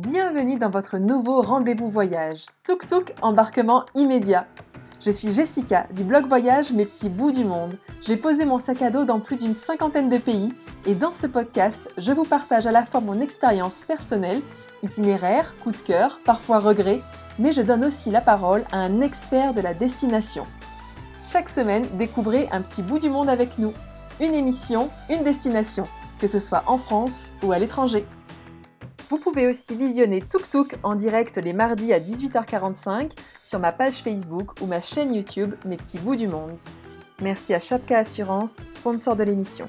Bienvenue 0.00 0.58
dans 0.58 0.70
votre 0.70 0.98
nouveau 0.98 1.42
rendez-vous 1.42 1.90
voyage. 1.90 2.46
Tuk 2.62 2.86
Tuk, 2.86 3.14
embarquement 3.20 3.84
immédiat. 3.96 4.46
Je 5.00 5.10
suis 5.10 5.32
Jessica 5.32 5.88
du 5.92 6.04
blog 6.04 6.28
voyage 6.28 6.70
Mes 6.70 6.86
petits 6.86 7.08
bouts 7.08 7.32
du 7.32 7.42
monde. 7.42 7.76
J'ai 8.06 8.16
posé 8.16 8.44
mon 8.44 8.60
sac 8.60 8.80
à 8.80 8.90
dos 8.90 9.04
dans 9.04 9.18
plus 9.18 9.34
d'une 9.34 9.56
cinquantaine 9.56 10.08
de 10.08 10.18
pays 10.18 10.54
et 10.86 10.94
dans 10.94 11.14
ce 11.14 11.26
podcast, 11.26 11.92
je 11.98 12.12
vous 12.12 12.22
partage 12.22 12.64
à 12.68 12.70
la 12.70 12.86
fois 12.86 13.00
mon 13.00 13.20
expérience 13.20 13.80
personnelle, 13.80 14.40
itinéraire, 14.84 15.56
coup 15.64 15.72
de 15.72 15.78
cœur, 15.78 16.20
parfois 16.24 16.60
regret, 16.60 17.00
mais 17.40 17.52
je 17.52 17.62
donne 17.62 17.84
aussi 17.84 18.12
la 18.12 18.20
parole 18.20 18.62
à 18.70 18.78
un 18.78 19.00
expert 19.00 19.52
de 19.52 19.62
la 19.62 19.74
destination. 19.74 20.46
Chaque 21.32 21.48
semaine, 21.48 21.88
découvrez 21.94 22.48
un 22.52 22.60
petit 22.60 22.82
bout 22.82 23.00
du 23.00 23.10
monde 23.10 23.28
avec 23.28 23.58
nous. 23.58 23.72
Une 24.20 24.36
émission, 24.36 24.90
une 25.10 25.24
destination, 25.24 25.88
que 26.20 26.28
ce 26.28 26.38
soit 26.38 26.62
en 26.68 26.78
France 26.78 27.32
ou 27.42 27.50
à 27.50 27.58
l'étranger. 27.58 28.06
Vous 29.10 29.16
pouvez 29.16 29.46
aussi 29.46 29.74
visionner 29.74 30.20
Tuk 30.20 30.50
Tuk 30.50 30.74
en 30.82 30.94
direct 30.94 31.38
les 31.38 31.54
mardis 31.54 31.94
à 31.94 31.98
18h45 31.98 33.12
sur 33.42 33.58
ma 33.58 33.72
page 33.72 34.02
Facebook 34.02 34.60
ou 34.60 34.66
ma 34.66 34.82
chaîne 34.82 35.14
YouTube 35.14 35.54
Mes 35.64 35.78
petits 35.78 35.98
bouts 35.98 36.16
du 36.16 36.28
monde. 36.28 36.58
Merci 37.22 37.54
à 37.54 37.58
Chapka 37.58 38.00
Assurance, 38.00 38.60
sponsor 38.68 39.16
de 39.16 39.22
l'émission. 39.22 39.66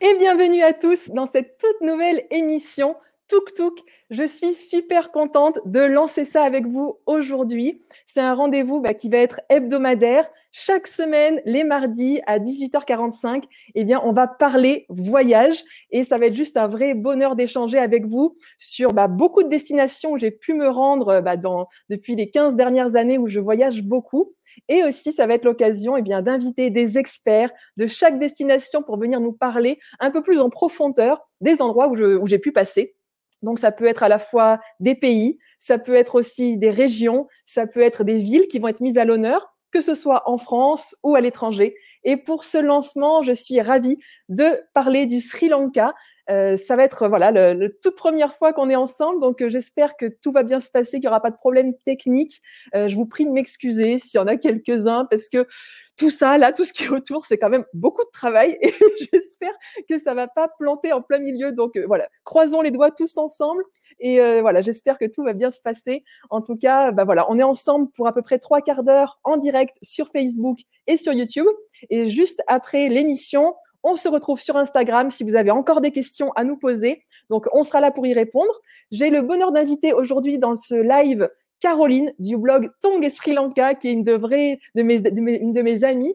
Et 0.00 0.14
bienvenue 0.18 0.62
à 0.62 0.72
tous 0.72 1.10
dans 1.10 1.26
cette 1.26 1.58
toute 1.58 1.80
nouvelle 1.80 2.22
émission 2.30 2.94
Tuk 3.32 3.54
Tuk. 3.54 3.78
Je 4.10 4.24
suis 4.24 4.52
super 4.52 5.10
contente 5.10 5.58
de 5.64 5.80
lancer 5.80 6.26
ça 6.26 6.42
avec 6.42 6.66
vous 6.66 6.98
aujourd'hui. 7.06 7.80
C'est 8.04 8.20
un 8.20 8.34
rendez-vous 8.34 8.82
bah, 8.82 8.92
qui 8.92 9.08
va 9.08 9.16
être 9.16 9.40
hebdomadaire. 9.48 10.28
Chaque 10.50 10.86
semaine, 10.86 11.40
les 11.46 11.64
mardis 11.64 12.20
à 12.26 12.38
18h45, 12.38 13.44
eh 13.74 13.84
bien, 13.84 14.02
on 14.04 14.12
va 14.12 14.26
parler 14.26 14.84
voyage 14.90 15.64
et 15.90 16.04
ça 16.04 16.18
va 16.18 16.26
être 16.26 16.34
juste 16.34 16.58
un 16.58 16.66
vrai 16.66 16.92
bonheur 16.92 17.34
d'échanger 17.34 17.78
avec 17.78 18.04
vous 18.04 18.36
sur 18.58 18.92
bah, 18.92 19.08
beaucoup 19.08 19.42
de 19.42 19.48
destinations 19.48 20.12
où 20.12 20.18
j'ai 20.18 20.30
pu 20.30 20.52
me 20.52 20.68
rendre 20.68 21.22
bah, 21.22 21.38
dans, 21.38 21.68
depuis 21.88 22.14
les 22.14 22.28
15 22.28 22.54
dernières 22.54 22.96
années 22.96 23.16
où 23.16 23.28
je 23.28 23.40
voyage 23.40 23.82
beaucoup. 23.82 24.34
Et 24.68 24.84
aussi, 24.84 25.10
ça 25.10 25.26
va 25.26 25.32
être 25.32 25.46
l'occasion 25.46 25.96
eh 25.96 26.02
d'inviter 26.02 26.68
des 26.68 26.98
experts 26.98 27.50
de 27.78 27.86
chaque 27.86 28.18
destination 28.18 28.82
pour 28.82 28.98
venir 28.98 29.20
nous 29.20 29.32
parler 29.32 29.78
un 30.00 30.10
peu 30.10 30.22
plus 30.22 30.38
en 30.38 30.50
profondeur 30.50 31.26
des 31.40 31.62
endroits 31.62 31.88
où 31.88 32.26
j'ai 32.26 32.38
pu 32.38 32.52
passer. 32.52 32.94
Donc, 33.42 33.58
ça 33.58 33.72
peut 33.72 33.86
être 33.86 34.02
à 34.02 34.08
la 34.08 34.18
fois 34.18 34.60
des 34.80 34.94
pays, 34.94 35.38
ça 35.58 35.78
peut 35.78 35.94
être 35.94 36.14
aussi 36.14 36.56
des 36.58 36.70
régions, 36.70 37.28
ça 37.46 37.66
peut 37.66 37.82
être 37.82 38.04
des 38.04 38.16
villes 38.16 38.46
qui 38.48 38.58
vont 38.58 38.68
être 38.68 38.80
mises 38.80 38.98
à 38.98 39.04
l'honneur, 39.04 39.52
que 39.70 39.80
ce 39.80 39.94
soit 39.94 40.28
en 40.28 40.38
France 40.38 40.94
ou 41.02 41.14
à 41.14 41.20
l'étranger. 41.20 41.74
Et 42.04 42.16
pour 42.16 42.44
ce 42.44 42.58
lancement, 42.58 43.22
je 43.22 43.32
suis 43.32 43.60
ravie 43.60 43.98
de 44.28 44.60
parler 44.74 45.06
du 45.06 45.20
Sri 45.20 45.48
Lanka. 45.48 45.94
Euh, 46.30 46.56
ça 46.56 46.76
va 46.76 46.84
être 46.84 47.08
voilà 47.08 47.32
la 47.32 47.54
toute 47.82 47.96
première 47.96 48.36
fois 48.36 48.52
qu'on 48.52 48.70
est 48.70 48.76
ensemble, 48.76 49.20
donc 49.20 49.42
euh, 49.42 49.48
j'espère 49.48 49.96
que 49.96 50.06
tout 50.06 50.30
va 50.30 50.44
bien 50.44 50.60
se 50.60 50.70
passer, 50.70 50.98
qu'il 50.98 51.08
n'y 51.08 51.08
aura 51.08 51.20
pas 51.20 51.30
de 51.30 51.36
problème 51.36 51.74
technique. 51.84 52.40
Euh, 52.76 52.86
je 52.86 52.94
vous 52.94 53.06
prie 53.06 53.24
de 53.24 53.30
m'excuser 53.30 53.98
s'il 53.98 54.18
y 54.18 54.20
en 54.20 54.28
a 54.28 54.36
quelques-uns, 54.36 55.06
parce 55.10 55.28
que 55.28 55.48
tout 55.96 56.10
ça, 56.10 56.38
là, 56.38 56.52
tout 56.52 56.64
ce 56.64 56.72
qui 56.72 56.84
est 56.84 56.88
autour, 56.88 57.26
c'est 57.26 57.38
quand 57.38 57.50
même 57.50 57.64
beaucoup 57.74 58.02
de 58.02 58.10
travail 58.12 58.56
et 58.60 58.72
j'espère 59.12 59.52
que 59.88 59.98
ça 59.98 60.14
va 60.14 60.26
pas 60.26 60.48
planter 60.58 60.92
en 60.92 61.02
plein 61.02 61.18
milieu. 61.18 61.52
Donc 61.52 61.76
euh, 61.76 61.84
voilà, 61.86 62.08
croisons 62.24 62.62
les 62.62 62.70
doigts 62.70 62.90
tous 62.90 63.18
ensemble 63.18 63.62
et 64.00 64.20
euh, 64.20 64.40
voilà, 64.40 64.62
j'espère 64.62 64.98
que 64.98 65.04
tout 65.04 65.22
va 65.22 65.32
bien 65.32 65.50
se 65.50 65.60
passer. 65.60 66.04
En 66.30 66.40
tout 66.40 66.56
cas, 66.56 66.90
bah 66.92 67.04
voilà, 67.04 67.30
on 67.30 67.38
est 67.38 67.42
ensemble 67.42 67.90
pour 67.92 68.06
à 68.06 68.14
peu 68.14 68.22
près 68.22 68.38
trois 68.38 68.62
quarts 68.62 68.84
d'heure 68.84 69.20
en 69.22 69.36
direct 69.36 69.76
sur 69.82 70.08
Facebook 70.08 70.58
et 70.86 70.96
sur 70.96 71.12
YouTube. 71.12 71.46
Et 71.90 72.08
juste 72.08 72.42
après 72.46 72.88
l'émission, 72.88 73.54
on 73.82 73.96
se 73.96 74.08
retrouve 74.08 74.40
sur 74.40 74.56
Instagram 74.56 75.10
si 75.10 75.24
vous 75.24 75.34
avez 75.34 75.50
encore 75.50 75.80
des 75.80 75.90
questions 75.90 76.32
à 76.32 76.44
nous 76.44 76.56
poser. 76.56 77.04
Donc, 77.30 77.46
on 77.52 77.62
sera 77.62 77.80
là 77.80 77.90
pour 77.90 78.06
y 78.06 78.14
répondre. 78.14 78.52
J'ai 78.90 79.10
le 79.10 79.22
bonheur 79.22 79.52
d'inviter 79.52 79.92
aujourd'hui 79.92 80.38
dans 80.38 80.56
ce 80.56 80.74
live 80.74 81.28
Caroline 81.60 82.12
du 82.18 82.36
blog 82.36 82.70
Tong 82.80 83.04
et 83.04 83.10
Sri 83.10 83.34
Lanka, 83.34 83.74
qui 83.74 83.88
est 83.88 83.92
une 83.92 84.04
de, 84.04 84.12
vraies, 84.12 84.58
de, 84.74 84.82
mes, 84.82 84.96
une 85.38 85.52
de 85.52 85.62
mes 85.62 85.84
amies. 85.84 86.14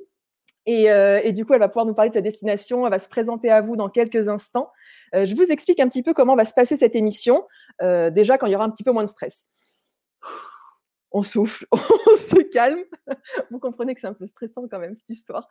Euh, 0.68 1.22
et, 1.24 1.32
du 1.32 1.46
coup, 1.46 1.54
elle 1.54 1.60
va 1.60 1.70
pouvoir 1.70 1.86
nous 1.86 1.94
parler 1.94 2.10
de 2.10 2.16
sa 2.16 2.22
destination. 2.22 2.86
Elle 2.86 2.92
va 2.92 3.00
se 3.00 3.08
présenter 3.08 3.50
à 3.50 3.62
vous 3.62 3.76
dans 3.76 3.90
quelques 3.90 4.28
instants. 4.28 4.70
Euh, 5.16 5.26
je 5.26 5.36
vous 5.36 5.52
explique 5.52 5.80
un 5.80 5.88
petit 5.88 6.04
peu 6.04 6.14
comment 6.14 6.36
va 6.36 6.46
se 6.46 6.54
passer 6.54 6.76
cette 6.76 6.96
émission. 6.96 7.46
Euh, 7.82 8.10
déjà, 8.10 8.38
quand 8.38 8.48
il 8.48 8.52
y 8.52 8.56
aura 8.56 8.66
un 8.66 8.70
petit 8.70 8.84
peu 8.84 8.92
moins 8.92 9.04
de 9.04 9.10
stress. 9.10 9.46
On 11.12 11.22
souffle, 11.22 11.66
se 12.30 12.42
calme. 12.50 12.84
Vous 13.52 13.60
comprenez 13.60 13.94
que 13.94 14.02
c'est 14.02 14.08
un 14.08 14.14
peu 14.14 14.28
stressant 14.28 14.68
quand 14.70 14.80
même 14.80 14.96
cette 14.96 15.10
histoire. 15.10 15.48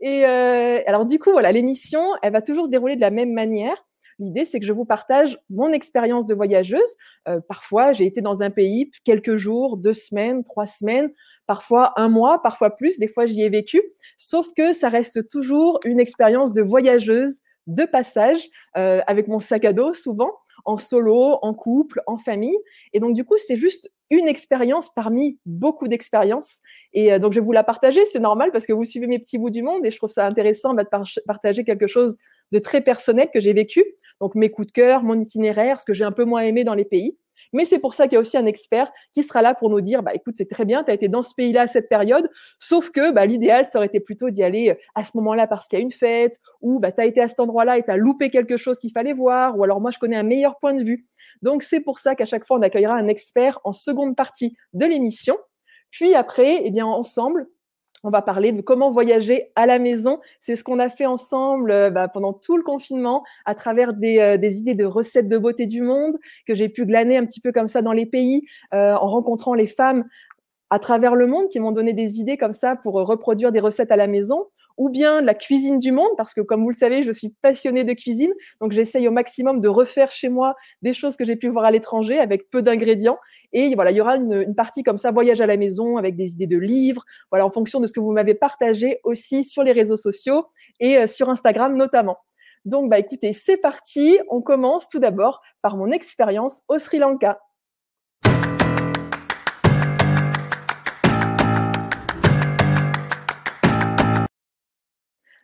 Et 0.00 0.24
alors 0.24 1.06
du 1.06 1.18
coup, 1.18 1.32
voilà, 1.32 1.52
l'émission, 1.52 2.02
elle 2.22 2.32
va 2.32 2.42
toujours 2.42 2.66
se 2.66 2.70
dérouler 2.70 2.96
de 2.96 3.00
la 3.00 3.10
même 3.10 3.32
manière. 3.32 3.76
L'idée, 4.18 4.44
c'est 4.44 4.60
que 4.60 4.66
je 4.66 4.72
vous 4.72 4.84
partage 4.84 5.38
mon 5.50 5.72
expérience 5.72 6.26
de 6.26 6.34
voyageuse. 6.34 6.96
Euh, 7.28 7.40
parfois, 7.40 7.92
j'ai 7.92 8.06
été 8.06 8.20
dans 8.20 8.42
un 8.42 8.50
pays 8.50 8.90
quelques 9.04 9.36
jours, 9.36 9.76
deux 9.76 9.92
semaines, 9.92 10.44
trois 10.44 10.66
semaines, 10.66 11.10
parfois 11.46 11.92
un 11.96 12.08
mois, 12.08 12.40
parfois 12.42 12.70
plus. 12.70 12.98
Des 12.98 13.08
fois, 13.08 13.26
j'y 13.26 13.42
ai 13.42 13.48
vécu. 13.48 13.82
Sauf 14.18 14.48
que 14.56 14.72
ça 14.72 14.88
reste 14.88 15.26
toujours 15.28 15.80
une 15.84 16.00
expérience 16.00 16.52
de 16.52 16.62
voyageuse 16.62 17.40
de 17.66 17.84
passage 17.84 18.48
euh, 18.76 19.00
avec 19.06 19.28
mon 19.28 19.40
sac 19.40 19.64
à 19.64 19.72
dos 19.72 19.94
souvent 19.94 20.30
en 20.64 20.78
solo, 20.78 21.38
en 21.42 21.54
couple, 21.54 22.00
en 22.06 22.16
famille. 22.16 22.56
Et 22.92 23.00
donc, 23.00 23.14
du 23.14 23.24
coup, 23.24 23.36
c'est 23.36 23.56
juste 23.56 23.90
une 24.12 24.28
expérience 24.28 24.90
parmi 24.90 25.38
beaucoup 25.46 25.88
d'expériences. 25.88 26.60
Et 26.92 27.12
euh, 27.12 27.18
donc, 27.18 27.32
je 27.32 27.40
vais 27.40 27.44
vous 27.44 27.52
la 27.52 27.64
partager. 27.64 28.04
C'est 28.04 28.20
normal 28.20 28.50
parce 28.52 28.66
que 28.66 28.72
vous 28.74 28.84
suivez 28.84 29.06
mes 29.06 29.18
petits 29.18 29.38
bouts 29.38 29.50
du 29.50 29.62
monde 29.62 29.84
et 29.86 29.90
je 29.90 29.96
trouve 29.96 30.10
ça 30.10 30.26
intéressant 30.26 30.74
de 30.74 30.84
partager 31.26 31.64
quelque 31.64 31.86
chose 31.86 32.18
de 32.52 32.58
très 32.58 32.82
personnel 32.82 33.30
que 33.32 33.40
j'ai 33.40 33.54
vécu. 33.54 33.82
Donc, 34.20 34.34
mes 34.34 34.50
coups 34.50 34.66
de 34.66 34.72
cœur, 34.72 35.02
mon 35.02 35.18
itinéraire, 35.18 35.80
ce 35.80 35.86
que 35.86 35.94
j'ai 35.94 36.04
un 36.04 36.12
peu 36.12 36.24
moins 36.24 36.42
aimé 36.42 36.62
dans 36.62 36.74
les 36.74 36.84
pays. 36.84 37.16
Mais 37.52 37.64
c'est 37.64 37.78
pour 37.78 37.94
ça 37.94 38.04
qu'il 38.04 38.14
y 38.14 38.16
a 38.16 38.20
aussi 38.20 38.36
un 38.36 38.46
expert 38.46 38.90
qui 39.12 39.22
sera 39.22 39.42
là 39.42 39.54
pour 39.54 39.70
nous 39.70 39.80
dire, 39.80 40.02
bah, 40.02 40.14
écoute, 40.14 40.34
c'est 40.36 40.48
très 40.48 40.64
bien, 40.64 40.84
tu 40.84 40.90
as 40.90 40.94
été 40.94 41.08
dans 41.08 41.22
ce 41.22 41.34
pays-là 41.34 41.62
à 41.62 41.66
cette 41.66 41.88
période, 41.88 42.30
sauf 42.58 42.90
que 42.90 43.10
bah, 43.10 43.26
l'idéal, 43.26 43.66
ça 43.68 43.78
aurait 43.78 43.86
été 43.86 44.00
plutôt 44.00 44.30
d'y 44.30 44.42
aller 44.42 44.70
euh, 44.70 44.74
à 44.94 45.04
ce 45.04 45.16
moment-là 45.16 45.46
parce 45.46 45.68
qu'il 45.68 45.78
y 45.78 45.82
a 45.82 45.84
une 45.84 45.90
fête, 45.90 46.38
ou 46.60 46.80
bah, 46.80 46.92
tu 46.92 47.00
as 47.00 47.04
été 47.04 47.20
à 47.20 47.28
cet 47.28 47.40
endroit-là 47.40 47.78
et 47.78 47.82
tu 47.82 47.90
as 47.90 47.96
loupé 47.96 48.30
quelque 48.30 48.56
chose 48.56 48.78
qu'il 48.78 48.92
fallait 48.92 49.12
voir, 49.12 49.58
ou 49.58 49.64
alors 49.64 49.80
moi, 49.80 49.90
je 49.90 49.98
connais 49.98 50.16
un 50.16 50.22
meilleur 50.22 50.58
point 50.58 50.72
de 50.72 50.82
vue. 50.82 51.06
Donc, 51.42 51.62
c'est 51.62 51.80
pour 51.80 51.98
ça 51.98 52.14
qu'à 52.14 52.24
chaque 52.24 52.46
fois, 52.46 52.58
on 52.58 52.62
accueillera 52.62 52.94
un 52.94 53.08
expert 53.08 53.60
en 53.64 53.72
seconde 53.72 54.16
partie 54.16 54.56
de 54.72 54.86
l'émission. 54.86 55.36
Puis 55.90 56.14
après, 56.14 56.62
eh 56.64 56.70
bien, 56.70 56.86
ensemble, 56.86 57.46
on 58.02 58.10
va 58.10 58.22
parler 58.22 58.52
de 58.52 58.60
comment 58.60 58.90
voyager 58.90 59.50
à 59.54 59.66
la 59.66 59.78
maison. 59.78 60.20
C'est 60.40 60.56
ce 60.56 60.64
qu'on 60.64 60.78
a 60.78 60.88
fait 60.88 61.06
ensemble 61.06 61.70
euh, 61.70 61.90
bah, 61.90 62.08
pendant 62.08 62.32
tout 62.32 62.56
le 62.56 62.62
confinement 62.62 63.24
à 63.44 63.54
travers 63.54 63.90
euh, 63.90 64.36
des, 64.36 64.60
idées 64.60 64.74
de 64.74 64.84
recettes 64.84 65.28
de 65.28 65.38
beauté 65.38 65.66
du 65.66 65.82
monde 65.82 66.16
que 66.46 66.54
j'ai 66.54 66.68
pu 66.68 66.86
glaner 66.86 67.16
un 67.16 67.24
petit 67.24 67.40
peu 67.40 67.52
comme 67.52 67.68
ça 67.68 67.82
dans 67.82 67.92
les 67.92 68.06
pays 68.06 68.42
euh, 68.74 68.94
en 68.94 69.06
rencontrant 69.06 69.54
les 69.54 69.66
femmes 69.66 70.04
à 70.70 70.78
travers 70.78 71.14
le 71.14 71.26
monde 71.26 71.48
qui 71.48 71.60
m'ont 71.60 71.72
donné 71.72 71.92
des 71.92 72.18
idées 72.18 72.38
comme 72.38 72.54
ça 72.54 72.76
pour 72.76 72.94
reproduire 72.94 73.52
des 73.52 73.60
recettes 73.60 73.92
à 73.92 73.96
la 73.96 74.06
maison 74.06 74.46
ou 74.82 74.90
bien 74.90 75.20
la 75.20 75.32
cuisine 75.32 75.78
du 75.78 75.92
monde, 75.92 76.10
parce 76.16 76.34
que 76.34 76.40
comme 76.40 76.60
vous 76.62 76.70
le 76.70 76.76
savez, 76.76 77.04
je 77.04 77.12
suis 77.12 77.28
passionnée 77.40 77.84
de 77.84 77.92
cuisine, 77.92 78.32
donc 78.60 78.72
j'essaye 78.72 79.06
au 79.06 79.12
maximum 79.12 79.60
de 79.60 79.68
refaire 79.68 80.10
chez 80.10 80.28
moi 80.28 80.56
des 80.82 80.92
choses 80.92 81.16
que 81.16 81.24
j'ai 81.24 81.36
pu 81.36 81.46
voir 81.46 81.66
à 81.66 81.70
l'étranger 81.70 82.18
avec 82.18 82.50
peu 82.50 82.62
d'ingrédients. 82.62 83.18
Et 83.52 83.76
voilà, 83.76 83.92
il 83.92 83.96
y 83.96 84.00
aura 84.00 84.16
une, 84.16 84.56
partie 84.56 84.82
comme 84.82 84.98
ça, 84.98 85.12
voyage 85.12 85.40
à 85.40 85.46
la 85.46 85.56
maison, 85.56 85.98
avec 85.98 86.16
des 86.16 86.32
idées 86.32 86.48
de 86.48 86.58
livres, 86.58 87.04
voilà, 87.30 87.46
en 87.46 87.50
fonction 87.50 87.78
de 87.78 87.86
ce 87.86 87.92
que 87.92 88.00
vous 88.00 88.10
m'avez 88.10 88.34
partagé 88.34 88.98
aussi 89.04 89.44
sur 89.44 89.62
les 89.62 89.70
réseaux 89.70 89.96
sociaux 89.96 90.46
et 90.80 90.98
euh, 90.98 91.06
sur 91.06 91.30
Instagram 91.30 91.76
notamment. 91.76 92.16
Donc, 92.64 92.90
bah, 92.90 92.98
écoutez, 92.98 93.32
c'est 93.32 93.58
parti. 93.58 94.18
On 94.30 94.42
commence 94.42 94.88
tout 94.88 94.98
d'abord 94.98 95.40
par 95.62 95.76
mon 95.76 95.92
expérience 95.92 96.62
au 96.66 96.80
Sri 96.80 96.98
Lanka. 96.98 97.38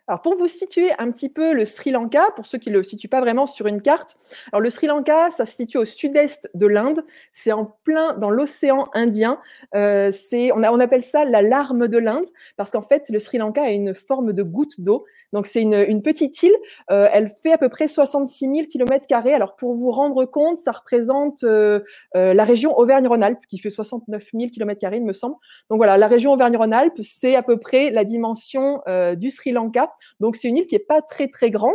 Alors 0.09 0.23
pour 0.23 0.35
vous 0.35 0.47
situer 0.47 0.91
un 0.97 1.11
petit 1.11 1.29
peu 1.29 1.53
le 1.53 1.65
Sri 1.65 1.91
Lanka, 1.91 2.31
pour 2.35 2.47
ceux 2.47 2.57
qui 2.57 2.71
ne 2.71 2.77
le 2.77 2.81
situent 2.81 3.09
pas 3.09 3.21
vraiment 3.21 3.45
sur 3.45 3.67
une 3.67 3.79
carte, 3.79 4.17
alors 4.51 4.59
le 4.59 4.71
Sri 4.71 4.87
Lanka, 4.87 5.29
ça 5.29 5.45
se 5.45 5.53
situe 5.53 5.77
au 5.77 5.85
sud-est 5.85 6.49
de 6.55 6.65
l'Inde, 6.65 7.05
c'est 7.29 7.51
en 7.51 7.65
plein 7.83 8.13
dans 8.13 8.31
l'océan 8.31 8.89
Indien. 8.95 9.39
Euh, 9.75 10.11
on, 10.33 10.63
on 10.63 10.79
appelle 10.79 11.03
ça 11.03 11.25
la 11.25 11.43
larme 11.43 11.87
de 11.87 11.99
l'Inde 11.99 12.25
parce 12.57 12.71
qu'en 12.71 12.81
fait 12.81 13.07
le 13.09 13.19
Sri 13.19 13.37
Lanka 13.37 13.61
a 13.61 13.69
une 13.69 13.93
forme 13.93 14.33
de 14.33 14.41
goutte 14.41 14.81
d'eau. 14.81 15.05
Donc 15.33 15.47
c'est 15.47 15.61
une, 15.61 15.73
une, 15.73 16.01
petite 16.01 16.41
île, 16.43 16.55
euh, 16.91 17.07
elle 17.11 17.31
fait 17.41 17.51
à 17.51 17.57
peu 17.57 17.69
près 17.69 17.87
66 17.87 18.45
000 18.45 18.67
km 18.67 19.05
carrés. 19.07 19.33
Alors 19.33 19.55
pour 19.55 19.73
vous 19.73 19.91
rendre 19.91 20.25
compte, 20.25 20.57
ça 20.57 20.71
représente 20.71 21.43
euh, 21.43 21.79
euh, 22.15 22.33
la 22.33 22.43
région 22.43 22.77
Auvergne-Rhône-Alpes 22.77 23.45
qui 23.47 23.57
fait 23.57 23.69
69 23.69 24.29
000 24.33 24.49
km 24.51 24.79
carrés, 24.79 24.97
il 24.97 25.05
me 25.05 25.13
semble. 25.13 25.35
Donc 25.69 25.77
voilà, 25.77 25.97
la 25.97 26.07
région 26.07 26.33
Auvergne-Rhône-Alpes, 26.33 27.01
c'est 27.01 27.35
à 27.35 27.43
peu 27.43 27.57
près 27.57 27.91
la 27.91 28.03
dimension 28.03 28.81
euh, 28.87 29.15
du 29.15 29.29
Sri 29.29 29.51
Lanka. 29.51 29.93
Donc 30.19 30.35
c'est 30.35 30.47
une 30.47 30.57
île 30.57 30.67
qui 30.67 30.75
est 30.75 30.79
pas 30.87 31.01
très 31.01 31.27
très 31.27 31.51
grande. 31.51 31.73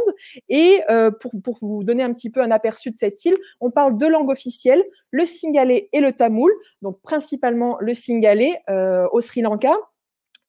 Et 0.48 0.80
euh, 0.90 1.10
pour, 1.10 1.32
pour 1.42 1.58
vous 1.60 1.84
donner 1.84 2.02
un 2.02 2.12
petit 2.12 2.30
peu 2.30 2.40
un 2.40 2.50
aperçu 2.50 2.90
de 2.90 2.96
cette 2.96 3.24
île, 3.24 3.36
on 3.60 3.70
parle 3.70 3.96
deux 3.96 4.08
langues 4.08 4.30
officielles, 4.30 4.84
le 5.10 5.24
singalais 5.24 5.88
et 5.92 6.00
le 6.00 6.12
tamoul. 6.12 6.52
Donc 6.82 7.00
principalement 7.02 7.76
le 7.80 7.94
singalais 7.94 8.58
au 9.12 9.20
Sri 9.20 9.42
Lanka. 9.42 9.74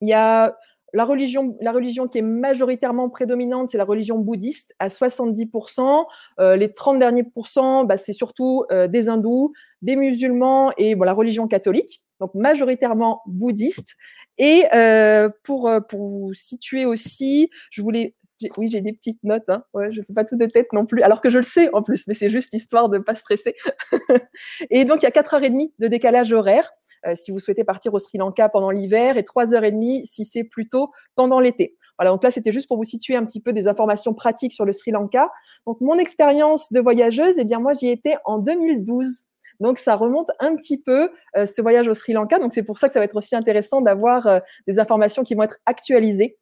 Il 0.01 0.09
y 0.09 0.13
a 0.13 0.55
la 0.95 1.03
religion, 1.03 2.07
qui 2.07 2.17
est 2.17 2.23
majoritairement 2.23 3.09
prédominante, 3.09 3.69
c'est 3.69 3.77
la 3.77 3.83
religion 3.83 4.17
bouddhiste 4.17 4.73
à 4.79 4.87
70%. 4.87 6.05
Euh, 6.39 6.55
les 6.55 6.71
30 6.71 6.99
derniers 6.99 7.23
pourcents, 7.23 7.83
bah, 7.83 7.97
c'est 7.97 8.13
surtout 8.13 8.63
euh, 8.71 8.87
des 8.87 9.09
hindous, 9.09 9.53
des 9.81 9.95
musulmans 9.95 10.71
et 10.77 10.95
la 10.95 11.13
religion 11.13 11.47
catholique, 11.47 12.01
donc 12.19 12.33
majoritairement 12.33 13.21
bouddhiste. 13.27 13.95
Et 14.37 14.63
euh, 14.73 15.29
pour, 15.43 15.69
pour 15.89 15.99
vous 15.99 16.33
situer 16.33 16.85
aussi, 16.85 17.49
je 17.71 17.81
voulais 17.81 18.15
oui, 18.57 18.67
j'ai 18.67 18.81
des 18.81 18.93
petites 18.93 19.23
notes. 19.23 19.49
Hein. 19.49 19.63
Ouais, 19.73 19.89
je 19.89 19.99
ne 19.99 20.05
fais 20.05 20.13
pas 20.13 20.25
tout 20.25 20.35
de 20.37 20.45
tête 20.45 20.67
non 20.73 20.85
plus, 20.85 21.01
alors 21.03 21.21
que 21.21 21.29
je 21.29 21.37
le 21.37 21.43
sais 21.43 21.69
en 21.73 21.81
plus, 21.81 22.07
mais 22.07 22.13
c'est 22.13 22.29
juste 22.29 22.53
histoire 22.53 22.89
de 22.89 22.97
ne 22.97 23.03
pas 23.03 23.15
stresser. 23.15 23.55
et 24.69 24.85
donc, 24.85 25.01
il 25.01 25.05
y 25.05 25.07
a 25.07 25.11
4h30 25.11 25.71
de 25.79 25.87
décalage 25.87 26.33
horaire. 26.33 26.71
Euh, 27.05 27.15
si 27.15 27.31
vous 27.31 27.39
souhaitez 27.39 27.63
partir 27.63 27.93
au 27.93 27.99
Sri 27.99 28.17
Lanka 28.17 28.49
pendant 28.49 28.71
l'hiver 28.71 29.17
et 29.17 29.23
3h30 29.23 30.05
si 30.05 30.25
c'est 30.25 30.43
plutôt 30.43 30.91
pendant 31.15 31.39
l'été. 31.39 31.75
Voilà, 31.97 32.11
donc 32.11 32.23
là, 32.23 32.31
c'était 32.31 32.51
juste 32.51 32.67
pour 32.67 32.77
vous 32.77 32.83
situer 32.83 33.15
un 33.15 33.25
petit 33.25 33.41
peu 33.41 33.53
des 33.53 33.67
informations 33.67 34.13
pratiques 34.13 34.53
sur 34.53 34.65
le 34.65 34.73
Sri 34.73 34.91
Lanka. 34.91 35.31
Donc, 35.65 35.79
mon 35.81 35.97
expérience 35.97 36.71
de 36.71 36.79
voyageuse, 36.79 37.39
eh 37.39 37.45
bien, 37.45 37.59
moi, 37.59 37.73
j'y 37.73 37.89
étais 37.89 38.15
en 38.25 38.39
2012. 38.39 39.21
Donc, 39.61 39.79
ça 39.79 39.95
remonte 39.95 40.29
un 40.39 40.55
petit 40.55 40.81
peu 40.81 41.09
euh, 41.37 41.45
ce 41.45 41.61
voyage 41.61 41.87
au 41.87 41.93
Sri 41.93 42.13
Lanka. 42.13 42.39
Donc, 42.39 42.51
c'est 42.53 42.63
pour 42.63 42.77
ça 42.77 42.87
que 42.87 42.93
ça 42.93 42.99
va 42.99 43.05
être 43.05 43.15
aussi 43.15 43.35
intéressant 43.35 43.81
d'avoir 43.81 44.27
euh, 44.27 44.39
des 44.67 44.79
informations 44.79 45.23
qui 45.23 45.35
vont 45.35 45.43
être 45.43 45.59
actualisées. 45.65 46.37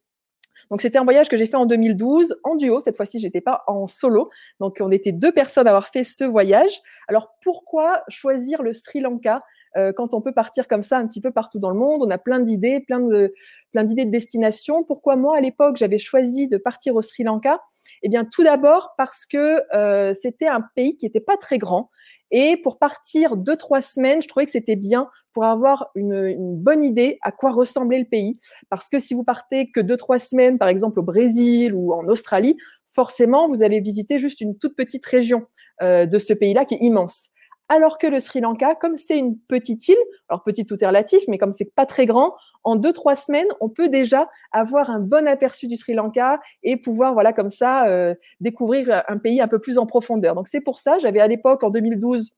Donc, 0.71 0.81
c'était 0.81 0.97
un 0.97 1.03
voyage 1.03 1.29
que 1.29 1.37
j'ai 1.37 1.45
fait 1.45 1.57
en 1.57 1.65
2012 1.65 2.37
en 2.43 2.55
duo. 2.55 2.79
Cette 2.79 2.95
fois-ci, 2.95 3.19
j'étais 3.19 3.41
pas 3.41 3.63
en 3.67 3.87
solo. 3.87 4.29
Donc, 4.59 4.77
on 4.79 4.91
était 4.91 5.11
deux 5.11 5.31
personnes 5.31 5.67
à 5.67 5.71
avoir 5.71 5.89
fait 5.89 6.03
ce 6.03 6.23
voyage. 6.23 6.81
Alors, 7.07 7.35
pourquoi 7.43 8.03
choisir 8.07 8.63
le 8.63 8.73
Sri 8.73 9.01
Lanka? 9.01 9.43
Euh, 9.77 9.91
quand 9.91 10.13
on 10.13 10.21
peut 10.21 10.33
partir 10.33 10.67
comme 10.67 10.83
ça 10.83 10.97
un 10.97 11.07
petit 11.07 11.21
peu 11.21 11.31
partout 11.31 11.59
dans 11.59 11.69
le 11.69 11.77
monde, 11.77 12.01
on 12.03 12.09
a 12.09 12.17
plein 12.17 12.39
d'idées, 12.39 12.79
plein 12.79 12.99
de 12.99 13.33
plein 13.71 13.83
d'idées 13.83 14.05
de 14.05 14.11
destination. 14.11 14.83
Pourquoi 14.83 15.15
moi 15.15 15.37
à 15.37 15.41
l'époque 15.41 15.77
j'avais 15.77 15.97
choisi 15.97 16.47
de 16.47 16.57
partir 16.57 16.95
au 16.95 17.01
Sri 17.01 17.23
Lanka? 17.23 17.61
Eh 18.01 18.09
bien 18.09 18.25
tout 18.25 18.43
d'abord 18.43 18.93
parce 18.97 19.25
que 19.25 19.61
euh, 19.75 20.13
c'était 20.13 20.47
un 20.47 20.63
pays 20.75 20.97
qui 20.97 21.05
n'était 21.05 21.21
pas 21.21 21.37
très 21.37 21.57
grand. 21.57 21.89
Et 22.35 22.57
pour 22.57 22.79
partir 22.79 23.37
deux, 23.37 23.55
trois 23.55 23.81
semaines, 23.81 24.21
je 24.23 24.27
trouvais 24.27 24.45
que 24.45 24.51
c'était 24.51 24.75
bien 24.75 25.07
pour 25.33 25.45
avoir 25.45 25.91
une, 25.93 26.15
une, 26.25 26.57
bonne 26.57 26.83
idée 26.83 27.19
à 27.21 27.31
quoi 27.31 27.51
ressemblait 27.51 27.99
le 27.99 28.05
pays. 28.05 28.39
Parce 28.71 28.89
que 28.89 28.97
si 28.97 29.13
vous 29.13 29.23
partez 29.23 29.69
que 29.71 29.79
deux, 29.79 29.97
trois 29.97 30.17
semaines, 30.17 30.57
par 30.57 30.67
exemple 30.67 30.99
au 30.99 31.03
Brésil 31.03 31.75
ou 31.75 31.93
en 31.93 32.07
Australie, 32.07 32.57
forcément, 32.93 33.47
vous 33.47 33.63
allez 33.63 33.79
visiter 33.81 34.19
juste 34.19 34.41
une 34.41 34.57
toute 34.57 34.75
petite 34.75 35.05
région 35.05 35.45
euh, 35.81 36.05
de 36.05 36.19
ce 36.19 36.33
pays-là 36.33 36.65
qui 36.65 36.75
est 36.75 36.81
immense. 36.81 37.29
Alors 37.69 37.97
que 37.97 38.07
le 38.07 38.19
Sri 38.19 38.41
Lanka, 38.41 38.75
comme 38.75 38.97
c'est 38.97 39.17
une 39.17 39.37
petite 39.37 39.87
île, 39.87 39.97
alors 40.27 40.43
petite 40.43 40.67
tout 40.67 40.77
est 40.83 40.87
relatif, 40.87 41.23
mais 41.27 41.37
comme 41.37 41.53
c'est 41.53 41.73
pas 41.73 41.85
très 41.85 42.05
grand, 42.05 42.35
en 42.63 42.75
deux 42.75 42.91
trois 42.91 43.15
semaines, 43.15 43.47
on 43.61 43.69
peut 43.69 43.87
déjà 43.87 44.29
avoir 44.51 44.89
un 44.89 44.99
bon 44.99 45.27
aperçu 45.27 45.67
du 45.67 45.77
Sri 45.77 45.93
Lanka 45.93 46.39
et 46.61 46.75
pouvoir 46.75 47.13
voilà 47.13 47.31
comme 47.31 47.49
ça 47.49 47.87
euh, 47.87 48.15
découvrir 48.41 49.03
un 49.07 49.17
pays 49.17 49.39
un 49.41 49.47
peu 49.47 49.59
plus 49.59 49.77
en 49.77 49.85
profondeur. 49.85 50.35
Donc 50.35 50.49
c'est 50.49 50.61
pour 50.61 50.77
ça, 50.77 50.99
j'avais 50.99 51.21
à 51.21 51.27
l'époque 51.27 51.63
en 51.63 51.69
2012 51.69 52.33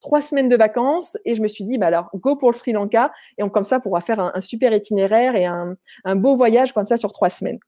trois 0.00 0.22
semaines 0.22 0.48
de 0.48 0.56
vacances 0.56 1.18
et 1.24 1.34
je 1.34 1.42
me 1.42 1.48
suis 1.48 1.64
dit 1.64 1.76
bah 1.76 1.88
alors 1.88 2.08
go 2.14 2.36
pour 2.36 2.50
le 2.50 2.56
Sri 2.56 2.72
Lanka 2.72 3.12
et 3.36 3.42
on 3.42 3.50
comme 3.50 3.64
ça 3.64 3.80
pourra 3.80 4.00
faire 4.00 4.20
un, 4.20 4.40
super 4.40 4.72
itinéraire 4.72 5.34
et 5.34 5.44
un, 5.44 5.76
beau 6.14 6.36
voyage 6.36 6.72
comme 6.72 6.86
ça 6.86 6.96
sur 6.96 7.12
trois 7.12 7.30
semaines. 7.30 7.58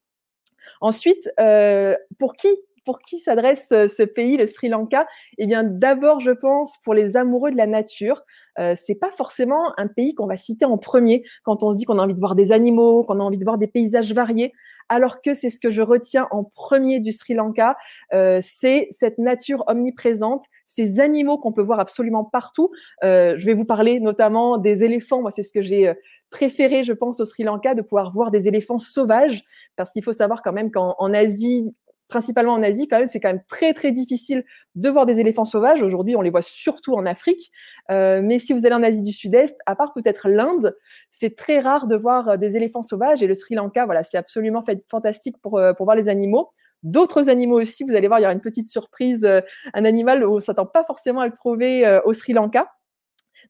Ensuite, 0.80 1.30
euh, 1.40 1.96
pour 2.18 2.34
qui 2.34 2.48
pour 2.84 3.00
qui 3.00 3.18
s'adresse 3.18 3.68
euh, 3.72 3.88
ce 3.88 4.02
pays, 4.02 4.36
le 4.36 4.46
Sri 4.46 4.68
Lanka? 4.68 5.06
Eh 5.38 5.46
bien, 5.46 5.64
d'abord, 5.64 6.20
je 6.20 6.30
pense 6.30 6.76
pour 6.84 6.94
les 6.94 7.16
amoureux 7.16 7.50
de 7.50 7.56
la 7.56 7.66
nature. 7.66 8.24
Euh, 8.58 8.74
c'est 8.76 8.98
pas 8.98 9.10
forcément 9.10 9.72
un 9.78 9.86
pays 9.86 10.14
qu'on 10.14 10.26
va 10.26 10.36
citer 10.36 10.64
en 10.64 10.76
premier 10.76 11.24
quand 11.44 11.62
on 11.62 11.72
se 11.72 11.78
dit 11.78 11.84
qu'on 11.84 11.98
a 11.98 12.02
envie 12.02 12.14
de 12.14 12.20
voir 12.20 12.34
des 12.34 12.52
animaux, 12.52 13.04
qu'on 13.04 13.18
a 13.18 13.22
envie 13.22 13.38
de 13.38 13.44
voir 13.44 13.58
des 13.58 13.66
paysages 13.66 14.12
variés. 14.12 14.52
Alors 14.88 15.20
que 15.20 15.34
c'est 15.34 15.50
ce 15.50 15.60
que 15.60 15.70
je 15.70 15.82
retiens 15.82 16.26
en 16.32 16.42
premier 16.42 16.98
du 16.98 17.12
Sri 17.12 17.34
Lanka, 17.34 17.76
euh, 18.12 18.40
c'est 18.42 18.88
cette 18.90 19.18
nature 19.18 19.62
omniprésente, 19.68 20.44
ces 20.66 20.98
animaux 20.98 21.38
qu'on 21.38 21.52
peut 21.52 21.62
voir 21.62 21.78
absolument 21.78 22.24
partout. 22.24 22.70
Euh, 23.04 23.34
je 23.36 23.46
vais 23.46 23.54
vous 23.54 23.64
parler 23.64 24.00
notamment 24.00 24.58
des 24.58 24.82
éléphants. 24.82 25.22
Moi, 25.22 25.30
c'est 25.30 25.44
ce 25.44 25.52
que 25.52 25.62
j'ai 25.62 25.92
préféré, 26.30 26.82
je 26.82 26.92
pense, 26.92 27.20
au 27.20 27.26
Sri 27.26 27.44
Lanka, 27.44 27.74
de 27.74 27.82
pouvoir 27.82 28.10
voir 28.10 28.32
des 28.32 28.48
éléphants 28.48 28.78
sauvages, 28.78 29.44
parce 29.76 29.92
qu'il 29.92 30.02
faut 30.02 30.12
savoir 30.12 30.42
quand 30.42 30.52
même 30.52 30.70
qu'en 30.70 31.12
Asie, 31.12 31.74
principalement 32.10 32.52
en 32.52 32.62
Asie, 32.62 32.86
quand 32.88 32.98
même, 32.98 33.08
c'est 33.08 33.20
quand 33.20 33.30
même 33.30 33.42
très 33.48 33.72
très 33.72 33.92
difficile 33.92 34.44
de 34.74 34.88
voir 34.90 35.06
des 35.06 35.20
éléphants 35.20 35.46
sauvages. 35.46 35.82
Aujourd'hui, 35.82 36.16
on 36.16 36.20
les 36.20 36.28
voit 36.28 36.42
surtout 36.42 36.92
en 36.94 37.06
Afrique. 37.06 37.50
Euh, 37.90 38.20
mais 38.22 38.38
si 38.38 38.52
vous 38.52 38.66
allez 38.66 38.74
en 38.74 38.82
Asie 38.82 39.00
du 39.00 39.12
Sud-Est, 39.12 39.58
à 39.64 39.74
part 39.74 39.94
peut-être 39.94 40.28
l'Inde, 40.28 40.76
c'est 41.10 41.36
très 41.36 41.60
rare 41.60 41.86
de 41.86 41.96
voir 41.96 42.28
euh, 42.28 42.36
des 42.36 42.56
éléphants 42.56 42.82
sauvages. 42.82 43.22
Et 43.22 43.26
le 43.26 43.34
Sri 43.34 43.54
Lanka, 43.54 43.86
voilà, 43.86 44.02
c'est 44.02 44.18
absolument 44.18 44.62
fantastique 44.90 45.36
pour, 45.40 45.58
euh, 45.58 45.72
pour 45.72 45.86
voir 45.86 45.96
les 45.96 46.10
animaux. 46.10 46.50
D'autres 46.82 47.30
animaux 47.30 47.60
aussi, 47.60 47.84
vous 47.84 47.94
allez 47.94 48.08
voir, 48.08 48.20
il 48.20 48.22
y 48.22 48.26
aura 48.26 48.34
une 48.34 48.40
petite 48.40 48.66
surprise, 48.66 49.28
un 49.74 49.84
animal 49.84 50.24
où 50.24 50.36
on 50.36 50.40
s'attend 50.40 50.64
pas 50.64 50.82
forcément 50.82 51.20
à 51.20 51.26
le 51.26 51.32
trouver 51.34 52.00
au 52.06 52.14
Sri 52.14 52.32
Lanka. 52.32 52.72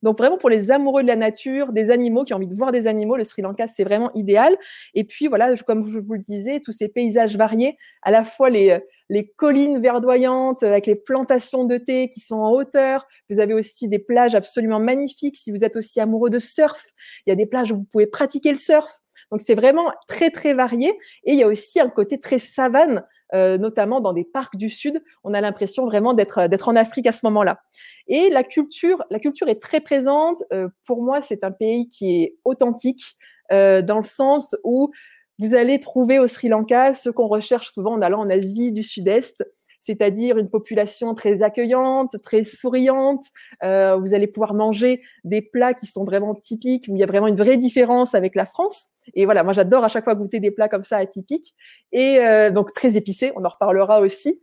Donc 0.01 0.17
vraiment 0.17 0.37
pour 0.37 0.49
les 0.49 0.71
amoureux 0.71 1.03
de 1.03 1.07
la 1.07 1.15
nature, 1.15 1.71
des 1.71 1.91
animaux 1.91 2.23
qui 2.23 2.33
ont 2.33 2.37
envie 2.37 2.47
de 2.47 2.55
voir 2.55 2.71
des 2.71 2.87
animaux, 2.87 3.17
le 3.17 3.23
Sri 3.23 3.41
Lanka 3.41 3.67
c'est 3.67 3.83
vraiment 3.83 4.11
idéal. 4.13 4.55
Et 4.93 5.03
puis 5.03 5.27
voilà, 5.27 5.55
comme 5.65 5.87
je 5.87 5.99
vous 5.99 6.13
le 6.13 6.19
disais, 6.19 6.59
tous 6.63 6.71
ces 6.71 6.87
paysages 6.87 7.37
variés, 7.37 7.77
à 8.01 8.11
la 8.11 8.23
fois 8.23 8.49
les 8.49 8.79
les 9.11 9.27
collines 9.27 9.81
verdoyantes 9.81 10.63
avec 10.63 10.87
les 10.87 10.95
plantations 10.95 11.65
de 11.65 11.77
thé 11.77 12.07
qui 12.07 12.21
sont 12.21 12.37
en 12.37 12.51
hauteur. 12.51 13.05
Vous 13.29 13.41
avez 13.41 13.53
aussi 13.53 13.89
des 13.89 13.99
plages 13.99 14.35
absolument 14.35 14.79
magnifiques. 14.79 15.35
Si 15.35 15.51
vous 15.51 15.65
êtes 15.65 15.75
aussi 15.75 15.99
amoureux 15.99 16.29
de 16.29 16.39
surf, 16.39 16.85
il 17.25 17.29
y 17.29 17.33
a 17.33 17.35
des 17.35 17.45
plages 17.45 17.73
où 17.73 17.75
vous 17.75 17.83
pouvez 17.83 18.07
pratiquer 18.07 18.51
le 18.51 18.57
surf. 18.57 19.01
Donc 19.29 19.41
c'est 19.41 19.53
vraiment 19.53 19.91
très 20.07 20.29
très 20.29 20.53
varié. 20.53 20.97
Et 21.25 21.33
il 21.33 21.35
y 21.37 21.43
a 21.43 21.47
aussi 21.47 21.81
un 21.81 21.89
côté 21.89 22.21
très 22.21 22.39
savane 22.39 23.03
euh, 23.33 23.57
notamment 23.57 24.01
dans 24.01 24.13
des 24.13 24.23
parcs 24.23 24.55
du 24.55 24.69
sud. 24.69 25.01
On 25.23 25.33
a 25.33 25.41
l'impression 25.41 25.85
vraiment 25.85 26.13
d'être 26.13 26.39
euh, 26.39 26.47
d'être 26.47 26.67
en 26.67 26.75
Afrique 26.75 27.07
à 27.07 27.11
ce 27.11 27.25
moment-là. 27.25 27.61
Et 28.07 28.29
la 28.29 28.43
culture, 28.43 29.03
la 29.09 29.19
culture 29.19 29.47
est 29.47 29.61
très 29.61 29.79
présente. 29.79 30.43
Euh, 30.51 30.67
pour 30.85 31.01
moi, 31.01 31.21
c'est 31.21 31.43
un 31.43 31.51
pays 31.51 31.87
qui 31.87 32.21
est 32.23 32.37
authentique 32.45 33.15
dans 33.49 33.97
le 33.97 34.03
sens 34.03 34.55
où 34.63 34.93
vous 35.37 35.55
allez 35.55 35.79
trouver 35.79 36.19
au 36.19 36.27
Sri 36.27 36.47
Lanka 36.47 36.93
ce 36.93 37.09
qu'on 37.09 37.27
recherche 37.27 37.69
souvent 37.69 37.95
en 37.95 38.01
allant 38.01 38.21
en 38.21 38.29
Asie 38.29 38.71
du 38.71 38.81
Sud-Est, 38.81 39.43
c'est-à-dire 39.79 40.37
une 40.37 40.49
population 40.49 41.15
très 41.15 41.43
accueillante, 41.43 42.15
très 42.23 42.43
souriante. 42.43 43.23
Euh, 43.63 43.97
vous 43.97 44.13
allez 44.13 44.27
pouvoir 44.27 44.53
manger 44.53 45.01
des 45.23 45.41
plats 45.41 45.73
qui 45.73 45.87
sont 45.87 46.05
vraiment 46.05 46.35
typiques, 46.35 46.85
où 46.87 46.95
il 46.95 46.99
y 46.99 47.03
a 47.03 47.07
vraiment 47.07 47.27
une 47.27 47.35
vraie 47.35 47.57
différence 47.57 48.13
avec 48.13 48.35
la 48.35 48.45
France. 48.45 48.89
Et 49.13 49.25
voilà, 49.25 49.43
moi 49.43 49.53
j'adore 49.53 49.83
à 49.83 49.87
chaque 49.87 50.03
fois 50.03 50.15
goûter 50.15 50.39
des 50.39 50.51
plats 50.51 50.69
comme 50.69 50.83
ça 50.83 50.97
atypiques 50.97 51.55
et 51.91 52.19
euh, 52.19 52.51
donc 52.51 52.73
très 52.73 52.97
épicés. 52.97 53.31
On 53.35 53.43
en 53.43 53.49
reparlera 53.49 54.01
aussi. 54.01 54.41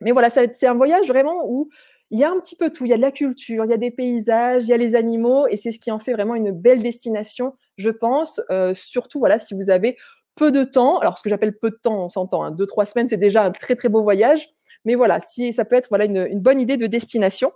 Mais 0.00 0.12
voilà, 0.12 0.30
c'est 0.30 0.66
un 0.66 0.74
voyage 0.74 1.08
vraiment 1.08 1.42
où 1.46 1.68
il 2.10 2.18
y 2.18 2.24
a 2.24 2.30
un 2.30 2.38
petit 2.40 2.56
peu 2.56 2.70
tout. 2.70 2.84
Il 2.84 2.90
y 2.90 2.92
a 2.92 2.96
de 2.96 3.02
la 3.02 3.12
culture, 3.12 3.64
il 3.64 3.70
y 3.70 3.74
a 3.74 3.78
des 3.78 3.90
paysages, 3.90 4.64
il 4.64 4.68
y 4.68 4.72
a 4.72 4.76
les 4.76 4.96
animaux, 4.96 5.46
et 5.46 5.56
c'est 5.56 5.72
ce 5.72 5.78
qui 5.78 5.90
en 5.90 5.98
fait 5.98 6.12
vraiment 6.12 6.34
une 6.34 6.52
belle 6.52 6.82
destination, 6.82 7.54
je 7.78 7.88
pense. 7.88 8.40
Euh, 8.50 8.74
surtout, 8.74 9.18
voilà, 9.18 9.38
si 9.38 9.54
vous 9.54 9.70
avez 9.70 9.96
peu 10.36 10.52
de 10.52 10.64
temps. 10.64 10.98
Alors, 10.98 11.18
ce 11.18 11.22
que 11.22 11.30
j'appelle 11.30 11.56
peu 11.58 11.70
de 11.70 11.76
temps, 11.76 12.04
on 12.04 12.08
s'entend. 12.08 12.42
Hein, 12.44 12.50
deux, 12.50 12.66
trois 12.66 12.84
semaines, 12.84 13.08
c'est 13.08 13.16
déjà 13.16 13.44
un 13.44 13.50
très, 13.50 13.76
très 13.76 13.88
beau 13.88 14.02
voyage. 14.02 14.50
Mais 14.84 14.94
voilà, 14.94 15.20
si 15.20 15.52
ça 15.52 15.64
peut 15.64 15.76
être 15.76 15.88
voilà 15.88 16.04
une, 16.04 16.40
bonne 16.40 16.60
idée 16.60 16.76
de 16.76 16.86
destination. 16.86 17.52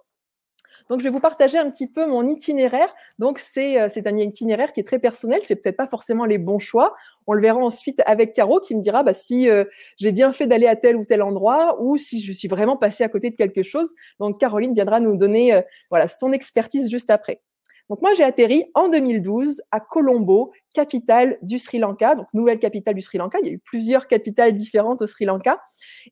Donc, 0.88 1.00
je 1.00 1.04
vais 1.04 1.10
vous 1.10 1.20
partager 1.20 1.58
un 1.58 1.68
petit 1.70 1.88
peu 1.88 2.06
mon 2.06 2.28
itinéraire. 2.28 2.88
Donc, 3.18 3.38
c'est 3.38 3.80
euh, 3.80 3.88
un 4.04 4.16
itinéraire 4.16 4.72
qui 4.72 4.80
est 4.80 4.84
très 4.84 4.98
personnel. 4.98 5.40
C'est 5.42 5.56
peut-être 5.56 5.76
pas 5.76 5.86
forcément 5.86 6.24
les 6.24 6.38
bons 6.38 6.58
choix. 6.58 6.94
On 7.26 7.32
le 7.32 7.40
verra 7.40 7.58
ensuite 7.58 8.02
avec 8.06 8.32
Caro 8.32 8.60
qui 8.60 8.74
me 8.74 8.82
dira 8.82 9.02
bah, 9.02 9.12
si 9.12 9.50
euh, 9.50 9.64
j'ai 9.98 10.12
bien 10.12 10.32
fait 10.32 10.46
d'aller 10.46 10.66
à 10.66 10.76
tel 10.76 10.96
ou 10.96 11.04
tel 11.04 11.22
endroit 11.22 11.76
ou 11.80 11.96
si 11.96 12.22
je 12.22 12.32
suis 12.32 12.48
vraiment 12.48 12.76
passé 12.76 13.02
à 13.02 13.08
côté 13.08 13.30
de 13.30 13.36
quelque 13.36 13.62
chose. 13.62 13.94
Donc, 14.20 14.38
Caroline 14.38 14.74
viendra 14.74 15.00
nous 15.00 15.16
donner 15.16 15.54
euh, 15.54 15.62
voilà 15.90 16.08
son 16.08 16.32
expertise 16.32 16.90
juste 16.90 17.10
après. 17.10 17.40
Donc 17.88 18.02
moi, 18.02 18.14
j'ai 18.14 18.24
atterri 18.24 18.64
en 18.74 18.88
2012 18.88 19.62
à 19.70 19.78
Colombo, 19.78 20.52
capitale 20.74 21.38
du 21.42 21.58
Sri 21.58 21.78
Lanka, 21.78 22.16
donc 22.16 22.26
nouvelle 22.34 22.58
capitale 22.58 22.94
du 22.94 23.00
Sri 23.00 23.18
Lanka. 23.18 23.38
Il 23.40 23.46
y 23.46 23.50
a 23.50 23.52
eu 23.52 23.58
plusieurs 23.58 24.08
capitales 24.08 24.54
différentes 24.54 25.02
au 25.02 25.06
Sri 25.06 25.24
Lanka. 25.24 25.60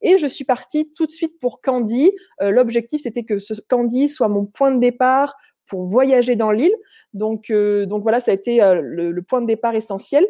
Et 0.00 0.16
je 0.16 0.26
suis 0.26 0.44
partie 0.44 0.92
tout 0.92 1.06
de 1.06 1.10
suite 1.10 1.38
pour 1.40 1.60
Kandy. 1.60 2.12
Euh, 2.42 2.50
l'objectif, 2.50 3.02
c'était 3.02 3.24
que 3.24 3.40
ce 3.40 3.54
Kandy 3.68 4.08
soit 4.08 4.28
mon 4.28 4.46
point 4.46 4.70
de 4.70 4.78
départ 4.78 5.36
pour 5.66 5.82
voyager 5.82 6.36
dans 6.36 6.52
l'île. 6.52 6.74
Donc, 7.12 7.50
euh, 7.50 7.86
donc 7.86 8.02
voilà, 8.02 8.20
ça 8.20 8.30
a 8.30 8.34
été 8.34 8.62
euh, 8.62 8.80
le, 8.80 9.22
point 9.22 9.40
de 9.40 9.46
départ 9.46 9.74
essentiel. 9.74 10.24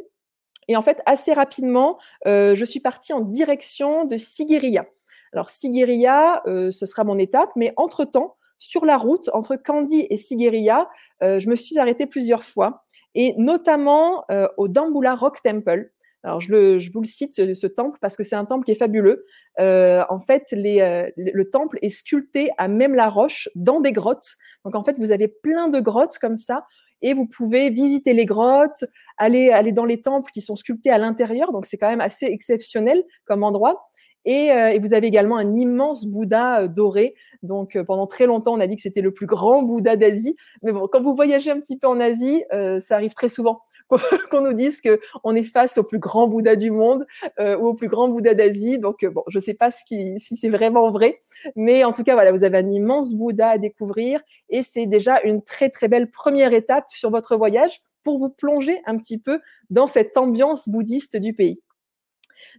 Et 0.68 0.76
en 0.76 0.82
fait, 0.82 1.02
assez 1.04 1.34
rapidement, 1.34 1.98
je 2.24 2.64
suis 2.64 2.80
partie 2.80 3.12
en 3.12 3.20
direction 3.20 4.06
de 4.06 4.16
Sigiriya. 4.16 4.86
Alors, 5.34 5.50
Sigiriya, 5.50 6.42
ce 6.46 6.86
sera 6.86 7.04
mon 7.04 7.18
étape, 7.18 7.50
mais 7.54 7.74
entre-temps, 7.76 8.36
sur 8.64 8.84
la 8.84 8.96
route 8.96 9.30
entre 9.32 9.56
Kandy 9.56 10.06
et 10.10 10.16
Sigiriya, 10.16 10.88
euh, 11.22 11.38
je 11.38 11.48
me 11.48 11.56
suis 11.56 11.78
arrêtée 11.78 12.06
plusieurs 12.06 12.44
fois, 12.44 12.84
et 13.14 13.34
notamment 13.36 14.24
euh, 14.30 14.48
au 14.56 14.68
Dambula 14.68 15.14
Rock 15.14 15.42
Temple. 15.42 15.88
Alors, 16.22 16.40
je, 16.40 16.90
vous 16.92 17.00
le 17.02 17.06
cite, 17.06 17.34
ce, 17.34 17.66
temple, 17.66 17.98
parce 18.00 18.16
que 18.16 18.24
c'est 18.24 18.34
un 18.34 18.46
temple 18.46 18.64
qui 18.64 18.72
est 18.72 18.76
fabuleux. 18.76 19.18
en 19.58 20.20
fait, 20.20 20.44
le 20.52 21.42
temple 21.50 21.78
est 21.82 21.90
sculpté 21.90 22.48
à 22.56 22.66
même 22.66 22.94
la 22.94 23.10
roche 23.10 23.50
dans 23.54 23.80
des 23.80 23.92
grottes. 23.92 24.36
Donc, 24.64 24.74
en 24.74 24.82
fait, 24.82 24.98
vous 24.98 25.12
avez 25.12 25.28
plein 25.28 25.68
de 25.68 25.80
grottes 25.80 26.16
comme 26.18 26.38
ça 26.38 26.64
et 27.02 27.12
vous 27.12 27.26
pouvez 27.26 27.68
visiter 27.68 28.14
les 28.14 28.24
grottes, 28.24 28.84
aller, 29.18 29.50
aller 29.50 29.72
dans 29.72 29.84
les 29.84 30.00
temples 30.00 30.30
qui 30.32 30.40
sont 30.40 30.56
sculptés 30.56 30.90
à 30.90 30.96
l'intérieur. 30.96 31.52
Donc, 31.52 31.66
c'est 31.66 31.76
quand 31.76 31.90
même 31.90 32.00
assez 32.00 32.24
exceptionnel 32.24 33.04
comme 33.26 33.44
endroit. 33.44 33.86
Et, 34.24 34.50
euh, 34.50 34.78
vous 34.80 34.94
avez 34.94 35.06
également 35.06 35.36
un 35.36 35.54
immense 35.54 36.06
Bouddha 36.06 36.62
euh, 36.62 36.68
doré. 36.68 37.14
Donc, 37.42 37.76
euh, 37.76 37.84
pendant 37.84 38.06
très 38.06 38.26
longtemps, 38.26 38.54
on 38.54 38.60
a 38.60 38.66
dit 38.66 38.76
que 38.76 38.82
c'était 38.82 39.00
le 39.00 39.12
plus 39.12 39.26
grand 39.26 39.62
Bouddha 39.62 39.96
d'Asie. 39.96 40.36
Mais 40.62 40.72
bon, 40.72 40.86
quand 40.90 41.02
vous 41.02 41.14
voyagez 41.14 41.50
un 41.50 41.60
petit 41.60 41.76
peu 41.76 41.86
en 41.86 42.00
Asie, 42.00 42.44
ça 42.80 42.96
arrive 42.96 43.14
très 43.14 43.28
souvent 43.28 43.60
qu'on 44.30 44.40
nous 44.40 44.54
dise 44.54 44.80
qu'on 44.80 45.34
est 45.34 45.44
face 45.44 45.78
au 45.78 45.84
plus 45.84 45.98
grand 45.98 46.26
Bouddha 46.26 46.56
du 46.56 46.70
monde 46.70 47.06
ou 47.38 47.66
au 47.66 47.74
plus 47.74 47.88
grand 47.88 48.08
Bouddha 48.08 48.34
d'Asie. 48.34 48.78
Donc, 48.78 49.04
bon, 49.04 49.22
je 49.28 49.38
ne 49.38 49.42
sais 49.42 49.54
pas 49.54 49.70
ce 49.70 49.84
qui, 49.84 50.18
si 50.18 50.36
c'est 50.36 50.48
vraiment 50.48 50.90
vrai, 50.90 51.12
mais 51.56 51.84
en 51.84 51.92
tout 51.92 52.04
cas, 52.04 52.14
voilà, 52.14 52.32
vous 52.32 52.44
avez 52.44 52.58
un 52.58 52.68
immense 52.68 53.14
Bouddha 53.14 53.50
à 53.50 53.58
découvrir 53.58 54.20
et 54.48 54.62
c'est 54.62 54.86
déjà 54.86 55.20
une 55.22 55.42
très 55.42 55.70
très 55.70 55.88
belle 55.88 56.10
première 56.10 56.52
étape 56.52 56.86
sur 56.88 57.10
votre 57.10 57.36
voyage 57.36 57.80
pour 58.04 58.18
vous 58.18 58.30
plonger 58.30 58.80
un 58.86 58.96
petit 58.96 59.18
peu 59.18 59.40
dans 59.70 59.86
cette 59.86 60.16
ambiance 60.16 60.68
bouddhiste 60.68 61.16
du 61.16 61.32
pays. 61.32 61.63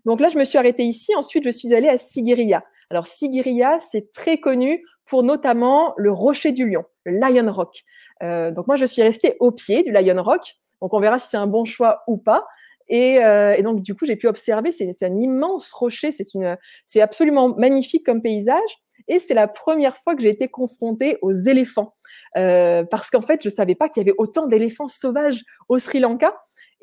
Donc 0.05 0.19
là, 0.19 0.29
je 0.29 0.37
me 0.37 0.43
suis 0.43 0.57
arrêtée 0.57 0.83
ici. 0.83 1.15
Ensuite, 1.15 1.43
je 1.43 1.49
suis 1.49 1.73
allée 1.73 1.89
à 1.89 1.97
Sigiriya. 1.97 2.63
Alors, 2.89 3.07
Sigiriya, 3.07 3.79
c'est 3.79 4.11
très 4.13 4.39
connu 4.39 4.83
pour 5.05 5.23
notamment 5.23 5.93
le 5.97 6.11
rocher 6.11 6.51
du 6.51 6.69
lion, 6.69 6.83
le 7.05 7.19
Lion 7.19 7.51
Rock. 7.51 7.83
Euh, 8.23 8.51
donc 8.51 8.67
moi, 8.67 8.75
je 8.75 8.85
suis 8.85 9.01
restée 9.01 9.37
au 9.39 9.51
pied 9.51 9.83
du 9.83 9.91
Lion 9.91 10.21
Rock. 10.21 10.55
Donc 10.81 10.93
on 10.93 10.99
verra 10.99 11.19
si 11.19 11.29
c'est 11.29 11.37
un 11.37 11.47
bon 11.47 11.65
choix 11.65 12.03
ou 12.07 12.17
pas. 12.17 12.45
Et, 12.87 13.23
euh, 13.23 13.59
donc 13.61 13.81
du 13.81 13.95
coup, 13.95 14.05
j'ai 14.05 14.15
pu 14.15 14.27
observer, 14.27 14.71
c'est 14.71 15.03
un 15.03 15.15
immense 15.15 15.71
rocher, 15.71 16.09
c'est 16.11 17.01
absolument 17.01 17.49
magnifique 17.49 18.05
comme 18.05 18.21
paysage. 18.21 18.79
Et 19.07 19.19
c'est 19.19 19.33
la 19.33 19.47
première 19.47 19.97
fois 19.97 20.15
que 20.15 20.21
j'ai 20.21 20.29
été 20.29 20.47
confrontée 20.47 21.17
aux 21.21 21.31
éléphants. 21.31 21.93
Euh, 22.37 22.83
parce 22.89 23.09
qu'en 23.11 23.21
fait, 23.21 23.41
je 23.43 23.49
ne 23.49 23.53
savais 23.53 23.75
pas 23.75 23.87
qu'il 23.87 24.01
y 24.01 24.05
avait 24.05 24.15
autant 24.17 24.47
d'éléphants 24.47 24.87
sauvages 24.87 25.43
au 25.69 25.77
Sri 25.77 25.99
Lanka. 25.99 26.35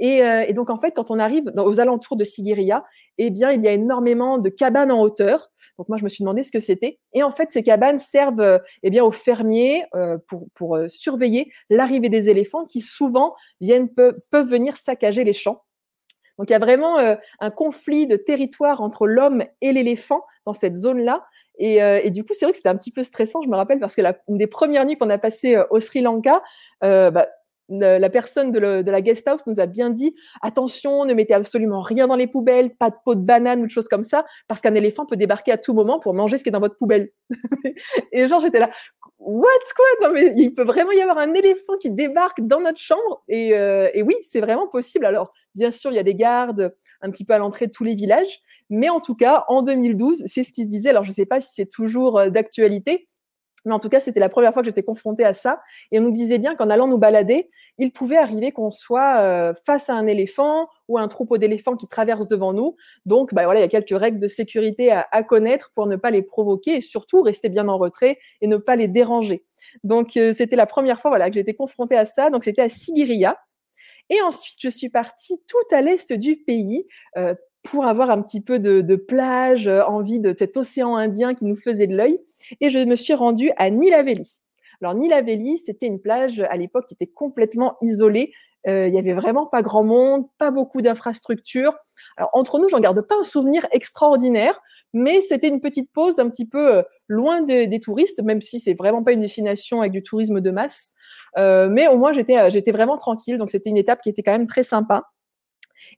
Euh, 0.02 0.44
et, 0.46 0.52
donc, 0.52 0.70
en 0.70 0.76
fait, 0.76 0.92
quand 0.92 1.10
on 1.10 1.18
arrive 1.18 1.52
aux 1.56 1.80
alentours 1.80 2.16
de 2.16 2.24
Sigiriya, 2.24 2.84
eh 3.18 3.30
bien, 3.30 3.52
il 3.52 3.62
y 3.62 3.68
a 3.68 3.72
énormément 3.72 4.38
de 4.38 4.48
cabanes 4.48 4.90
en 4.90 5.00
hauteur. 5.00 5.50
Donc, 5.78 5.88
moi, 5.88 5.98
je 5.98 6.04
me 6.04 6.08
suis 6.08 6.24
demandé 6.24 6.42
ce 6.42 6.50
que 6.50 6.60
c'était. 6.60 6.98
Et 7.12 7.22
en 7.22 7.30
fait, 7.30 7.50
ces 7.52 7.62
cabanes 7.62 7.98
servent 7.98 8.40
euh, 8.40 8.58
eh 8.82 8.90
bien, 8.90 9.04
aux 9.04 9.12
fermiers 9.12 9.84
euh, 9.94 10.18
pour, 10.54 10.78
surveiller 10.88 11.52
l'arrivée 11.70 12.08
des 12.08 12.28
éléphants 12.28 12.64
qui 12.64 12.80
souvent 12.80 13.34
viennent, 13.60 13.88
peuvent, 13.88 14.16
venir 14.32 14.76
saccager 14.76 15.24
les 15.24 15.32
champs. 15.32 15.62
Donc, 16.38 16.48
il 16.50 16.52
y 16.52 16.56
a 16.56 16.58
vraiment 16.58 16.98
un 16.98 17.50
conflit 17.50 18.06
de 18.06 18.16
territoire 18.16 18.80
entre 18.80 19.06
l'homme 19.06 19.44
et 19.60 19.72
l'éléphant 19.72 20.24
dans 20.46 20.54
cette 20.54 20.74
zone-là. 20.74 21.24
Et, 21.58 22.10
du 22.10 22.24
coup, 22.24 22.32
c'est 22.32 22.46
vrai 22.46 22.52
que 22.52 22.56
c'était 22.56 22.70
un 22.70 22.76
petit 22.76 22.90
peu 22.90 23.02
stressant, 23.02 23.42
je 23.42 23.48
me 23.48 23.56
rappelle, 23.56 23.78
parce 23.78 23.94
que 23.94 24.00
la, 24.00 24.16
une 24.28 24.38
des 24.38 24.46
premières 24.46 24.86
nuits 24.86 24.96
qu'on 24.96 25.10
a 25.10 25.18
passées 25.18 25.60
au 25.70 25.78
Sri 25.78 26.00
Lanka, 26.00 26.42
bah, 26.80 27.28
la 27.68 28.10
personne 28.10 28.52
de, 28.52 28.58
la 28.58 29.00
guest 29.00 29.26
house 29.28 29.40
nous 29.46 29.60
a 29.60 29.66
bien 29.66 29.90
dit 29.90 30.14
attention, 30.42 31.04
ne 31.04 31.14
mettez 31.14 31.34
absolument 31.34 31.80
rien 31.80 32.06
dans 32.06 32.16
les 32.16 32.26
poubelles, 32.26 32.74
pas 32.74 32.90
de 32.90 32.96
peau 33.04 33.14
de 33.14 33.22
banane 33.22 33.60
ou 33.60 33.66
de 33.66 33.70
choses 33.70 33.88
comme 33.88 34.04
ça, 34.04 34.24
parce 34.48 34.60
qu'un 34.60 34.74
éléphant 34.74 35.06
peut 35.06 35.16
débarquer 35.16 35.52
à 35.52 35.58
tout 35.58 35.72
moment 35.72 35.98
pour 35.98 36.14
manger 36.14 36.38
ce 36.38 36.42
qui 36.42 36.48
est 36.50 36.52
dans 36.52 36.60
votre 36.60 36.76
poubelle. 36.76 37.10
et 38.12 38.28
genre, 38.28 38.40
j'étais 38.40 38.58
là, 38.58 38.70
what 39.18 39.48
quoi? 39.74 40.08
Non, 40.08 40.14
mais 40.14 40.34
il 40.36 40.54
peut 40.54 40.64
vraiment 40.64 40.92
y 40.92 41.00
avoir 41.00 41.18
un 41.18 41.32
éléphant 41.34 41.76
qui 41.80 41.90
débarque 41.90 42.40
dans 42.40 42.60
notre 42.60 42.80
chambre? 42.80 43.22
Et, 43.28 43.54
euh, 43.54 43.88
et 43.94 44.02
oui, 44.02 44.14
c'est 44.22 44.40
vraiment 44.40 44.66
possible. 44.66 45.06
Alors, 45.06 45.32
bien 45.54 45.70
sûr, 45.70 45.92
il 45.92 45.96
y 45.96 46.00
a 46.00 46.04
des 46.04 46.14
gardes 46.14 46.74
un 47.00 47.10
petit 47.10 47.24
peu 47.24 47.34
à 47.34 47.38
l'entrée 47.38 47.66
de 47.66 47.72
tous 47.72 47.84
les 47.84 47.94
villages, 47.94 48.40
mais 48.70 48.88
en 48.88 49.00
tout 49.00 49.14
cas, 49.14 49.44
en 49.48 49.62
2012, 49.62 50.24
c'est 50.26 50.42
ce 50.42 50.52
qui 50.52 50.62
se 50.62 50.68
disait. 50.68 50.90
Alors, 50.90 51.04
je 51.04 51.10
ne 51.10 51.14
sais 51.14 51.26
pas 51.26 51.40
si 51.40 51.52
c'est 51.54 51.70
toujours 51.70 52.18
euh, 52.18 52.30
d'actualité, 52.30 53.08
mais 53.64 53.72
en 53.72 53.78
tout 53.78 53.88
cas, 53.88 54.00
c'était 54.00 54.20
la 54.20 54.28
première 54.28 54.52
fois 54.52 54.62
que 54.62 54.68
j'étais 54.68 54.82
confrontée 54.82 55.24
à 55.24 55.34
ça. 55.34 55.60
Et 55.90 55.98
on 55.98 56.02
nous 56.02 56.12
disait 56.12 56.38
bien 56.38 56.54
qu'en 56.54 56.70
allant 56.70 56.88
nous 56.88 56.98
balader, 56.98 57.50
il 57.78 57.92
pouvait 57.92 58.16
arriver 58.16 58.52
qu'on 58.52 58.70
soit 58.70 59.20
euh, 59.20 59.54
face 59.66 59.88
à 59.88 59.94
un 59.94 60.06
éléphant 60.06 60.68
ou 60.88 60.98
un 60.98 61.08
troupeau 61.08 61.38
d'éléphants 61.38 61.76
qui 61.76 61.88
traverse 61.88 62.28
devant 62.28 62.52
nous. 62.52 62.76
Donc, 63.06 63.32
bah, 63.34 63.44
voilà, 63.44 63.60
il 63.60 63.62
y 63.62 63.66
a 63.66 63.68
quelques 63.68 63.98
règles 63.98 64.18
de 64.18 64.28
sécurité 64.28 64.92
à, 64.92 65.22
connaître 65.22 65.70
pour 65.74 65.86
ne 65.86 65.96
pas 65.96 66.10
les 66.10 66.22
provoquer 66.22 66.76
et 66.76 66.80
surtout 66.80 67.22
rester 67.22 67.48
bien 67.48 67.68
en 67.68 67.78
retrait 67.78 68.18
et 68.40 68.46
ne 68.46 68.56
pas 68.56 68.76
les 68.76 68.88
déranger. 68.88 69.44
Donc, 69.84 70.16
euh, 70.16 70.34
c'était 70.34 70.56
la 70.56 70.66
première 70.66 71.00
fois 71.00 71.10
voilà, 71.10 71.28
que 71.28 71.34
j'étais 71.34 71.54
confrontée 71.54 71.96
à 71.96 72.04
ça. 72.04 72.30
Donc, 72.30 72.44
c'était 72.44 72.62
à 72.62 72.68
Sigiriya. 72.68 73.38
Et 74.10 74.20
ensuite, 74.22 74.58
je 74.60 74.68
suis 74.68 74.88
partie 74.88 75.40
tout 75.46 75.74
à 75.74 75.80
l'est 75.80 76.12
du 76.12 76.36
pays, 76.36 76.86
euh, 77.16 77.34
pour 77.62 77.86
avoir 77.86 78.10
un 78.10 78.20
petit 78.22 78.40
peu 78.40 78.58
de, 78.58 78.96
plage, 78.96 79.68
euh, 79.68 79.84
envie 79.84 80.20
de 80.20 80.34
cet 80.36 80.56
océan 80.56 80.96
Indien 80.96 81.34
qui 81.34 81.44
nous 81.44 81.56
faisait 81.56 81.86
de 81.86 81.96
l'œil. 81.96 82.18
Et 82.60 82.68
je 82.68 82.78
me 82.78 82.96
suis 82.96 83.14
rendue 83.14 83.50
à 83.56 83.70
Nilaveli. 83.70 84.40
Alors 84.80 84.94
Nilaveli, 84.94 85.58
c'était 85.58 85.86
une 85.86 86.00
plage 86.00 86.40
à 86.40 86.56
l'époque 86.56 86.86
qui 86.88 86.94
était 86.94 87.06
complètement 87.12 87.76
isolée. 87.82 88.32
Euh, 88.66 88.88
il 88.88 88.94
y 88.94 88.98
avait 88.98 89.12
vraiment 89.12 89.46
pas 89.46 89.62
grand 89.62 89.84
monde, 89.84 90.26
pas 90.38 90.50
beaucoup 90.50 90.82
d'infrastructures. 90.82 91.74
Alors 92.16 92.30
entre 92.32 92.58
nous, 92.58 92.68
j'en 92.68 92.80
garde 92.80 93.00
pas 93.02 93.16
un 93.18 93.22
souvenir 93.22 93.66
extraordinaire, 93.70 94.60
mais 94.92 95.20
c'était 95.20 95.48
une 95.48 95.60
petite 95.60 95.90
pause 95.92 96.18
un 96.18 96.28
petit 96.28 96.46
peu 96.46 96.76
euh, 96.76 96.82
loin 97.08 97.42
des 97.42 97.80
touristes, 97.80 98.22
même 98.22 98.40
si 98.40 98.58
c'est 98.58 98.74
vraiment 98.74 99.04
pas 99.04 99.12
une 99.12 99.20
destination 99.20 99.80
avec 99.80 99.92
du 99.92 100.02
tourisme 100.02 100.40
de 100.40 100.50
masse. 100.50 100.94
mais 101.36 101.86
au 101.88 101.96
moins 101.96 102.12
j'étais 102.12 102.50
j'étais 102.50 102.72
vraiment 102.72 102.96
tranquille, 102.96 103.38
donc 103.38 103.50
c'était 103.50 103.70
une 103.70 103.76
étape 103.76 104.00
qui 104.02 104.10
était 104.10 104.22
quand 104.22 104.32
même 104.32 104.48
très 104.48 104.64
sympa. 104.64 105.04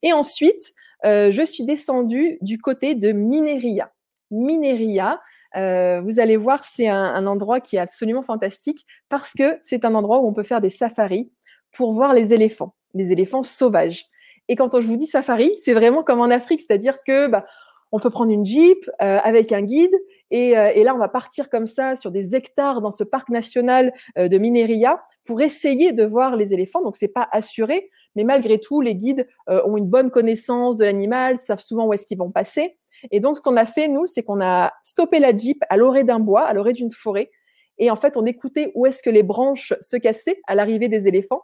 Et 0.03 0.13
ensuite, 0.13 0.73
euh, 1.05 1.31
je 1.31 1.43
suis 1.43 1.65
descendue 1.65 2.39
du 2.41 2.59
côté 2.59 2.95
de 2.95 3.13
Mineria. 3.13 3.93
Mineria, 4.31 5.21
euh, 5.57 6.01
vous 6.01 6.19
allez 6.19 6.37
voir, 6.37 6.65
c'est 6.65 6.89
un, 6.89 7.27
endroit 7.27 7.61
qui 7.61 7.77
est 7.77 7.81
absolument 7.81 8.23
fantastique 8.23 8.87
parce 9.09 9.33
que 9.33 9.59
c'est 9.63 9.85
un 9.85 9.95
endroit 9.95 10.19
où 10.21 10.27
on 10.27 10.33
peut 10.33 10.43
faire 10.43 10.61
des 10.61 10.71
safaris 10.71 11.31
pour 11.73 11.93
voir 11.93 12.13
les 12.13 12.33
éléphants, 12.33 12.75
les 12.95 13.13
éléphants 13.13 13.43
sauvages. 13.43 14.07
Et 14.49 14.57
quand 14.57 14.81
je 14.81 14.87
vous 14.87 14.97
dis 14.97 15.07
safari, 15.07 15.53
c'est 15.57 15.75
vraiment 15.75 16.03
comme 16.03 16.21
en 16.21 16.31
Afrique, 16.31 16.61
c'est-à-dire 16.61 16.97
que 17.07 17.29
bah, 17.29 17.47
on 17.93 18.01
peut 18.01 18.11
prendre 18.11 18.33
une 18.33 18.45
jeep 18.45 18.91
euh, 19.01 19.19
avec 19.23 19.53
un 19.53 19.63
guide 19.63 19.95
et, 20.31 20.51
et, 20.51 20.83
là 20.85 20.95
on 20.95 20.99
va 20.99 21.09
partir 21.09 21.49
comme 21.49 21.67
ça 21.67 21.97
sur 21.97 22.11
des 22.11 22.35
hectares 22.35 22.81
dans 22.81 22.91
ce 22.91 23.05
parc 23.05 23.29
national 23.29 23.93
de 24.17 24.37
Mineria 24.37 25.01
pour 25.25 25.41
essayer 25.41 25.93
de 25.93 26.05
voir 26.05 26.37
les 26.37 26.53
éléphants. 26.53 26.83
Donc 26.83 26.97
c'est 26.97 27.09
pas 27.09 27.29
assuré, 27.31 27.91
mais 28.17 28.25
malgré 28.25 28.59
tout, 28.61 28.81
les 28.81 28.95
guides 28.95 29.27
euh, 29.49 29.63
ont 29.67 29.77
une 29.77 29.89
bonne 29.89 30.11
connaissance 30.11 30.77
de 30.77 30.85
l'animal, 30.85 31.39
savent 31.39 31.61
souvent 31.61 31.87
où 31.87 31.93
est-ce 31.93 32.07
qu'ils 32.07 32.19
vont 32.19 32.31
passer. 32.31 32.77
Et 33.11 33.21
donc, 33.21 33.37
ce 33.37 33.43
qu'on 33.43 33.57
a 33.57 33.65
fait, 33.65 33.89
nous, 33.89 34.07
c'est 34.07 34.23
qu'on 34.23 34.41
a 34.41 34.73
stoppé 34.83 35.19
la 35.19 35.35
Jeep 35.35 35.63
à 35.69 35.77
l'orée 35.77 36.05
d'un 36.05 36.21
bois, 36.21 36.43
à 36.43 36.55
l'orée 36.55 36.73
d'une 36.73 36.91
forêt. 36.91 37.31
Et 37.79 37.91
en 37.91 37.97
fait, 37.97 38.17
on 38.17 38.25
écoutait 38.25 38.73
où 38.75 38.87
est-ce 38.87 39.03
que 39.03 39.11
les 39.11 39.23
branches 39.23 39.75
se 39.81 39.97
cassaient 39.97 40.41
à 40.47 40.55
l'arrivée 40.55 40.89
des 40.89 41.09
éléphants. 41.09 41.43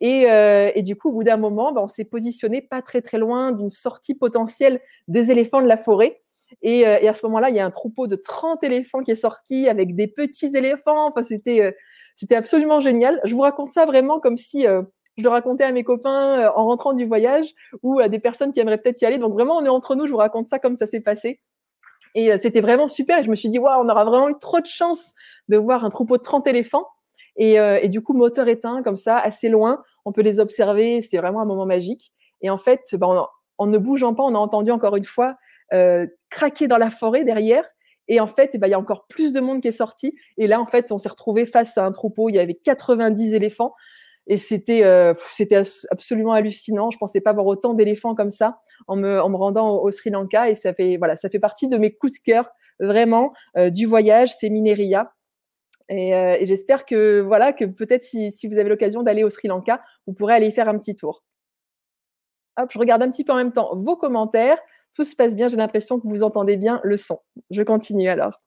Et, 0.00 0.30
euh, 0.30 0.70
du 0.76 0.96
coup, 0.96 1.10
au 1.10 1.12
bout 1.12 1.24
d'un 1.24 1.36
moment, 1.36 1.72
ben, 1.72 1.82
on 1.82 1.88
s'est 1.88 2.04
positionné 2.04 2.60
pas 2.60 2.82
très 2.82 3.02
très 3.02 3.18
loin 3.18 3.52
d'une 3.52 3.70
sortie 3.70 4.14
potentielle 4.14 4.80
des 5.08 5.30
éléphants 5.30 5.62
de 5.62 5.68
la 5.68 5.76
forêt. 5.76 6.22
Et, 6.62 6.86
euh, 6.86 7.08
à 7.08 7.14
ce 7.14 7.26
moment-là, 7.26 7.50
il 7.50 7.56
y 7.56 7.60
a 7.60 7.66
un 7.66 7.70
troupeau 7.70 8.06
de 8.06 8.16
30 8.16 8.62
éléphants 8.64 9.00
qui 9.00 9.10
est 9.10 9.16
sorti 9.16 9.68
avec 9.68 9.94
des 9.94 10.06
petits 10.06 10.56
éléphants. 10.56 11.08
Enfin, 11.08 11.22
c'était 11.22 11.74
c'était 12.14 12.36
absolument 12.36 12.78
génial. 12.78 13.20
Je 13.24 13.34
vous 13.34 13.40
raconte 13.40 13.70
ça 13.70 13.86
vraiment 13.86 14.20
comme 14.20 14.36
si 14.36 14.66
je 15.18 15.22
le 15.22 15.28
racontais 15.28 15.64
à 15.64 15.72
mes 15.72 15.84
copains 15.84 16.40
euh, 16.40 16.50
en 16.54 16.66
rentrant 16.66 16.92
du 16.92 17.04
voyage 17.04 17.54
ou 17.82 18.00
à 18.00 18.08
des 18.08 18.18
personnes 18.18 18.52
qui 18.52 18.60
aimeraient 18.60 18.78
peut-être 18.78 19.00
y 19.02 19.06
aller. 19.06 19.18
Donc 19.18 19.32
vraiment, 19.32 19.56
on 19.56 19.64
est 19.64 19.68
entre 19.68 19.94
nous, 19.94 20.06
je 20.06 20.12
vous 20.12 20.18
raconte 20.18 20.46
ça 20.46 20.58
comme 20.58 20.76
ça 20.76 20.86
s'est 20.86 21.02
passé. 21.02 21.40
Et 22.14 22.32
euh, 22.32 22.36
c'était 22.38 22.60
vraiment 22.60 22.88
super. 22.88 23.18
Et 23.18 23.24
je 23.24 23.30
me 23.30 23.34
suis 23.34 23.48
dit, 23.48 23.58
waouh, 23.58 23.84
on 23.84 23.88
aura 23.88 24.04
vraiment 24.04 24.28
eu 24.28 24.34
trop 24.38 24.60
de 24.60 24.66
chance 24.66 25.12
de 25.48 25.56
voir 25.56 25.84
un 25.84 25.90
troupeau 25.90 26.16
de 26.16 26.22
30 26.22 26.46
éléphants. 26.46 26.86
Et, 27.36 27.58
euh, 27.58 27.78
et, 27.80 27.88
du 27.88 28.02
coup, 28.02 28.12
moteur 28.12 28.48
éteint, 28.48 28.82
comme 28.82 28.98
ça, 28.98 29.18
assez 29.18 29.48
loin, 29.48 29.82
on 30.04 30.12
peut 30.12 30.20
les 30.20 30.38
observer. 30.38 31.00
C'est 31.00 31.16
vraiment 31.16 31.40
un 31.40 31.46
moment 31.46 31.66
magique. 31.66 32.12
Et 32.42 32.50
en 32.50 32.58
fait, 32.58 32.82
ben, 32.94 33.26
en, 33.58 33.66
ne 33.66 33.78
bougeant 33.78 34.14
pas, 34.14 34.22
on 34.22 34.34
a 34.34 34.38
entendu 34.38 34.70
encore 34.70 34.96
une 34.96 35.04
fois 35.04 35.36
craquer 36.28 36.68
dans 36.68 36.76
la 36.76 36.90
forêt 36.90 37.24
derrière. 37.24 37.64
Et 38.08 38.20
en 38.20 38.26
fait, 38.26 38.58
ben, 38.58 38.66
il 38.66 38.70
y 38.70 38.74
a 38.74 38.78
encore 38.78 39.06
plus 39.06 39.32
de 39.32 39.40
monde 39.40 39.62
qui 39.62 39.68
est 39.68 39.72
sorti. 39.72 40.14
Et 40.36 40.46
là, 40.46 40.60
en 40.60 40.66
fait, 40.66 40.92
on 40.92 40.98
s'est 40.98 41.08
retrouvé 41.08 41.46
face 41.46 41.78
à 41.78 41.86
un 41.86 41.92
troupeau. 41.92 42.28
Il 42.28 42.34
y 42.34 42.38
avait 42.38 42.52
90 42.52 43.32
éléphants. 43.32 43.72
Et 44.28 44.36
c'était 44.36 44.84
euh, 44.84 45.14
c'était 45.32 45.62
absolument 45.90 46.32
hallucinant. 46.32 46.90
Je 46.90 46.98
pensais 46.98 47.20
pas 47.20 47.32
voir 47.32 47.46
autant 47.46 47.74
d'éléphants 47.74 48.14
comme 48.14 48.30
ça 48.30 48.60
en 48.86 48.96
me, 48.96 49.20
en 49.20 49.28
me 49.28 49.36
rendant 49.36 49.80
au, 49.82 49.90
Sri 49.90 50.10
Lanka. 50.10 50.48
Et 50.48 50.54
ça 50.54 50.72
fait 50.72 50.96
voilà, 50.96 51.16
ça 51.16 51.28
fait 51.28 51.40
partie 51.40 51.68
de 51.68 51.76
mes 51.76 51.92
coups 51.92 52.18
de 52.18 52.22
cœur 52.24 52.48
vraiment 52.78 53.32
euh, 53.56 53.70
du 53.70 53.86
voyage. 53.86 54.32
C'est 54.38 54.48
Mineria. 54.48 55.12
Et, 55.88 56.14
euh, 56.14 56.36
et 56.38 56.46
j'espère 56.46 56.86
que 56.86 57.20
voilà 57.20 57.52
que 57.52 57.64
peut-être 57.64 58.04
si, 58.04 58.30
vous 58.44 58.58
avez 58.58 58.68
l'occasion 58.68 59.02
d'aller 59.02 59.24
au 59.24 59.30
Sri 59.30 59.48
Lanka, 59.48 59.80
vous 60.06 60.12
pourrez 60.12 60.34
aller 60.34 60.50
faire 60.52 60.68
un 60.68 60.78
petit 60.78 60.94
tour. 60.94 61.24
Hop, 62.58 62.70
je 62.72 62.78
regarde 62.78 63.02
un 63.02 63.10
petit 63.10 63.24
peu 63.24 63.32
en 63.32 63.36
même 63.36 63.52
temps 63.52 63.74
vos 63.74 63.96
commentaires. 63.96 64.58
Tout 64.94 65.04
se 65.04 65.16
passe 65.16 65.34
bien. 65.34 65.48
J'ai 65.48 65.56
l'impression 65.56 65.98
que 65.98 66.06
vous 66.06 66.22
entendez 66.22 66.56
bien 66.56 66.80
le 66.84 66.96
son. 66.96 67.18
Je 67.50 67.62
continue 67.62 68.08
alors. 68.08 68.40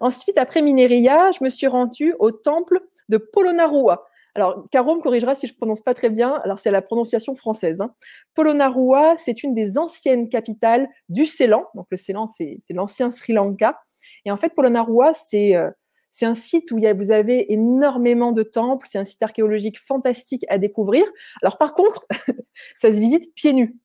Ensuite, 0.00 0.38
après 0.38 0.62
Mineria, 0.62 1.30
je 1.32 1.44
me 1.44 1.48
suis 1.48 1.66
rendue 1.66 2.14
au 2.18 2.30
temple 2.30 2.80
de 3.08 3.18
Polonnaruwa. 3.18 4.06
Alors, 4.34 4.66
Caro 4.70 4.94
me 4.96 5.02
corrigera 5.02 5.34
si 5.34 5.46
je 5.46 5.54
prononce 5.54 5.82
pas 5.82 5.94
très 5.94 6.08
bien. 6.08 6.40
Alors, 6.44 6.58
c'est 6.58 6.70
la 6.70 6.82
prononciation 6.82 7.34
française. 7.34 7.80
Hein. 7.82 7.92
Polonnaruwa, 8.34 9.16
c'est 9.18 9.42
une 9.42 9.54
des 9.54 9.76
anciennes 9.76 10.28
capitales 10.28 10.88
du 11.08 11.26
Ceylan. 11.26 11.66
Donc, 11.74 11.86
le 11.90 11.96
Ceylan, 11.96 12.26
c'est 12.26 12.58
l'ancien 12.70 13.10
Sri 13.10 13.34
Lanka. 13.34 13.80
Et 14.24 14.30
en 14.30 14.36
fait, 14.36 14.54
Polonnaruwa, 14.54 15.12
c'est 15.14 15.54
euh, 15.56 15.70
c'est 16.12 16.26
un 16.26 16.34
site 16.34 16.70
où 16.72 16.78
vous 16.78 17.10
avez 17.10 17.52
énormément 17.52 18.32
de 18.32 18.42
temples. 18.42 18.86
C'est 18.88 18.98
un 18.98 19.04
site 19.04 19.22
archéologique 19.22 19.80
fantastique 19.80 20.44
à 20.48 20.58
découvrir. 20.58 21.04
Alors, 21.40 21.56
par 21.56 21.74
contre, 21.74 22.06
ça 22.74 22.92
se 22.92 22.98
visite 22.98 23.34
pieds 23.34 23.54
nus. 23.54 23.78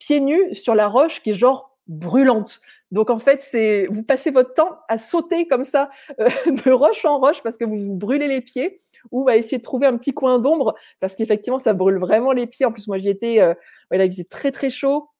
Pieds 0.00 0.20
nus 0.20 0.54
sur 0.54 0.74
la 0.74 0.88
roche 0.88 1.22
qui 1.22 1.30
est 1.30 1.34
genre 1.34 1.78
brûlante. 1.86 2.60
Donc 2.90 3.10
en 3.10 3.18
fait, 3.18 3.42
c'est 3.42 3.86
vous 3.90 4.02
passez 4.02 4.30
votre 4.30 4.54
temps 4.54 4.78
à 4.88 4.98
sauter 4.98 5.46
comme 5.46 5.64
ça 5.64 5.90
euh, 6.20 6.28
de 6.46 6.70
roche 6.70 7.04
en 7.04 7.18
roche 7.18 7.42
parce 7.42 7.56
que 7.56 7.64
vous 7.64 7.76
vous 7.76 7.94
brûlez 7.94 8.28
les 8.28 8.40
pieds 8.40 8.78
ou 9.10 9.28
à 9.28 9.36
essayer 9.36 9.58
de 9.58 9.62
trouver 9.62 9.86
un 9.86 9.96
petit 9.96 10.12
coin 10.12 10.38
d'ombre 10.38 10.74
parce 11.00 11.14
qu'effectivement 11.14 11.58
ça 11.58 11.74
brûle 11.74 11.98
vraiment 11.98 12.32
les 12.32 12.46
pieds. 12.46 12.66
En 12.66 12.72
plus 12.72 12.88
moi 12.88 12.98
j'y 12.98 13.08
étais, 13.10 13.40
euh, 13.40 13.54
il 13.92 14.10
faisait 14.10 14.24
très 14.24 14.50
très 14.50 14.70
chaud 14.70 15.10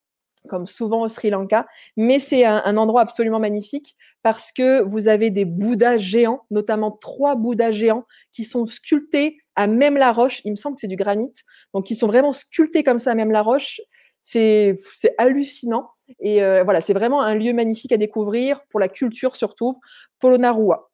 comme 0.48 0.66
souvent 0.66 1.02
au 1.02 1.08
Sri 1.08 1.30
Lanka, 1.30 1.66
mais 1.96 2.18
c'est 2.18 2.44
un, 2.44 2.76
endroit 2.76 3.02
absolument 3.02 3.40
magnifique 3.40 3.96
parce 4.22 4.50
que 4.50 4.82
vous 4.82 5.08
avez 5.08 5.30
des 5.30 5.44
Bouddhas 5.44 5.98
géants, 5.98 6.44
notamment 6.50 6.90
trois 6.90 7.34
Bouddhas 7.34 7.72
géants 7.72 8.04
qui 8.32 8.44
sont 8.44 8.64
sculptés 8.64 9.38
à 9.56 9.66
même 9.66 9.96
la 9.96 10.12
roche. 10.12 10.40
Il 10.44 10.52
me 10.52 10.56
semble 10.56 10.76
que 10.76 10.80
c'est 10.80 10.86
du 10.86 10.96
granit, 10.96 11.32
donc 11.74 11.90
ils 11.90 11.96
sont 11.96 12.06
vraiment 12.06 12.32
sculptés 12.32 12.82
comme 12.82 12.98
ça 12.98 13.12
à 13.12 13.14
même 13.14 13.30
la 13.30 13.42
roche. 13.42 13.80
C'est 14.22 14.74
hallucinant. 15.18 15.90
Et 16.20 16.42
euh, 16.42 16.62
voilà, 16.64 16.80
c'est 16.80 16.92
vraiment 16.92 17.22
un 17.22 17.34
lieu 17.34 17.52
magnifique 17.52 17.92
à 17.92 17.96
découvrir 17.96 18.62
pour 18.70 18.80
la 18.80 18.88
culture 18.88 19.36
surtout, 19.36 19.74
Polonnaruwa. 20.20 20.90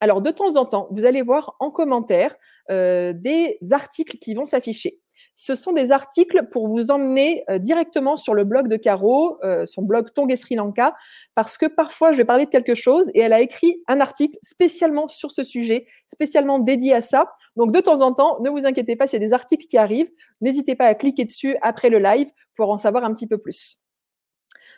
Alors 0.00 0.20
de 0.20 0.30
temps 0.30 0.56
en 0.56 0.64
temps, 0.64 0.88
vous 0.90 1.04
allez 1.04 1.22
voir 1.22 1.56
en 1.60 1.70
commentaire 1.70 2.34
euh, 2.70 3.12
des 3.12 3.58
articles 3.70 4.18
qui 4.18 4.34
vont 4.34 4.46
s'afficher. 4.46 4.98
Ce 5.34 5.54
sont 5.54 5.72
des 5.72 5.92
articles 5.92 6.48
pour 6.50 6.68
vous 6.68 6.90
emmener 6.90 7.42
euh, 7.48 7.58
directement 7.58 8.16
sur 8.16 8.34
le 8.34 8.44
blog 8.44 8.68
de 8.68 8.76
Caro, 8.76 9.38
son 9.64 9.82
blog 9.82 10.12
Tongue 10.12 10.34
Sri 10.36 10.56
Lanka, 10.56 10.94
parce 11.34 11.56
que 11.56 11.66
parfois 11.66 12.12
je 12.12 12.18
vais 12.18 12.24
parler 12.24 12.44
de 12.44 12.50
quelque 12.50 12.74
chose 12.74 13.10
et 13.14 13.20
elle 13.20 13.32
a 13.32 13.40
écrit 13.40 13.82
un 13.88 14.00
article 14.00 14.36
spécialement 14.42 15.08
sur 15.08 15.30
ce 15.30 15.42
sujet, 15.42 15.86
spécialement 16.06 16.58
dédié 16.58 16.94
à 16.94 17.00
ça. 17.00 17.32
Donc 17.56 17.72
de 17.72 17.80
temps 17.80 18.02
en 18.02 18.12
temps, 18.12 18.38
ne 18.40 18.50
vous 18.50 18.66
inquiétez 18.66 18.96
pas, 18.96 19.06
s'il 19.06 19.20
y 19.20 19.24
a 19.24 19.26
des 19.26 19.32
articles 19.32 19.66
qui 19.66 19.78
arrivent, 19.78 20.10
n'hésitez 20.40 20.74
pas 20.74 20.86
à 20.86 20.94
cliquer 20.94 21.24
dessus 21.24 21.56
après 21.62 21.88
le 21.88 21.98
live 21.98 22.28
pour 22.54 22.70
en 22.70 22.76
savoir 22.76 23.04
un 23.04 23.14
petit 23.14 23.26
peu 23.26 23.38
plus. 23.38 23.81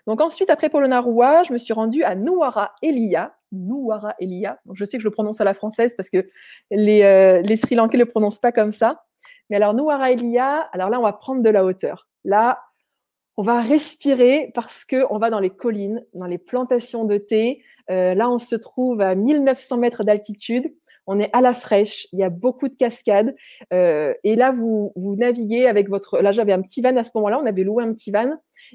Donc 0.06 0.20
ensuite, 0.20 0.50
après 0.50 0.68
Polonnaruwa, 0.68 1.44
je 1.44 1.52
me 1.52 1.58
suis 1.58 1.72
rendue 1.72 2.02
à 2.02 2.14
Nuwara 2.14 2.72
Elia. 2.82 3.34
Nuwara 3.52 4.14
Elia. 4.18 4.58
je 4.72 4.84
sais 4.84 4.98
que 4.98 5.02
je 5.02 5.08
le 5.08 5.12
prononce 5.12 5.40
à 5.40 5.44
la 5.44 5.54
française 5.54 5.94
parce 5.96 6.10
que 6.10 6.18
les, 6.70 7.02
euh, 7.02 7.56
Sri 7.56 7.74
Lankais 7.74 7.96
ne 7.96 8.02
le 8.02 8.08
prononcent 8.08 8.40
pas 8.40 8.52
comme 8.52 8.72
ça. 8.72 9.04
Mais 9.48 9.56
alors, 9.56 9.74
Nuwara 9.74 10.10
Elia, 10.10 10.68
alors 10.72 10.90
là, 10.90 10.98
on 10.98 11.02
va 11.02 11.12
prendre 11.12 11.42
de 11.42 11.50
la 11.50 11.64
hauteur. 11.64 12.08
Là, 12.24 12.60
on 13.36 13.42
va 13.42 13.60
respirer 13.60 14.50
parce 14.54 14.84
qu'on 14.84 15.18
va 15.18 15.30
dans 15.30 15.40
les 15.40 15.50
collines, 15.50 16.04
dans 16.14 16.26
les 16.26 16.38
plantations 16.38 17.04
de 17.04 17.16
thé. 17.16 17.62
Euh, 17.90 18.14
là, 18.14 18.30
on 18.30 18.38
se 18.38 18.56
trouve 18.56 19.00
à 19.00 19.14
1900 19.14 19.78
mètres 19.78 20.04
d'altitude. 20.04 20.72
On 21.06 21.20
est 21.20 21.28
à 21.34 21.42
la 21.42 21.52
fraîche, 21.52 22.06
il 22.12 22.20
y 22.20 22.22
a 22.22 22.30
beaucoup 22.30 22.68
de 22.68 22.76
cascades. 22.76 23.34
Euh, 23.74 24.14
et 24.24 24.36
là, 24.36 24.52
vous 24.52 24.92
naviguez 24.96 25.66
avec 25.66 25.90
votre... 25.90 26.18
Là, 26.20 26.32
j'avais 26.32 26.54
un 26.54 26.62
petit 26.62 26.80
van 26.80 26.96
à 26.96 27.02
ce 27.02 27.10
moment-là, 27.16 27.38
on 27.42 27.46
avait 27.46 27.64
loué 27.64 27.84
un 27.84 27.92
petit 27.92 28.10
van. 28.10 28.32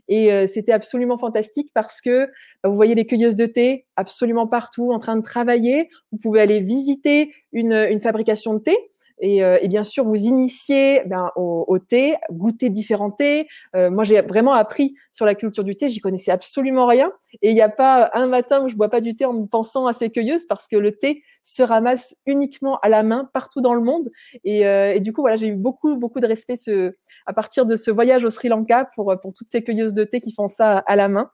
Et 0.08 0.32
euh, 0.32 0.48
c'était 0.48 0.72
absolument 0.72 1.18
fantastique 1.18 1.72
parce 1.74 2.02
que 2.02 2.26
bah, 2.64 2.70
vous 2.70 2.76
voyez 2.76 2.96
les 2.96 3.06
cueilleuses 3.06 3.36
de 3.36 3.46
thé 3.46 3.86
absolument 3.96 4.48
partout 4.48 4.92
en 4.92 5.00
train 5.00 5.16
de 5.16 5.24
travailler. 5.24 5.90
Vous 6.12 6.18
pouvez 6.18 6.42
aller 6.42 6.60
visiter 6.60 7.34
une, 7.52 7.74
une 7.74 8.00
fabrication 8.00 8.54
de 8.54 8.60
thé. 8.60 8.78
Et, 9.20 9.44
euh, 9.44 9.60
bien 9.68 9.84
sûr 9.84 10.04
vous 10.04 10.16
initier 10.16 11.02
ben, 11.06 11.32
au, 11.36 11.78
thé, 11.80 12.16
goûter 12.32 12.70
différents 12.70 13.12
thés. 13.12 13.48
Euh, 13.76 13.90
moi, 13.90 14.04
j'ai 14.04 14.22
vraiment 14.22 14.54
appris 14.54 14.96
sur 15.12 15.26
la 15.26 15.36
culture 15.36 15.64
du 15.64 15.76
thé. 15.76 15.90
J'y 15.90 16.00
connaissais 16.00 16.32
absolument 16.32 16.86
rien. 16.88 17.12
Et 17.42 17.50
il 17.50 17.54
n'y 17.54 17.62
a 17.62 17.70
pas 17.70 18.10
un 18.14 18.28
matin 18.28 18.64
où 18.64 18.70
je 18.70 18.76
bois 18.76 18.90
pas 18.90 19.02
du 19.02 19.16
thé 19.16 19.26
en 19.26 19.46
pensant 19.46 19.88
à 19.88 19.94
ces 19.94 20.10
cueilleuses 20.10 20.46
parce 20.46 20.68
que 20.68 20.78
le 20.78 20.94
thé 20.94 21.24
se 21.44 21.62
ramasse 21.62 22.16
uniquement 22.26 22.80
à 22.80 22.90
la 22.90 23.04
main 23.04 23.30
partout 23.34 23.62
dans 23.62 23.74
le 23.74 23.82
monde. 23.82 24.08
Et, 24.44 24.66
euh, 24.66 24.94
et 24.96 25.00
du 25.00 25.14
coup, 25.14 25.22
voilà, 25.22 25.36
j'ai 25.38 25.48
eu 25.48 25.56
beaucoup, 25.56 25.98
beaucoup 25.98 26.20
de 26.20 26.28
respect 26.28 26.56
ce, 26.56 26.94
à 27.26 27.34
partir 27.34 27.66
de 27.66 27.76
ce 27.76 27.92
voyage 27.92 28.26
au 28.26 28.30
Sri 28.30 28.50
Lanka 28.50 28.86
pour, 28.96 29.14
pour 29.22 29.34
toutes 29.34 29.50
ces 29.50 29.64
cueilleuses 29.64 29.94
de 29.94 30.04
thé 30.04 30.20
qui 30.20 30.32
font 30.32 30.48
ça 30.48 30.80
à 30.80 30.96
la 30.96 31.08
main. 31.08 31.32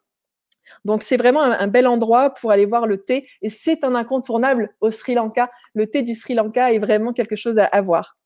Donc 0.84 1.04
c'est 1.04 1.18
vraiment 1.18 1.42
un, 1.42 1.68
bel 1.68 1.88
endroit 1.88 2.32
pour 2.32 2.52
aller 2.52 2.66
voir 2.66 2.88
le 2.88 3.04
thé 3.04 3.28
et 3.42 3.50
c'est 3.50 3.84
un 3.84 3.96
incontournable 3.96 4.74
au 4.82 4.92
Sri 4.92 5.16
Lanka. 5.16 5.48
Le 5.74 5.88
thé 5.88 6.02
du 6.02 6.16
Sri 6.16 6.34
Lanka 6.34 6.74
est 6.74 6.80
vraiment 6.80 7.14
quelque 7.14 7.36
chose 7.36 7.60
à, 7.60 7.82
voir. 7.82 8.18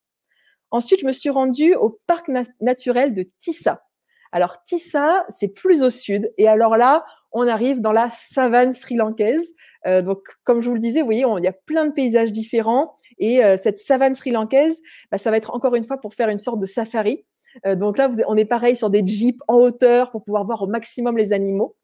Ensuite, 0.72 1.02
je 1.02 1.08
me 1.08 1.12
suis 1.12 1.30
rendue 1.30 1.76
au 1.76 2.00
parc 2.08 2.30
naturel 2.62 3.14
de 3.14 3.26
Tissa. 3.40 3.84
Alors 4.32 4.62
Tissa, 4.64 5.26
c'est 5.30 5.48
plus 5.48 5.82
au 5.84 5.90
sud 5.90 6.32
et 6.38 6.48
alors 6.48 6.78
là, 6.78 7.04
on 7.32 7.48
arrive 7.48 7.82
dans 7.82 7.92
la 7.92 8.10
savane 8.10 8.72
sri-lankaise. 8.72 9.54
Euh, 9.88 10.02
donc, 10.02 10.20
comme 10.44 10.62
je 10.62 10.68
vous 10.68 10.76
le 10.76 10.82
disais, 10.82 11.00
vous 11.00 11.06
voyez, 11.06 11.26
il 11.38 11.44
y 11.44 11.48
a 11.48 11.54
plein 11.54 11.86
de 11.86 11.92
paysages 11.92 12.32
différents 12.32 12.96
et 13.18 13.44
euh, 13.44 13.58
cette 13.58 13.80
savane 13.80 14.16
sri-lankaise, 14.16 14.82
bah, 15.12 15.18
ça 15.18 15.32
va 15.32 15.38
être 15.38 15.54
encore 15.54 15.76
une 15.76 15.84
fois 15.84 15.98
pour 15.98 16.14
faire 16.14 16.30
une 16.30 16.38
sorte 16.38 16.60
de 16.60 16.66
safari. 16.66 17.26
Euh, 17.66 17.76
donc 17.76 17.98
là, 17.98 18.10
on 18.28 18.38
est 18.38 18.46
pareil 18.46 18.76
sur 18.76 18.90
des 18.90 19.06
jeeps 19.06 19.40
en 19.48 19.56
hauteur 19.56 20.12
pour 20.12 20.24
pouvoir 20.24 20.44
voir 20.46 20.62
au 20.62 20.68
maximum 20.68 21.18
les 21.18 21.34
animaux. 21.34 21.76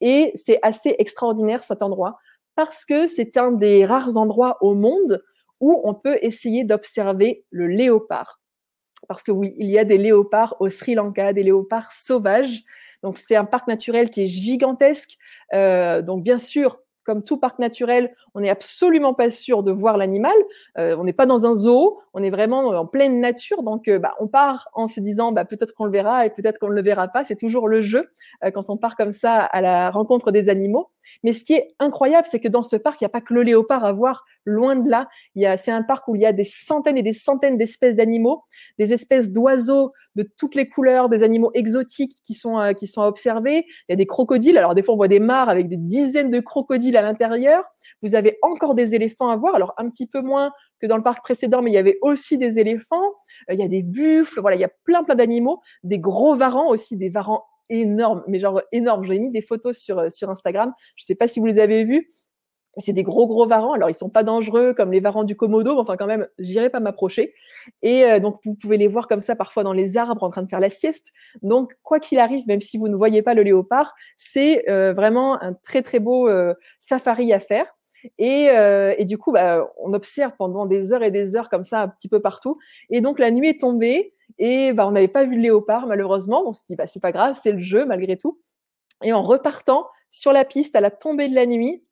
Et 0.00 0.32
c'est 0.34 0.58
assez 0.62 0.94
extraordinaire 0.98 1.64
cet 1.64 1.82
endroit 1.82 2.18
parce 2.56 2.84
que 2.84 3.06
c'est 3.06 3.36
un 3.36 3.52
des 3.52 3.84
rares 3.86 4.16
endroits 4.16 4.58
au 4.60 4.74
monde 4.74 5.22
où 5.60 5.80
on 5.84 5.94
peut 5.94 6.18
essayer 6.22 6.64
d'observer 6.64 7.44
le 7.50 7.66
léopard. 7.66 8.40
Parce 9.08 9.22
que 9.22 9.32
oui, 9.32 9.54
il 9.58 9.70
y 9.70 9.78
a 9.78 9.84
des 9.84 9.98
léopards 9.98 10.56
au 10.60 10.68
Sri 10.68 10.94
Lanka, 10.94 11.32
des 11.32 11.42
léopards 11.42 11.92
sauvages. 11.92 12.62
Donc 13.02 13.18
c'est 13.18 13.36
un 13.36 13.44
parc 13.44 13.66
naturel 13.66 14.10
qui 14.10 14.22
est 14.22 14.26
gigantesque. 14.26 15.16
Euh, 15.54 16.02
donc 16.02 16.22
bien 16.22 16.38
sûr, 16.38 16.80
comme 17.10 17.24
tout 17.24 17.38
parc 17.38 17.58
naturel, 17.58 18.14
on 18.36 18.40
n'est 18.40 18.50
absolument 18.50 19.14
pas 19.14 19.30
sûr 19.30 19.64
de 19.64 19.72
voir 19.72 19.96
l'animal. 19.96 20.36
Euh, 20.78 20.96
on 20.96 21.02
n'est 21.02 21.12
pas 21.12 21.26
dans 21.26 21.44
un 21.44 21.56
zoo, 21.56 21.98
on 22.14 22.22
est 22.22 22.30
vraiment 22.30 22.68
en 22.68 22.86
pleine 22.86 23.18
nature. 23.18 23.64
Donc, 23.64 23.88
euh, 23.88 23.98
bah, 23.98 24.14
on 24.20 24.28
part 24.28 24.68
en 24.74 24.86
se 24.86 25.00
disant 25.00 25.32
bah, 25.32 25.44
peut-être 25.44 25.74
qu'on 25.74 25.86
le 25.86 25.90
verra 25.90 26.24
et 26.24 26.30
peut-être 26.30 26.60
qu'on 26.60 26.68
ne 26.68 26.74
le 26.74 26.82
verra 26.82 27.08
pas. 27.08 27.24
C'est 27.24 27.34
toujours 27.34 27.66
le 27.66 27.82
jeu 27.82 28.12
euh, 28.44 28.52
quand 28.52 28.70
on 28.70 28.76
part 28.76 28.94
comme 28.94 29.10
ça 29.10 29.40
à 29.40 29.60
la 29.60 29.90
rencontre 29.90 30.30
des 30.30 30.48
animaux. 30.50 30.90
Mais 31.22 31.32
ce 31.32 31.44
qui 31.44 31.54
est 31.54 31.74
incroyable, 31.78 32.26
c'est 32.30 32.40
que 32.40 32.48
dans 32.48 32.62
ce 32.62 32.76
parc, 32.76 33.00
il 33.00 33.04
n'y 33.04 33.06
a 33.06 33.10
pas 33.10 33.20
que 33.20 33.34
le 33.34 33.42
léopard 33.42 33.84
à 33.84 33.92
voir. 33.92 34.24
Loin 34.44 34.76
de 34.76 34.88
là, 34.88 35.08
c'est 35.56 35.70
un 35.70 35.82
parc 35.82 36.08
où 36.08 36.16
il 36.16 36.22
y 36.22 36.26
a 36.26 36.32
des 36.32 36.44
centaines 36.44 36.96
et 36.96 37.02
des 37.02 37.12
centaines 37.12 37.56
d'espèces 37.56 37.96
d'animaux, 37.96 38.44
des 38.78 38.92
espèces 38.92 39.32
d'oiseaux 39.32 39.92
de 40.16 40.24
toutes 40.36 40.54
les 40.54 40.68
couleurs, 40.68 41.08
des 41.08 41.22
animaux 41.22 41.50
exotiques 41.54 42.20
qui 42.24 42.34
sont 42.34 42.58
euh, 42.58 42.72
qui 42.72 42.86
sont 42.86 43.02
à 43.02 43.06
observer. 43.06 43.64
Il 43.88 43.90
y 43.90 43.92
a 43.92 43.96
des 43.96 44.06
crocodiles. 44.06 44.58
Alors 44.58 44.74
des 44.74 44.82
fois, 44.82 44.94
on 44.94 44.96
voit 44.96 45.08
des 45.08 45.20
mares 45.20 45.48
avec 45.48 45.68
des 45.68 45.76
dizaines 45.76 46.30
de 46.30 46.40
crocodiles 46.40 46.96
à 46.96 47.02
l'intérieur. 47.02 47.64
Vous 48.02 48.14
avez 48.14 48.38
encore 48.42 48.74
des 48.74 48.94
éléphants 48.94 49.28
à 49.28 49.36
voir. 49.36 49.54
Alors 49.54 49.74
un 49.78 49.88
petit 49.88 50.06
peu 50.06 50.20
moins 50.20 50.52
que 50.80 50.86
dans 50.86 50.96
le 50.96 51.02
parc 51.02 51.22
précédent, 51.22 51.62
mais 51.62 51.70
il 51.70 51.74
y 51.74 51.78
avait 51.78 51.98
aussi 52.02 52.38
des 52.38 52.58
éléphants. 52.58 53.06
Euh, 53.48 53.54
il 53.54 53.60
y 53.60 53.62
a 53.62 53.68
des 53.68 53.82
buffles. 53.82 54.40
Voilà, 54.40 54.56
il 54.56 54.60
y 54.60 54.64
a 54.64 54.72
plein 54.84 55.04
plein 55.04 55.14
d'animaux, 55.14 55.60
des 55.84 55.98
gros 55.98 56.34
varans 56.34 56.68
aussi, 56.70 56.96
des 56.96 57.08
varans 57.08 57.44
énorme, 57.70 58.22
mais 58.26 58.38
genre 58.38 58.60
énorme. 58.72 59.04
J'ai 59.04 59.18
mis 59.18 59.30
des 59.30 59.40
photos 59.40 59.78
sur, 59.78 59.98
euh, 59.98 60.10
sur 60.10 60.28
Instagram. 60.28 60.72
Je 60.96 61.04
ne 61.04 61.06
sais 61.06 61.14
pas 61.14 61.28
si 61.28 61.40
vous 61.40 61.46
les 61.46 61.58
avez 61.58 61.84
vues. 61.84 62.08
C'est 62.76 62.92
des 62.92 63.02
gros 63.02 63.26
gros 63.26 63.46
varans. 63.46 63.72
Alors 63.72 63.90
ils 63.90 63.94
sont 63.94 64.10
pas 64.10 64.22
dangereux 64.22 64.74
comme 64.74 64.92
les 64.92 65.00
varans 65.00 65.24
du 65.24 65.34
Komodo, 65.34 65.74
mais 65.74 65.80
enfin 65.80 65.96
quand 65.96 66.06
même, 66.06 66.28
j'irai 66.38 66.70
pas 66.70 66.78
m'approcher. 66.78 67.34
Et 67.82 68.04
euh, 68.04 68.20
donc 68.20 68.38
vous 68.44 68.54
pouvez 68.54 68.76
les 68.76 68.86
voir 68.86 69.08
comme 69.08 69.20
ça 69.20 69.34
parfois 69.34 69.64
dans 69.64 69.72
les 69.72 69.96
arbres 69.96 70.22
en 70.22 70.30
train 70.30 70.42
de 70.42 70.48
faire 70.48 70.60
la 70.60 70.70
sieste. 70.70 71.12
Donc 71.42 71.72
quoi 71.82 71.98
qu'il 71.98 72.18
arrive, 72.18 72.46
même 72.46 72.60
si 72.60 72.78
vous 72.78 72.88
ne 72.88 72.96
voyez 72.96 73.22
pas 73.22 73.34
le 73.34 73.42
léopard, 73.42 73.94
c'est 74.16 74.68
euh, 74.68 74.92
vraiment 74.92 75.42
un 75.42 75.54
très 75.54 75.82
très 75.82 75.98
beau 75.98 76.30
safari 76.78 77.32
à 77.32 77.40
faire. 77.40 77.66
Et, 78.18 78.46
et, 78.96 79.04
du 79.04 79.18
coup, 79.18 79.30
bah, 79.30 79.68
on 79.76 79.92
observe 79.92 80.32
pendant 80.38 80.64
des 80.64 80.94
heures 80.94 81.02
et 81.02 81.10
des 81.10 81.36
heures 81.36 81.50
comme 81.50 81.64
ça 81.64 81.82
un 81.82 81.88
petit 81.88 82.08
peu 82.08 82.20
partout. 82.20 82.56
Et 82.88 83.02
donc 83.02 83.18
la 83.18 83.30
nuit 83.30 83.48
est 83.48 83.60
tombée 83.60 84.14
et 84.40 84.72
bah, 84.72 84.88
on 84.88 84.90
n'avait 84.90 85.06
pas 85.06 85.24
vu 85.24 85.36
le 85.36 85.42
léopard, 85.42 85.86
malheureusement. 85.86 86.48
On 86.48 86.54
se 86.54 86.62
dit, 86.66 86.74
bah, 86.74 86.86
c'est 86.86 87.00
pas 87.00 87.12
grave, 87.12 87.38
c'est 87.40 87.52
le 87.52 87.60
jeu, 87.60 87.84
malgré 87.84 88.16
tout. 88.16 88.40
Et 89.04 89.12
en 89.12 89.22
repartant 89.22 89.86
sur 90.10 90.32
la 90.32 90.46
piste 90.46 90.74
à 90.74 90.80
la 90.80 90.90
tombée 90.90 91.28
de 91.28 91.34
la 91.34 91.44
nuit, 91.44 91.84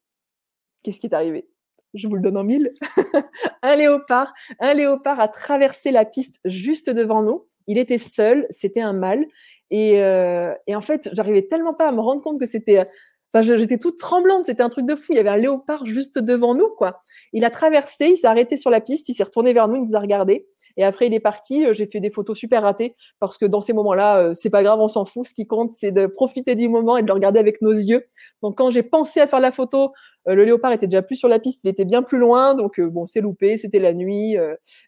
qu'est-ce 0.82 0.98
qui 0.98 1.06
est 1.06 1.14
arrivé? 1.14 1.46
Je 1.92 2.08
vous 2.08 2.16
le 2.16 2.22
donne 2.22 2.38
en 2.38 2.44
mille. 2.44 2.72
un 3.62 3.76
léopard, 3.76 4.32
un 4.60 4.72
léopard 4.72 5.20
a 5.20 5.28
traversé 5.28 5.90
la 5.90 6.06
piste 6.06 6.40
juste 6.46 6.88
devant 6.88 7.22
nous. 7.22 7.46
Il 7.66 7.76
était 7.76 7.98
seul, 7.98 8.46
c'était 8.48 8.80
un 8.80 8.94
mâle. 8.94 9.26
Et, 9.70 10.02
euh, 10.02 10.54
en 10.70 10.80
fait, 10.80 11.10
j'arrivais 11.12 11.42
tellement 11.42 11.74
pas 11.74 11.88
à 11.88 11.92
me 11.92 12.00
rendre 12.00 12.22
compte 12.22 12.40
que 12.40 12.46
c'était. 12.46 12.86
Enfin, 13.32 13.42
j'étais 13.42 13.76
toute 13.76 13.98
tremblante, 13.98 14.46
c'était 14.46 14.62
un 14.62 14.70
truc 14.70 14.86
de 14.86 14.96
fou. 14.96 15.12
Il 15.12 15.16
y 15.16 15.18
avait 15.18 15.28
un 15.28 15.36
léopard 15.36 15.84
juste 15.84 16.18
devant 16.18 16.54
nous, 16.54 16.70
quoi. 16.70 17.02
Il 17.34 17.44
a 17.44 17.50
traversé, 17.50 18.06
il 18.06 18.16
s'est 18.16 18.26
arrêté 18.26 18.56
sur 18.56 18.70
la 18.70 18.80
piste, 18.80 19.10
il 19.10 19.14
s'est 19.14 19.24
retourné 19.24 19.52
vers 19.52 19.68
nous, 19.68 19.76
il 19.76 19.82
nous 19.82 19.96
a 19.96 20.00
regardé. 20.00 20.46
Et 20.78 20.84
après, 20.84 21.08
il 21.08 21.14
est 21.14 21.20
parti. 21.20 21.66
J'ai 21.72 21.86
fait 21.86 21.98
des 21.98 22.08
photos 22.08 22.38
super 22.38 22.62
ratées 22.62 22.94
parce 23.18 23.36
que 23.36 23.44
dans 23.44 23.60
ces 23.60 23.72
moments-là, 23.72 24.32
c'est 24.32 24.48
pas 24.48 24.62
grave, 24.62 24.78
on 24.80 24.88
s'en 24.88 25.04
fout. 25.04 25.26
Ce 25.26 25.34
qui 25.34 25.46
compte, 25.46 25.72
c'est 25.72 25.90
de 25.90 26.06
profiter 26.06 26.54
du 26.54 26.68
moment 26.68 26.96
et 26.96 27.02
de 27.02 27.08
le 27.08 27.12
regarder 27.12 27.40
avec 27.40 27.60
nos 27.60 27.72
yeux. 27.72 28.06
Donc, 28.42 28.56
quand 28.56 28.70
j'ai 28.70 28.84
pensé 28.84 29.20
à 29.20 29.26
faire 29.26 29.40
la 29.40 29.50
photo, 29.50 29.92
le 30.26 30.44
léopard 30.44 30.72
était 30.72 30.86
déjà 30.86 31.02
plus 31.02 31.16
sur 31.16 31.28
la 31.28 31.40
piste, 31.40 31.64
il 31.64 31.68
était 31.68 31.84
bien 31.84 32.02
plus 32.02 32.18
loin. 32.18 32.54
Donc, 32.54 32.80
bon, 32.80 33.06
c'est 33.06 33.20
loupé, 33.20 33.56
c'était 33.56 33.80
la 33.80 33.92
nuit. 33.92 34.36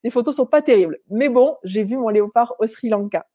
les 0.05 0.11
photos 0.11 0.37
sont 0.37 0.47
pas 0.47 0.63
terribles. 0.63 0.99
Mais 1.11 1.29
bon, 1.29 1.57
j'ai 1.65 1.83
vu 1.83 1.97
mon 1.97 2.09
léopard 2.09 2.55
au 2.61 2.67
Sri 2.69 2.89
Lanka. 2.89 3.27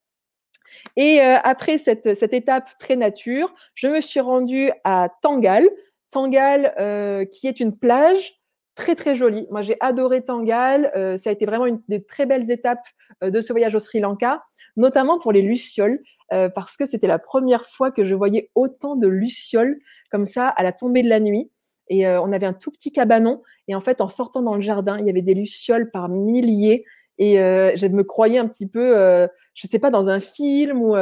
Et 0.96 1.20
après 1.20 1.78
cette, 1.78 2.16
cette, 2.16 2.34
étape 2.34 2.70
très 2.80 2.96
nature, 2.96 3.54
je 3.74 3.88
me 3.88 4.00
suis 4.00 4.22
rendue 4.22 4.72
à 4.86 5.10
Tangal. 5.22 5.68
Tangal, 6.12 7.28
qui 7.32 7.48
est 7.48 7.60
une 7.60 7.78
plage 7.78 8.40
très 8.76 8.96
très 8.96 9.16
jolie. 9.16 9.48
Moi, 9.50 9.62
j'ai 9.62 9.78
adoré 9.80 10.24
Tangal. 10.24 10.92
Euh, 10.96 11.18
ça 11.18 11.30
a 11.30 11.34
été 11.34 11.46
vraiment 11.46 11.66
une 11.66 11.82
des 11.88 12.04
très 12.04 12.26
belles 12.26 12.52
étapes 12.52 12.86
euh, 13.24 13.32
de 13.32 13.42
ce 13.42 13.52
voyage 13.54 13.74
au 13.74 13.80
Sri 13.80 14.00
Lanka, 14.00 14.44
notamment 14.76 15.18
pour 15.18 15.32
les 15.32 15.42
lucioles, 15.42 16.00
euh, 16.34 16.50
parce 16.54 16.78
que 16.78 16.86
c'était 16.86 17.08
la 17.08 17.20
première 17.20 17.66
fois 17.66 17.92
que 17.92 18.06
je 18.06 18.14
voyais 18.14 18.52
autant 18.54 18.96
de 18.96 19.08
lucioles 19.08 19.80
comme 20.12 20.26
ça 20.26 20.50
à 20.50 20.64
la 20.64 20.74
tombée 20.74 21.02
de 21.02 21.10
la 21.10 21.20
nuit. 21.20 21.52
Et 21.88 22.08
on 22.08 22.32
avait 22.32 22.48
un 22.48 22.54
tout 22.54 22.72
petit 22.72 22.92
cabanon. 22.92 23.44
Et 23.68 23.76
en 23.76 23.80
fait, 23.80 24.02
en 24.02 24.10
sortant 24.10 24.42
dans 24.42 24.56
le 24.56 24.62
jardin, 24.62 24.98
il 24.98 25.06
y 25.06 25.10
avait 25.12 25.22
des 25.22 25.36
lucioles 25.36 25.92
par 25.92 26.10
milliers. 26.10 26.84
Et 27.20 27.36
je 27.36 27.88
me 27.88 28.04
croyais 28.04 28.40
un 28.40 28.48
petit 28.48 28.68
peu, 28.68 29.28
je 29.54 29.68
sais 29.68 29.78
pas, 29.78 29.92
dans 29.92 30.10
un 30.10 30.20
film 30.20 30.82
ou 30.82 30.96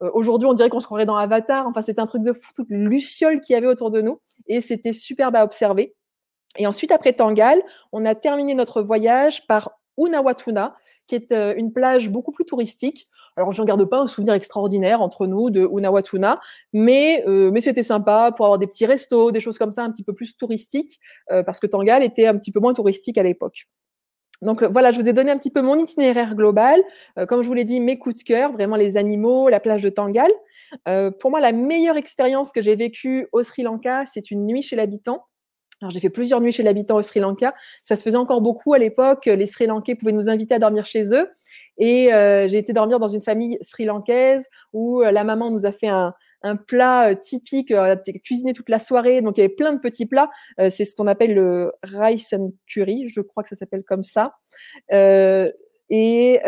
aujourd'hui 0.00 0.46
on 0.46 0.52
dirait 0.52 0.68
qu'on 0.68 0.78
se 0.78 0.86
croirait 0.86 1.06
dans 1.06 1.16
Avatar. 1.16 1.66
Enfin, 1.66 1.80
c'était 1.80 2.00
un 2.00 2.06
truc 2.06 2.22
de 2.22 2.32
fou, 2.32 2.52
toutes 2.54 2.70
les 2.70 2.76
lucioles 2.78 3.40
qu'il 3.40 3.54
y 3.54 3.56
avait 3.56 3.66
autour 3.66 3.90
de 3.90 4.00
nous. 4.00 4.20
Et 4.46 4.60
c'était 4.60 4.92
superbe 4.92 5.34
à 5.34 5.42
observer. 5.42 5.96
Et 6.58 6.66
ensuite, 6.66 6.92
après 6.92 7.12
Tangal, 7.12 7.62
on 7.92 8.04
a 8.04 8.14
terminé 8.14 8.54
notre 8.54 8.82
voyage 8.82 9.46
par 9.46 9.78
Unawatuna, 9.98 10.76
qui 11.06 11.14
est 11.14 11.32
euh, 11.32 11.54
une 11.56 11.72
plage 11.72 12.08
beaucoup 12.08 12.32
plus 12.32 12.44
touristique. 12.44 13.08
Alors, 13.36 13.52
je 13.52 13.60
n'en 13.60 13.66
garde 13.66 13.88
pas 13.88 13.98
un 13.98 14.06
souvenir 14.06 14.34
extraordinaire 14.34 15.00
entre 15.00 15.26
nous 15.26 15.50
de 15.50 15.66
Unawatuna, 15.70 16.40
mais, 16.72 17.24
euh, 17.26 17.50
mais 17.50 17.60
c'était 17.60 17.82
sympa 17.82 18.32
pour 18.36 18.46
avoir 18.46 18.58
des 18.58 18.66
petits 18.66 18.86
restos, 18.86 19.32
des 19.32 19.40
choses 19.40 19.58
comme 19.58 19.72
ça 19.72 19.82
un 19.82 19.90
petit 19.90 20.04
peu 20.04 20.12
plus 20.12 20.36
touristiques, 20.36 21.00
euh, 21.30 21.42
parce 21.42 21.58
que 21.58 21.66
Tangal 21.66 22.02
était 22.04 22.26
un 22.26 22.36
petit 22.36 22.52
peu 22.52 22.60
moins 22.60 22.74
touristique 22.74 23.18
à 23.18 23.22
l'époque. 23.22 23.66
Donc 24.40 24.62
voilà, 24.62 24.92
je 24.92 25.00
vous 25.00 25.08
ai 25.08 25.12
donné 25.12 25.32
un 25.32 25.36
petit 25.36 25.50
peu 25.50 25.62
mon 25.62 25.76
itinéraire 25.76 26.36
global. 26.36 26.80
comme 27.26 27.42
je 27.42 27.48
vous 27.48 27.54
l'ai 27.54 27.64
dit, 27.64 27.80
mes 27.80 27.98
coups 27.98 28.20
de 28.20 28.22
cœur, 28.22 28.52
vraiment 28.52 28.76
les 28.76 28.96
animaux, 28.96 29.48
la 29.48 29.58
plage 29.58 29.82
de 29.82 29.88
Tangal. 29.88 30.30
pour 31.18 31.32
moi, 31.32 31.40
la 31.40 31.50
meilleure 31.50 31.96
expérience 31.96 32.52
que 32.52 32.62
j'ai 32.62 32.76
vécue 32.76 33.26
au 33.32 33.42
Sri 33.42 33.64
Lanka, 33.64 34.04
c'est 34.06 34.30
une 34.30 34.46
nuit 34.46 34.62
chez 34.62 34.76
l'habitant. 34.76 35.24
Alors, 35.80 35.90
j'ai 35.90 36.00
fait 36.00 36.10
plusieurs 36.10 36.40
nuits 36.40 36.52
chez 36.52 36.62
l'habitant 36.62 36.96
au 36.96 37.02
Sri 37.02 37.20
Lanka. 37.20 37.54
Ça 37.82 37.94
se 37.94 38.02
faisait 38.02 38.16
encore 38.16 38.40
beaucoup 38.40 38.74
à 38.74 38.78
l'époque. 38.78 39.26
Les 39.26 39.46
Sri 39.46 39.66
Lankais 39.66 39.94
pouvaient 39.94 40.12
nous 40.12 40.28
inviter 40.28 40.54
à 40.54 40.58
dormir 40.58 40.84
chez 40.84 41.14
eux. 41.14 41.28
Et 41.78 42.12
euh, 42.12 42.48
j'ai 42.48 42.58
été 42.58 42.72
dormir 42.72 42.98
dans 42.98 43.08
une 43.08 43.20
famille 43.20 43.56
sri-lankaise 43.60 44.48
où 44.72 45.02
euh, 45.02 45.12
la 45.12 45.24
maman 45.24 45.50
nous 45.50 45.64
a 45.64 45.70
fait 45.70 45.86
un, 45.88 46.12
un 46.42 46.56
plat 46.56 47.10
euh, 47.10 47.14
typique, 47.14 47.70
euh, 47.70 47.94
cuisiné 48.24 48.52
toute 48.52 48.68
la 48.68 48.80
soirée. 48.80 49.22
Donc, 49.22 49.38
il 49.38 49.40
y 49.40 49.44
avait 49.44 49.54
plein 49.54 49.72
de 49.72 49.78
petits 49.78 50.06
plats. 50.06 50.30
c'est 50.70 50.84
ce 50.84 50.94
qu'on 50.94 51.06
appelle 51.06 51.34
le 51.34 51.72
rice 51.84 52.32
and 52.32 52.52
curry. 52.66 53.06
Je 53.08 53.20
crois 53.20 53.42
que 53.42 53.48
ça 53.48 53.54
s'appelle 53.54 53.84
comme 53.84 54.02
ça. 54.02 54.34
Et, 55.90 56.40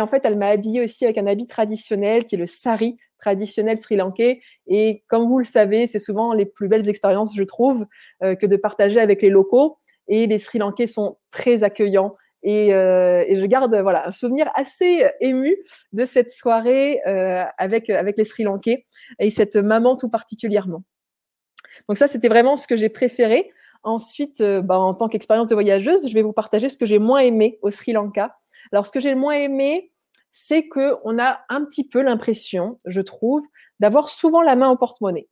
en 0.00 0.06
fait, 0.06 0.24
elle 0.24 0.38
m'a 0.38 0.48
habillée 0.48 0.82
aussi 0.82 1.04
avec 1.04 1.18
un 1.18 1.26
habit 1.26 1.46
traditionnel 1.46 2.24
qui 2.24 2.36
est 2.36 2.38
le 2.38 2.46
sari 2.46 2.98
traditionnel 3.18 3.78
sri-lankais. 3.78 4.40
Et 4.66 5.02
comme 5.08 5.26
vous 5.26 5.38
le 5.38 5.44
savez, 5.44 5.86
c'est 5.86 5.98
souvent 5.98 6.32
les 6.32 6.46
plus 6.46 6.68
belles 6.68 6.88
expériences, 6.88 7.34
je 7.36 7.42
trouve, 7.42 7.86
euh, 8.22 8.34
que 8.34 8.46
de 8.46 8.56
partager 8.56 9.00
avec 9.00 9.22
les 9.22 9.30
locaux. 9.30 9.78
Et 10.08 10.26
les 10.26 10.38
Sri 10.38 10.58
Lankais 10.58 10.86
sont 10.86 11.18
très 11.30 11.64
accueillants. 11.64 12.12
Et, 12.42 12.72
euh, 12.72 13.24
et 13.26 13.36
je 13.36 13.44
garde 13.44 13.74
voilà 13.76 14.06
un 14.06 14.12
souvenir 14.12 14.48
assez 14.54 15.04
ému 15.20 15.56
de 15.92 16.04
cette 16.04 16.30
soirée 16.30 17.00
euh, 17.06 17.44
avec 17.58 17.90
avec 17.90 18.16
les 18.16 18.24
Sri 18.24 18.44
Lankais 18.44 18.86
et 19.18 19.28
cette 19.28 19.56
maman 19.56 19.96
tout 19.96 20.08
particulièrement. 20.08 20.84
Donc 21.88 21.98
ça, 21.98 22.06
c'était 22.06 22.28
vraiment 22.28 22.56
ce 22.56 22.66
que 22.66 22.76
j'ai 22.76 22.88
préféré. 22.88 23.50
Ensuite, 23.82 24.42
bah, 24.42 24.78
en 24.78 24.94
tant 24.94 25.08
qu'expérience 25.08 25.46
de 25.46 25.54
voyageuse, 25.54 26.08
je 26.08 26.14
vais 26.14 26.22
vous 26.22 26.32
partager 26.32 26.68
ce 26.68 26.76
que 26.76 26.86
j'ai 26.86 26.98
moins 26.98 27.20
aimé 27.20 27.58
au 27.62 27.70
Sri 27.70 27.92
Lanka. 27.92 28.36
Alors, 28.72 28.86
ce 28.86 28.92
que 28.92 29.00
j'ai 29.00 29.14
moins 29.14 29.34
aimé, 29.34 29.92
c'est 30.30 30.68
qu'on 30.68 31.18
a 31.18 31.40
un 31.48 31.64
petit 31.64 31.88
peu 31.88 32.02
l'impression, 32.02 32.78
je 32.84 33.00
trouve, 33.00 33.42
d'avoir 33.80 34.08
souvent 34.08 34.42
la 34.42 34.56
main 34.56 34.70
au 34.70 34.76
porte-monnaie. 34.76 35.28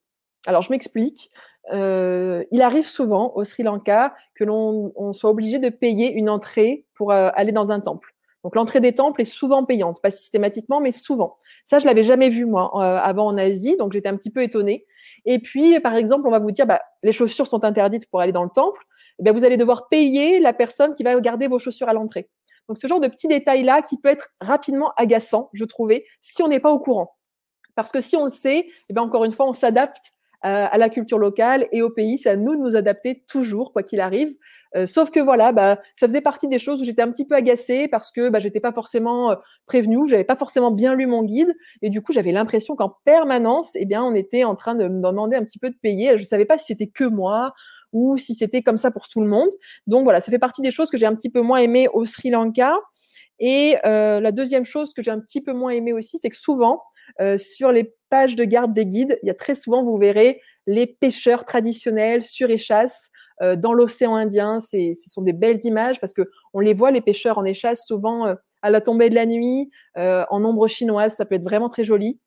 Alors, 0.47 0.63
je 0.63 0.71
m'explique. 0.71 1.31
Euh, 1.73 2.45
il 2.53 2.63
arrive 2.63 2.87
souvent 2.87 3.33
au 3.35 3.45
Sri 3.45 3.65
Lanka 3.65 4.15
que 4.35 4.45
l'on 4.45 5.13
soit 5.13 5.31
obligé 5.31 5.59
de 5.59 5.69
payer 5.69 6.13
une 6.13 6.31
entrée 6.31 6.87
pour 6.95 7.11
euh, 7.11 7.31
aller 7.35 7.53
dans 7.53 7.73
un 7.73 7.81
temple. 7.81 8.15
Donc 8.45 8.55
l'entrée 8.55 8.81
des 8.81 8.93
temples 8.93 9.23
est 9.23 9.25
souvent 9.25 9.65
payante, 9.65 10.01
pas 10.01 10.13
systématiquement, 10.13 10.79
mais 10.79 10.93
souvent. 10.93 11.37
Ça, 11.65 11.81
je 11.81 11.87
l'avais 11.87 12.05
jamais 12.05 12.29
vu 12.29 12.47
moi 12.47 12.71
euh, 12.77 13.01
avant 13.03 13.27
en 13.27 13.37
Asie, 13.37 13.77
donc 13.77 13.93
j'étais 13.93 14.09
un 14.09 14.15
petit 14.15 14.31
peu 14.31 14.45
étonnée. 14.45 14.87
Et 15.25 15.41
puis, 15.41 15.81
par 15.81 15.97
exemple, 15.97 16.29
on 16.29 16.31
va 16.31 16.39
vous 16.39 16.53
dire, 16.53 16.65
bah, 16.65 16.81
les 17.03 17.13
chaussures 17.13 17.49
sont 17.49 17.65
interdites 17.65 18.09
pour 18.09 18.21
aller 18.21 18.31
dans 18.31 18.45
le 18.45 18.51
temple. 18.51 18.85
Eh 19.25 19.31
vous 19.31 19.45
allez 19.45 19.57
devoir 19.57 19.89
payer 19.89 20.39
la 20.39 20.53
personne 20.53 20.95
qui 20.95 21.03
va 21.03 21.21
garder 21.21 21.49
vos 21.49 21.59
chaussures 21.59 21.89
à 21.89 21.93
l'entrée. 21.93 22.29
Donc 22.69 22.79
ce 22.79 22.87
genre 22.87 23.01
de 23.01 23.09
petits 23.09 23.29
détails-là 23.29 23.83
qui 23.83 23.99
peut 23.99 24.09
être 24.09 24.29
rapidement 24.41 24.93
agaçant, 24.97 25.51
je 25.53 25.65
trouvais, 25.65 26.05
si 26.21 26.43
on 26.43 26.49
n'est 26.49 26.61
pas 26.61 26.71
au 26.71 26.79
courant. 26.79 27.17
Parce 27.75 27.93
que 27.93 28.01
si 28.01 28.17
on 28.17 28.25
le 28.25 28.31
sait, 28.31 28.67
eh 28.89 28.93
bien 28.93 29.03
encore 29.03 29.25
une 29.25 29.35
fois, 29.35 29.47
on 29.47 29.53
s'adapte 29.53 30.13
euh, 30.45 30.67
à 30.71 30.77
la 30.77 30.91
culture 30.91 31.19
locale 31.19 31.67
et 31.73 31.81
au 31.83 31.91
pays. 31.91 32.19
C'est 32.19 32.29
à 32.29 32.37
nous 32.37 32.57
de 32.57 32.61
nous 32.61 32.77
adapter 32.77 33.25
toujours, 33.27 33.73
quoi 33.73 33.83
qu'il 33.83 34.01
arrive. 34.01 34.35
Euh, 34.77 34.85
sauf 34.85 35.11
que 35.11 35.19
voilà, 35.19 35.51
bah, 35.51 35.81
ça 35.99 36.07
faisait 36.07 36.21
partie 36.21 36.47
des 36.47 36.59
choses 36.59 36.83
où 36.83 36.85
j'étais 36.85 37.01
un 37.01 37.11
petit 37.11 37.25
peu 37.25 37.35
agacée 37.35 37.89
parce 37.89 38.13
que 38.13 38.29
bah, 38.29 38.39
j'étais 38.39 38.61
pas 38.61 38.73
forcément 38.73 39.31
euh, 39.31 39.35
prévenue, 39.65 40.07
j'avais 40.09 40.25
pas 40.25 40.37
forcément 40.37 40.71
bien 40.71 40.95
lu 40.95 41.07
mon 41.07 41.23
guide 41.23 41.53
et 41.81 41.89
du 41.89 42.03
coup 42.03 42.13
j'avais 42.13 42.33
l'impression 42.33 42.77
qu'en 42.77 42.95
permanence, 43.05 43.77
eh 43.77 43.87
bien, 43.87 44.05
on 44.05 44.15
était 44.15 44.45
en 44.45 44.55
train 44.55 44.75
de 44.75 44.87
me 44.87 45.01
demander 45.01 45.37
un 45.37 45.43
petit 45.43 45.59
peu 45.59 45.71
de 45.71 45.77
payer. 45.83 46.19
Je 46.19 46.25
savais 46.25 46.45
pas 46.45 46.59
si 46.59 46.67
c'était 46.67 46.89
que 46.89 47.05
moi 47.05 47.55
ou 47.97 48.19
si 48.19 48.35
c'était 48.35 48.63
comme 48.63 48.77
ça 48.77 48.91
pour 48.91 49.09
tout 49.09 49.23
le 49.23 49.27
monde. 49.27 49.49
Donc 49.87 50.05
voilà, 50.05 50.21
ça 50.21 50.31
fait 50.31 50.39
partie 50.39 50.61
des 50.61 50.71
choses 50.71 50.91
que 50.91 50.99
j'ai 50.99 51.07
un 51.07 51.15
petit 51.15 51.31
peu 51.31 51.41
moins 51.41 51.59
aimé 51.59 51.89
au 51.95 52.05
Sri 52.05 52.29
Lanka. 52.29 52.75
Et 53.39 53.77
euh, 53.87 54.21
la 54.21 54.33
deuxième 54.33 54.67
chose 54.67 54.93
que 54.93 55.03
j'ai 55.03 55.11
un 55.11 55.19
petit 55.19 55.41
peu 55.41 55.55
moins 55.55 55.71
aimé 55.71 55.95
aussi, 55.95 56.19
c'est 56.19 56.29
que 56.29 56.37
souvent, 56.37 56.83
euh, 57.21 57.39
sur 57.39 57.73
les 57.73 57.95
pages 58.11 58.37
de 58.37 58.45
garde 58.45 58.75
des 58.75 58.85
guides, 58.85 59.19
il 59.23 59.27
y 59.27 59.31
a 59.31 59.35
très 59.35 59.55
souvent, 59.55 59.83
vous 59.83 59.97
verrez, 59.97 60.43
les 60.67 60.87
pêcheurs 60.87 61.47
traditionnels 61.47 62.23
sur 62.23 62.51
échasse 62.51 63.11
euh, 63.41 63.57
dans 63.57 63.73
l'océan 63.73 64.15
Indien. 64.15 64.61
Ce 64.61 64.93
sont 65.11 65.23
des 65.23 65.33
belles 65.33 65.65
images 65.65 65.99
parce 65.99 66.13
que 66.13 66.29
on 66.53 66.61
les 66.61 66.75
voit, 66.75 66.91
les 66.91 67.01
pêcheurs 67.01 67.39
en 67.39 67.45
échasse, 67.45 67.87
souvent 67.87 68.37
à 68.61 68.71
la 68.71 68.81
tombée 68.83 69.09
de 69.09 69.15
la 69.15 69.25
nuit, 69.27 69.71
en 69.97 70.45
ombre 70.45 70.69
chinoise. 70.69 71.15
Ça 71.15 71.25
peut 71.25 71.37
être 71.37 71.45
vraiment 71.45 71.69
très 71.71 71.85
joli. 71.85 72.21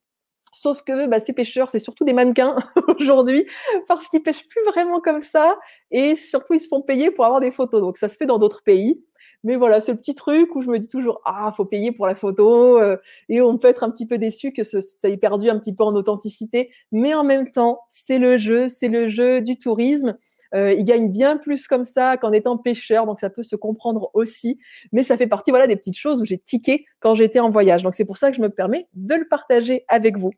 Sauf 0.52 0.84
que 0.84 1.08
bah, 1.08 1.20
ces 1.20 1.34
pêcheurs, 1.34 1.70
c'est 1.70 1.80
surtout 1.80 2.06
des 2.06 2.14
mannequins 2.14 2.56
aujourd'hui, 3.00 3.46
parce 3.88 4.08
qu'ils 4.08 4.24
pêchent 4.24 4.48
plus 4.48 4.64
vraiment 4.66 5.00
comme 5.02 5.22
ça, 5.22 5.58
et 5.92 6.16
surtout 6.16 6.54
ils 6.54 6.60
se 6.60 6.68
font 6.68 6.82
payer 6.82 7.12
pour 7.12 7.26
avoir 7.26 7.40
des 7.40 7.52
photos. 7.52 7.82
Donc 7.82 7.98
ça 7.98 8.08
se 8.08 8.18
fait 8.18 8.26
dans 8.26 8.40
d'autres 8.40 8.64
pays. 8.64 9.04
Mais 9.44 9.56
voilà, 9.56 9.80
c'est 9.80 9.94
le 9.94 9.98
petit 9.98 10.16
truc 10.16 10.54
où 10.56 10.62
je 10.62 10.70
me 10.70 10.80
dis 10.80 10.90
toujours 10.90 11.22
ah 11.26 11.54
faut 11.56 11.64
payer 11.64 11.94
pour 11.94 12.06
la 12.06 12.16
photo 12.16 12.78
euh, 12.78 12.98
et 13.30 13.42
on 13.42 13.58
peut 13.58 13.70
être 13.70 13.84
un 13.84 13.90
petit 13.90 14.06
peu 14.06 14.18
déçu 14.18 14.52
que 14.52 14.64
ça 14.64 15.08
ait 15.10 15.18
perdu 15.18 15.50
un 15.50 15.58
petit 15.60 15.74
peu 15.74 15.84
en 15.84 15.96
authenticité. 15.96 16.72
Mais 16.92 17.14
en 17.14 17.24
même 17.24 17.50
temps, 17.50 17.80
c'est 17.88 18.20
le 18.20 18.38
jeu, 18.38 18.68
c'est 18.68 18.90
le 18.90 19.08
jeu 19.08 19.42
du 19.42 19.58
tourisme 19.58 20.18
euh, 20.56 20.74
ils 20.74 20.84
gagnent 20.84 21.12
bien 21.12 21.38
plus 21.38 21.68
comme 21.68 21.86
ça 21.86 22.18
qu'en 22.18 22.32
étant 22.32 22.58
pêcheur, 22.58 23.06
donc 23.06 23.20
ça 23.20 23.30
peut 23.30 23.44
se 23.44 23.56
comprendre 23.56 24.10
aussi. 24.14 24.60
Mais 24.92 25.04
ça 25.04 25.18
fait 25.18 25.28
partie 25.28 25.52
voilà 25.52 25.68
des 25.68 25.76
petites 25.76 25.98
choses 25.98 26.22
où 26.22 26.26
j'ai 26.26 26.38
tiqué 26.38 26.86
quand 27.00 27.16
j'étais 27.16 27.40
en 27.40 27.50
voyage. 27.50 27.84
Donc 27.84 27.94
c'est 27.94 28.06
pour 28.06 28.18
ça 28.18 28.32
que 28.32 28.38
je 28.38 28.42
me 28.42 28.50
permets 28.50 28.88
de 28.94 29.16
le 29.16 29.28
partager 29.28 29.86
avec 29.88 30.18
vous. 30.18 30.32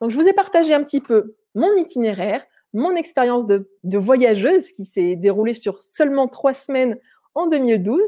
Donc 0.00 0.10
je 0.10 0.16
vous 0.16 0.28
ai 0.28 0.32
partagé 0.32 0.74
un 0.74 0.82
petit 0.82 1.00
peu 1.00 1.36
mon 1.54 1.74
itinéraire, 1.76 2.44
mon 2.72 2.94
expérience 2.94 3.46
de, 3.46 3.68
voyageuse 3.84 4.72
qui 4.72 4.84
s'est 4.84 5.16
déroulée 5.16 5.54
sur 5.54 5.82
seulement 5.82 6.28
trois 6.28 6.54
semaines 6.54 6.96
en 7.34 7.46
2012. 7.46 8.00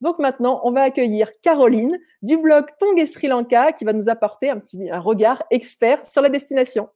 Donc 0.00 0.18
maintenant, 0.18 0.60
on 0.64 0.72
va 0.72 0.82
accueillir 0.82 1.30
Caroline 1.42 1.98
du 2.22 2.38
blog 2.38 2.66
Tong 2.78 3.04
Sri 3.04 3.28
Lanka 3.28 3.72
qui 3.72 3.84
va 3.84 3.92
nous 3.92 4.08
apporter 4.08 4.50
un 4.50 4.58
petit 4.58 4.90
un 4.90 5.00
regard 5.00 5.42
expert 5.50 6.06
sur 6.06 6.22
la 6.22 6.28
destination. 6.28 6.88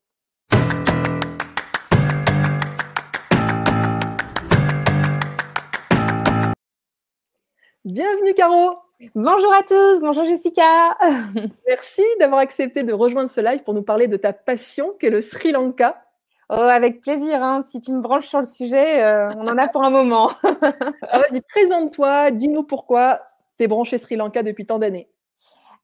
Bienvenue 7.84 8.32
Caro 8.32 8.78
Bonjour 9.14 9.52
à 9.52 9.62
tous, 9.62 10.00
bonjour 10.00 10.24
Jessica 10.24 10.96
Merci 11.68 12.02
d'avoir 12.18 12.40
accepté 12.40 12.82
de 12.82 12.94
rejoindre 12.94 13.28
ce 13.28 13.42
live 13.42 13.62
pour 13.62 13.74
nous 13.74 13.82
parler 13.82 14.08
de 14.08 14.16
ta 14.16 14.32
passion 14.32 14.94
qu'est 14.98 15.10
le 15.10 15.20
Sri 15.20 15.52
Lanka. 15.52 16.02
Oh, 16.48 16.54
avec 16.54 17.02
plaisir, 17.02 17.42
hein. 17.42 17.60
si 17.68 17.82
tu 17.82 17.92
me 17.92 18.00
branches 18.00 18.26
sur 18.26 18.38
le 18.38 18.46
sujet, 18.46 19.04
euh, 19.04 19.28
on 19.36 19.46
en 19.48 19.58
a 19.58 19.68
pour 19.68 19.84
un 19.84 19.90
moment. 19.90 20.30
Ah, 21.02 21.18
vas-y, 21.18 21.42
présente-toi, 21.42 22.30
dis-nous 22.30 22.62
pourquoi 22.62 23.20
tu 23.58 23.64
es 23.64 23.66
branché 23.66 23.98
Sri 23.98 24.16
Lanka 24.16 24.42
depuis 24.42 24.64
tant 24.64 24.78
d'années. 24.78 25.10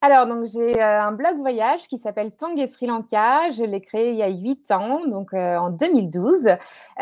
Alors, 0.03 0.27
donc 0.27 0.47
j'ai 0.47 0.81
euh, 0.81 1.03
un 1.03 1.13
blog 1.13 1.37
voyage 1.41 1.87
qui 1.87 1.99
s'appelle 1.99 2.31
Tong 2.35 2.57
Sri 2.67 2.87
Lanka. 2.87 3.51
Je 3.51 3.63
l'ai 3.65 3.83
créé 3.83 4.13
il 4.13 4.17
y 4.17 4.23
a 4.23 4.31
huit 4.31 4.71
ans, 4.71 5.07
donc 5.07 5.35
euh, 5.35 5.59
en 5.59 5.69
2012. 5.69 6.49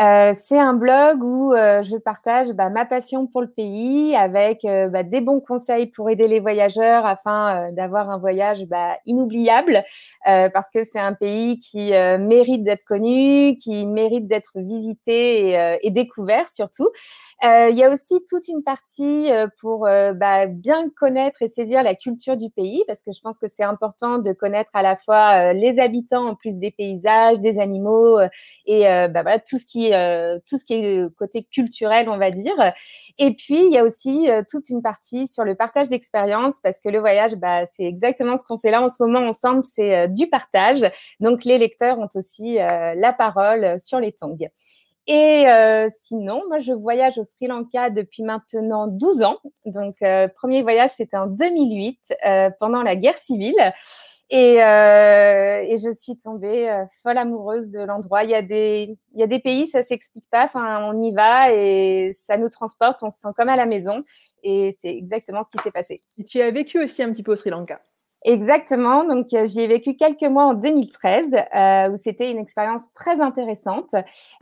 Euh, 0.00 0.32
c'est 0.34 0.58
un 0.58 0.74
blog 0.74 1.22
où 1.22 1.52
je 1.54 1.96
partage 1.96 2.48
bah, 2.48 2.70
ma 2.70 2.84
passion 2.84 3.28
pour 3.28 3.40
le 3.40 3.50
pays 3.50 4.16
avec 4.16 4.62
bah, 4.64 5.04
des 5.04 5.20
bons 5.20 5.38
conseils 5.38 5.86
pour 5.86 6.10
aider 6.10 6.26
les 6.26 6.40
voyageurs 6.40 7.06
afin 7.06 7.66
d'avoir 7.70 8.10
un 8.10 8.18
voyage 8.18 8.64
bah, 8.66 8.96
inoubliable 9.06 9.84
parce 10.24 10.70
que 10.70 10.82
c'est 10.82 10.98
un 10.98 11.14
pays 11.14 11.60
qui 11.60 11.92
mérite 12.18 12.64
d'être 12.64 12.84
connu, 12.84 13.56
qui 13.56 13.86
mérite 13.86 14.26
d'être 14.26 14.52
visité 14.56 15.50
et, 15.50 15.78
et, 15.82 15.90
découvert 15.90 16.48
surtout. 16.48 16.88
il 17.42 17.76
y 17.76 17.84
a 17.84 17.92
aussi 17.92 18.24
toute 18.28 18.48
une 18.48 18.64
partie 18.64 19.30
pour 19.60 19.80
bah, 19.82 20.46
bien 20.46 20.90
connaître 20.96 21.42
et 21.42 21.48
saisir 21.48 21.82
la 21.84 21.94
culture 21.94 22.36
du 22.36 22.50
pays 22.50 22.84
parce 22.88 23.04
que 23.04 23.12
je 23.12 23.20
pense 23.20 23.38
que 23.38 23.46
c'est 23.46 23.62
important 23.62 24.18
de 24.18 24.32
connaître 24.32 24.70
à 24.74 24.82
la 24.82 24.96
fois 24.96 25.50
euh, 25.50 25.52
les 25.52 25.78
habitants 25.78 26.26
en 26.26 26.34
plus 26.34 26.56
des 26.56 26.72
paysages, 26.72 27.38
des 27.38 27.60
animaux 27.60 28.18
euh, 28.18 28.28
et 28.66 28.88
euh, 28.88 29.06
bah, 29.06 29.38
tout 29.38 29.58
ce 29.58 29.64
qui 29.64 29.90
tout 30.48 30.56
ce 30.56 30.64
qui 30.64 30.74
est 30.74 31.16
côté 31.16 31.44
culturel, 31.44 32.08
on 32.08 32.18
va 32.18 32.30
dire. 32.30 32.56
Et 33.18 33.34
puis 33.34 33.58
il 33.66 33.70
y 33.70 33.78
a 33.78 33.84
aussi 33.84 34.28
toute 34.50 34.70
une 34.70 34.82
partie 34.82 35.28
sur 35.28 35.44
le 35.44 35.54
partage 35.54 35.88
d'expériences 35.88 36.60
parce 36.60 36.80
que 36.80 36.88
le 36.88 36.98
voyage, 36.98 37.34
bah, 37.36 37.66
c'est 37.66 37.84
exactement 37.84 38.36
ce 38.36 38.44
qu'on 38.44 38.58
fait 38.58 38.70
là 38.70 38.82
en 38.82 38.88
ce 38.88 39.02
moment 39.02 39.20
ensemble, 39.20 39.62
c'est 39.62 40.08
du 40.08 40.28
partage. 40.28 40.90
Donc 41.20 41.44
les 41.44 41.58
lecteurs 41.58 41.98
ont 41.98 42.08
aussi 42.14 42.54
la 42.54 43.12
parole 43.12 43.78
sur 43.78 44.00
les 44.00 44.12
tongs. 44.12 44.38
Et 45.10 45.48
euh, 45.48 45.88
sinon, 46.02 46.42
moi, 46.48 46.58
je 46.60 46.72
voyage 46.72 47.16
au 47.16 47.24
Sri 47.24 47.46
Lanka 47.46 47.88
depuis 47.88 48.22
maintenant 48.22 48.86
12 48.86 49.22
ans. 49.22 49.38
Donc, 49.64 49.96
euh, 50.02 50.28
premier 50.28 50.60
voyage, 50.60 50.90
c'était 50.90 51.16
en 51.16 51.26
2008, 51.26 52.14
euh, 52.26 52.50
pendant 52.60 52.82
la 52.82 52.94
guerre 52.94 53.16
civile. 53.16 53.56
Et, 54.30 54.56
et 54.56 55.76
je 55.78 55.90
suis 55.90 56.18
tombée 56.18 56.84
folle 57.02 57.16
amoureuse 57.16 57.70
de 57.70 57.80
l'endroit. 57.80 58.24
Il 58.24 58.30
y 58.30 58.34
a 58.34 58.42
des, 58.42 58.98
il 59.14 59.20
y 59.20 59.22
a 59.22 59.26
des 59.26 59.38
pays, 59.38 59.66
ça 59.68 59.82
s'explique 59.82 60.26
pas. 60.30 60.44
Enfin, 60.44 60.84
on 60.84 61.02
y 61.02 61.14
va 61.14 61.50
et 61.54 62.12
ça 62.14 62.36
nous 62.36 62.50
transporte. 62.50 63.02
On 63.02 63.08
se 63.08 63.20
sent 63.20 63.28
comme 63.34 63.48
à 63.48 63.56
la 63.56 63.64
maison. 63.64 64.02
Et 64.42 64.76
c'est 64.82 64.94
exactement 64.94 65.42
ce 65.42 65.50
qui 65.50 65.62
s'est 65.62 65.70
passé. 65.70 66.00
Et 66.18 66.24
tu 66.24 66.42
as 66.42 66.50
vécu 66.50 66.78
aussi 66.78 67.02
un 67.02 67.10
petit 67.10 67.22
peu 67.22 67.32
au 67.32 67.36
Sri 67.36 67.48
Lanka. 67.48 67.80
Exactement. 68.24 69.04
Donc, 69.04 69.32
euh, 69.32 69.46
j'y 69.46 69.60
ai 69.60 69.68
vécu 69.68 69.94
quelques 69.94 70.22
mois 70.22 70.46
en 70.46 70.54
2013, 70.54 71.34
euh, 71.54 71.90
où 71.90 71.96
c'était 71.96 72.30
une 72.30 72.38
expérience 72.38 72.82
très 72.94 73.20
intéressante. 73.20 73.94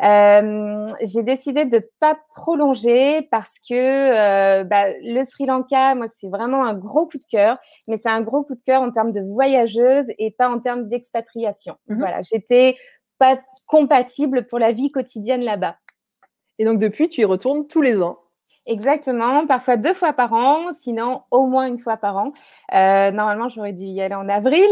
Euh, 0.03 0.87
j'ai 1.03 1.23
décidé 1.23 1.67
de 1.67 1.87
pas 2.01 2.19
prolonger 2.35 3.23
parce 3.31 3.59
que 3.59 3.75
euh, 3.75 4.65
bah, 4.65 4.87
le 5.03 5.23
Sri 5.25 5.47
Lanka, 5.47 5.95
moi, 5.95 6.07
c'est 6.09 6.29
vraiment 6.29 6.65
un 6.65 6.75
gros 6.75 7.07
coup 7.07 7.19
de 7.19 7.27
cœur, 7.31 7.59
mais 7.87 7.99
c'est 7.99 8.09
un 8.09 8.23
gros 8.23 8.45
coup 8.45 8.55
de 8.55 8.63
cœur 8.63 8.81
en 8.81 8.91
termes 8.91 9.13
de 9.13 9.21
voyageuse 9.21 10.07
et 10.19 10.31
pas 10.31 10.49
en 10.49 10.59
termes 10.59 10.89
d'expatriation. 10.89 11.77
Mhm. 11.89 11.99
Voilà, 11.99 12.23
j'étais 12.23 12.77
pas 13.19 13.39
compatible 13.67 14.47
pour 14.47 14.59
la 14.59 14.73
vie 14.73 14.91
quotidienne 14.91 15.43
là-bas. 15.43 15.77
Et 16.59 16.65
donc, 16.65 16.79
depuis, 16.79 17.09
tu 17.09 17.21
y 17.21 17.25
retournes 17.27 17.67
tous 17.67 17.83
les 17.83 18.03
ans 18.03 18.19
Exactement, 18.67 19.47
parfois 19.47 19.77
deux 19.77 19.95
fois 19.95 20.13
par 20.13 20.33
an, 20.33 20.73
sinon 20.73 21.23
au 21.31 21.47
moins 21.47 21.69
une 21.69 21.79
fois 21.79 21.97
par 21.97 22.17
an. 22.17 22.33
Euh, 22.75 23.13
normalement, 23.13 23.49
j'aurais 23.49 23.73
dû 23.73 23.85
y 23.85 24.01
aller 24.01 24.17
en 24.17 24.29
avril, 24.29 24.69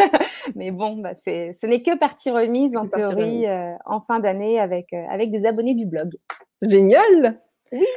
mais 0.56 0.72
bon, 0.72 0.96
bah, 0.96 1.14
ce 1.14 1.66
n'est 1.66 1.80
que 1.80 1.96
partie 1.96 2.30
remise 2.30 2.76
en 2.76 2.88
théorie 2.88 3.46
euh, 3.46 3.74
en 3.84 4.00
fin 4.00 4.18
d'année 4.18 4.58
avec, 4.58 4.92
euh, 4.92 5.04
avec 5.10 5.30
des 5.30 5.46
abonnés 5.46 5.74
du 5.74 5.86
blog. 5.86 6.16
Génial 6.60 7.40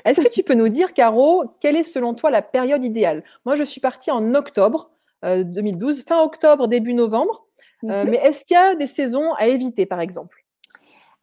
Est-ce 0.06 0.22
que 0.22 0.30
tu 0.30 0.44
peux 0.44 0.54
nous 0.54 0.70
dire, 0.70 0.94
Caro, 0.94 1.46
quelle 1.60 1.78
est 1.78 1.84
selon 1.84 2.14
toi 2.14 2.30
la 2.30 2.44
période 2.44 2.84
idéale? 2.84 3.24
Moi, 3.44 3.56
je 3.56 3.64
suis 3.64 3.82
partie 3.82 4.12
en 4.12 4.36
octobre 4.36 4.92
2012, 5.24 6.06
fin 6.08 6.22
octobre, 6.22 6.68
début 6.68 6.94
novembre. 6.94 7.46
Mhm. 7.82 8.10
mais 8.10 8.18
est-ce 8.18 8.44
qu'il 8.44 8.56
y 8.56 8.58
a 8.58 8.76
des 8.76 8.86
saisons 8.86 9.34
à 9.36 9.48
éviter, 9.48 9.86
par 9.86 10.02
exemple? 10.02 10.39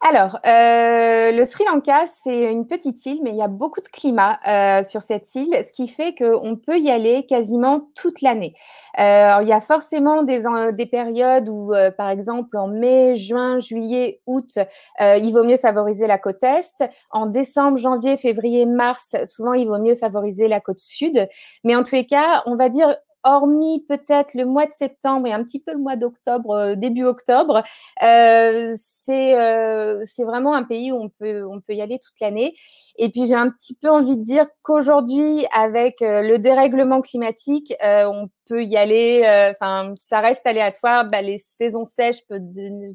Alors, 0.01 0.39
euh, 0.45 1.31
le 1.31 1.43
Sri 1.43 1.63
Lanka, 1.65 2.05
c'est 2.05 2.51
une 2.51 2.67
petite 2.67 3.03
île, 3.07 3.19
mais 3.23 3.31
il 3.31 3.35
y 3.35 3.41
a 3.41 3.47
beaucoup 3.47 3.81
de 3.81 3.87
climat 3.87 4.39
euh, 4.47 4.83
sur 4.83 5.01
cette 5.01 5.33
île, 5.33 5.49
ce 5.65 5.73
qui 5.73 5.87
fait 5.87 6.13
qu'on 6.13 6.55
peut 6.55 6.77
y 6.77 6.91
aller 6.91 7.25
quasiment 7.25 7.81
toute 7.95 8.21
l'année. 8.21 8.53
Euh, 8.99 9.39
il 9.41 9.47
y 9.47 9.53
a 9.53 9.59
forcément 9.59 10.21
des, 10.21 10.43
des 10.73 10.85
périodes 10.85 11.49
où, 11.49 11.73
par 11.97 12.09
exemple, 12.09 12.57
en 12.57 12.67
mai, 12.67 13.15
juin, 13.15 13.59
juillet, 13.59 14.21
août, 14.27 14.59
il 14.99 15.31
vaut 15.31 15.43
mieux 15.43 15.57
favoriser 15.57 16.05
la 16.05 16.19
côte 16.19 16.43
est. 16.43 16.83
En 17.09 17.25
décembre, 17.25 17.77
janvier, 17.77 18.17
février, 18.17 18.67
mars, 18.67 19.15
souvent, 19.25 19.53
il 19.53 19.67
vaut 19.67 19.79
mieux 19.79 19.95
favoriser 19.95 20.47
la 20.47 20.61
côte 20.61 20.79
sud. 20.79 21.27
Mais 21.63 21.75
en 21.75 21.81
tous 21.81 21.95
les 21.95 22.05
cas, 22.05 22.43
on 22.45 22.55
va 22.55 22.69
dire 22.69 22.95
hormis 23.27 23.85
peut-être 23.87 24.33
le 24.33 24.45
mois 24.45 24.65
de 24.65 24.71
septembre 24.71 25.27
et 25.27 25.33
un 25.33 25.43
petit 25.43 25.59
peu 25.59 25.71
le 25.71 25.79
mois 25.79 25.95
d'octobre, 25.95 26.75
début 26.75 27.03
octobre, 27.05 27.63
euh, 28.03 28.75
euh, 29.09 30.01
c'est 30.05 30.23
vraiment 30.23 30.55
un 30.55 30.63
pays 30.63 30.91
où 30.91 30.95
on 30.95 31.09
peut, 31.09 31.45
on 31.45 31.61
peut 31.61 31.73
y 31.73 31.81
aller 31.81 31.99
toute 31.99 32.19
l'année. 32.19 32.55
Et 32.97 33.09
puis 33.09 33.27
j'ai 33.27 33.35
un 33.35 33.49
petit 33.49 33.75
peu 33.75 33.89
envie 33.89 34.17
de 34.17 34.23
dire 34.23 34.47
qu'aujourd'hui, 34.63 35.45
avec 35.53 36.01
euh, 36.01 36.21
le 36.21 36.39
dérèglement 36.39 37.01
climatique, 37.01 37.73
euh, 37.83 38.05
on 38.05 38.29
peut 38.47 38.63
y 38.63 38.77
aller. 38.77 39.21
Enfin, 39.51 39.93
ça 39.99 40.21
reste 40.21 40.45
aléatoire. 40.45 41.05
Bah, 41.05 41.21
les 41.21 41.37
saisons 41.37 41.83
sèches 41.83 42.25
peuvent, 42.27 42.41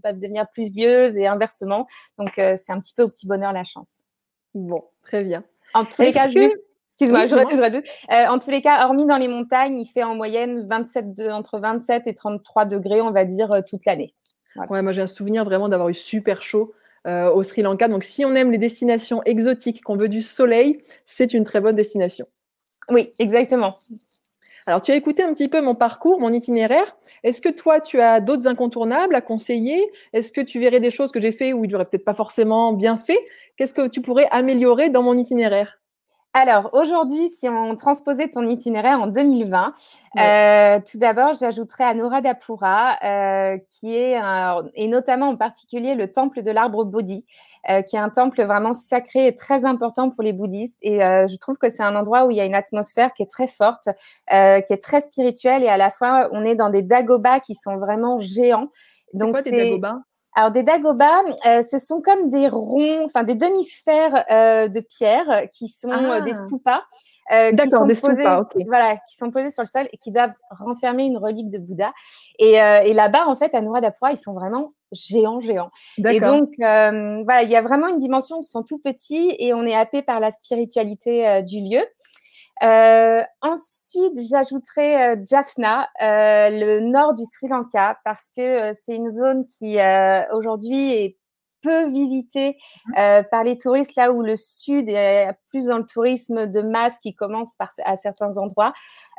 peuvent 0.03 0.19
devenir 0.19 0.47
pluvieuses 0.53 1.19
et 1.19 1.27
inversement. 1.27 1.87
Donc 2.19 2.33
c'est 2.35 2.73
un 2.73 2.81
petit 2.81 2.95
peu 2.95 3.03
au 3.03 3.09
petit 3.09 3.27
bonheur 3.27 3.53
la 3.53 3.65
chance. 3.65 4.03
Bon, 4.55 4.83
très 5.03 5.23
bien. 5.23 5.45
En 5.75 5.85
tous 5.85 6.03
les 6.03 6.13
cas, 6.13 6.27
Excuse-moi, 7.03 7.27
je, 7.27 7.35
je 7.35 8.29
en 8.29 8.39
tous 8.39 8.51
les 8.51 8.63
cas, 8.63 8.85
hormis 8.85 9.07
dans 9.07 9.17
les 9.17 9.29
montagnes, 9.29 9.81
il 9.81 9.87
fait 9.87 10.03
en 10.03 10.15
moyenne 10.15 10.67
27 10.69 11.15
de, 11.15 11.29
entre 11.29 11.59
27 11.59 12.07
et 12.07 12.15
33 12.15 12.65
degrés, 12.65 13.01
on 13.01 13.11
va 13.11 13.25
dire, 13.25 13.63
toute 13.69 13.85
l'année. 13.87 14.13
Ouais, 14.69 14.83
moi 14.83 14.93
j'ai 14.93 15.03
un 15.03 15.07
souvenir 15.07 15.45
vraiment 15.45 15.69
d'avoir 15.69 15.89
eu 15.89 15.95
super 15.95 16.43
chaud 16.43 16.75
euh, 17.07 17.31
au 17.31 17.43
Sri 17.43 17.63
Lanka. 17.63 17.89
Donc 17.89 18.05
si 18.05 18.25
on 18.25 18.35
aime 18.35 18.51
les 18.51 18.59
destinations 18.59 19.23
exotiques, 19.25 19.83
qu'on 19.83 19.97
veut 19.97 20.09
du 20.09 20.23
soleil, 20.23 20.83
c'est 21.05 21.33
une 21.33 21.45
très 21.45 21.61
bonne 21.61 21.77
destination. 21.77 22.27
Oui, 22.91 23.13
exactement. 23.19 23.77
Alors, 24.67 24.81
tu 24.81 24.93
as 24.93 24.95
écouté 24.95 25.25
un 25.25 25.33
petit 25.33 25.49
peu 25.49 25.61
mon 25.61 25.75
parcours, 25.75 26.21
mon 26.21 26.31
itinéraire. 26.31 26.97
Est-ce 27.25 27.41
que 27.41 27.49
toi, 27.49 27.81
tu 27.81 28.01
as 28.01 28.21
d'autres 28.21 28.47
incontournables 28.47 29.17
à 29.17 29.21
conseiller? 29.21 29.91
Est-ce 30.13 30.31
que 30.31 30.41
tu 30.41 30.61
verrais 30.61 30.79
des 30.79 30.91
choses 30.91 31.11
que 31.11 31.21
j'ai 31.21 31.33
fait 31.33 31.53
où 31.53 31.65
il 31.65 31.71
n'aurait 31.73 31.85
peut-être 31.85 32.05
pas 32.05 32.15
forcément 32.15 32.73
bien 32.73 32.99
fait? 32.99 33.19
Qu'est-ce 33.57 33.75
que 33.75 33.89
tu 33.89 34.01
pourrais 34.01 34.29
améliorer 34.31 34.89
dans 34.89 35.03
mon 35.03 35.17
itinéraire? 35.17 35.81
Alors 36.35 36.71
aujourd'hui, 36.73 37.29
si 37.29 37.47
on 37.47 37.77
transposait 37.77 38.29
ton 38.29 38.49
itinéraire 38.49 39.01
en 39.01 39.07
2020, 39.07 39.75
euh, 40.19 40.81
tout 40.91 40.97
d'abord, 40.97 41.35
j'ajouterais 41.35 41.85
Anuradhapura, 41.85 42.97
euh, 43.05 43.59
qui 43.69 43.95
est 43.95 44.19
et 44.75 44.89
notamment 44.89 45.29
en 45.29 45.37
particulier 45.37 45.95
le 45.95 46.11
temple 46.11 46.43
de 46.43 46.51
l'arbre 46.51 46.85
Bodhi, 46.87 47.27
euh, 47.69 47.83
qui 47.83 47.97
est 47.97 47.99
un 47.99 48.09
temple 48.09 48.43
vraiment 48.45 48.73
sacré 48.73 49.27
et 49.27 49.37
très 49.37 49.67
important 49.67 50.09
pour 50.09 50.23
les 50.23 50.33
bouddhistes. 50.33 50.79
Et 50.81 51.05
euh, 51.05 51.27
je 51.27 51.37
trouve 51.37 51.59
que 51.59 51.69
c'est 51.69 51.83
un 51.83 51.95
endroit 51.97 52.25
où 52.25 52.31
il 52.31 52.39
y 52.39 52.41
a 52.41 52.47
une 52.47 52.55
atmosphère 52.55 53.13
qui 53.13 53.23
est 53.23 53.31
très 53.31 53.47
forte, 53.47 53.89
euh, 54.33 54.63
qui 54.63 54.73
est 54.73 54.83
très 54.83 55.03
spirituelle 55.03 55.63
et 55.63 55.69
à 55.69 55.77
la 55.77 55.91
fois 55.91 56.31
on 56.33 56.47
est 56.47 56.57
dans 56.57 56.71
des 56.71 56.83
dagobas 56.83 57.41
qui 57.41 57.55
sont 57.55 57.77
vraiment 57.77 58.19
géants. 58.19 58.69
Donc 59.13 59.37
c'est 59.37 59.51
des 59.51 59.65
dagobas? 59.65 59.99
Alors 60.35 60.51
des 60.51 60.63
dagobas, 60.63 61.23
euh, 61.47 61.63
ce 61.63 61.79
sont 61.79 62.01
comme 62.01 62.31
des 62.31 62.49
ronds, 62.49 63.05
enfin 63.05 63.23
des 63.23 63.35
demi-sphères 63.35 64.25
euh, 64.31 64.69
de 64.69 64.81
pierre 64.81 65.49
qui 65.53 65.69
sont 65.69 65.91
euh, 65.91 66.21
des 66.21 66.33
ah. 66.33 66.47
stupas. 66.47 66.83
D'accord, 67.53 67.87
des 67.87 67.95
stupas, 67.95 68.41
ok. 68.41 68.63
Voilà, 68.67 68.97
qui 69.09 69.17
sont 69.17 69.31
posés 69.31 69.51
sur 69.51 69.63
le 69.63 69.69
sol 69.69 69.87
et 69.91 69.97
qui 69.97 70.13
doivent 70.13 70.35
renfermer 70.51 71.05
une 71.05 71.17
relique 71.17 71.49
de 71.49 71.59
Bouddha. 71.59 71.91
Et, 72.39 72.55
et 72.55 72.93
là-bas, 72.93 73.27
en 73.27 73.35
fait, 73.37 73.55
à 73.55 73.63
Nuradapura, 73.63 74.13
ils 74.13 74.19
sont 74.19 74.35
vraiment 74.35 74.73
géants, 74.91 75.41
géants. 75.41 75.71
Et 75.97 76.21
donc, 76.21 76.51
voilà, 76.59 77.43
il 77.43 77.49
y 77.49 77.57
a 77.57 77.63
vraiment 77.63 77.89
une 77.89 78.01
dimension, 78.01 78.37
ils 78.43 78.45
sont 78.45 78.63
tout 78.63 78.79
petits 78.79 79.35
et 79.39 79.55
on 79.55 79.65
est 79.65 79.75
happé 79.75 80.03
par 80.03 80.21
la 80.21 80.31
spiritualité 80.31 81.43
du 81.43 81.61
lieu. 81.61 81.81
Euh, 82.63 83.23
ensuite, 83.41 84.19
j'ajouterai 84.31 85.03
euh, 85.03 85.17
Jaffna, 85.29 85.89
euh, 86.01 86.51
le 86.51 86.81
nord 86.81 87.15
du 87.15 87.25
Sri 87.25 87.49
Lanka, 87.49 87.99
parce 88.05 88.31
que 88.37 88.73
c'est 88.75 88.95
une 88.95 89.09
zone 89.09 89.47
qui 89.47 89.79
aujourd'hui 90.33 90.93
est 90.93 91.19
peu 91.63 91.89
visitée 91.91 92.57
mmh. 92.87 93.23
par 93.31 93.45
les 93.45 93.57
touristes, 93.57 93.95
là 93.97 94.13
où 94.13 94.23
le 94.23 94.37
sud 94.37 94.89
est 94.89 95.33
plus 95.53 95.67
dans 95.67 95.79
le 95.79 95.85
tourisme 95.85 96.47
de 96.47 96.63
masse 96.63 96.99
qui 97.01 97.15
commence 97.15 97.55
par, 97.57 97.71
à 97.85 97.97
certains 97.97 98.39
endroits. 98.39 98.73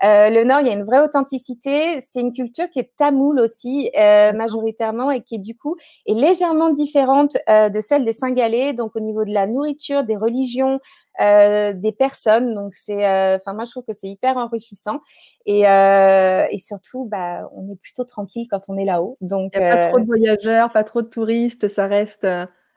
Euh, 0.04 0.30
le 0.30 0.44
Nord, 0.44 0.62
il 0.62 0.68
y 0.68 0.70
a 0.72 0.74
une 0.74 0.84
vraie 0.84 1.00
authenticité. 1.00 2.00
C'est 2.02 2.20
une 2.20 2.34
culture 2.34 2.70
qui 2.70 2.80
est 2.80 2.92
tamoule 2.98 3.40
aussi, 3.40 3.92
euh, 3.98 4.34
majoritairement, 4.34 5.12
et 5.12 5.22
qui, 5.22 5.38
du 5.40 5.56
coup, 5.56 5.76
est 6.08 6.14
légèrement 6.14 6.72
différente 6.72 7.38
euh, 7.50 7.70
de 7.70 7.80
celle 7.80 8.04
des 8.04 8.14
Singalais, 8.14 8.74
donc 8.74 8.96
au 8.96 9.00
niveau 9.00 9.24
de 9.24 9.32
la 9.32 9.46
nourriture, 9.46 10.04
des 10.04 10.16
religions, 10.16 10.80
euh, 11.22 11.74
des 11.74 11.92
personnes. 11.92 12.56
Donc, 12.56 12.74
c'est, 12.74 13.06
euh, 13.08 13.36
enfin, 13.36 13.54
moi, 13.54 13.66
je 13.66 13.72
trouve 13.72 13.84
que 13.86 13.94
c'est 13.94 14.10
hyper 14.10 14.36
enrichissant. 14.38 15.00
Et, 15.46 15.68
euh, 15.68 16.48
et 16.50 16.58
surtout, 16.58 17.06
bah, 17.06 17.48
on 17.56 17.72
est 17.72 17.80
plutôt 17.80 18.04
tranquille 18.04 18.48
quand 18.50 18.62
on 18.70 18.78
est 18.78 18.86
là-haut. 18.86 19.18
Donc, 19.22 19.56
a 19.56 19.78
pas 19.78 19.88
trop 19.90 20.00
de 20.00 20.06
voyageurs, 20.06 20.72
pas 20.72 20.84
trop 20.84 21.04
de 21.04 21.08
touristes, 21.08 21.68
ça 21.68 21.86
reste 21.86 22.28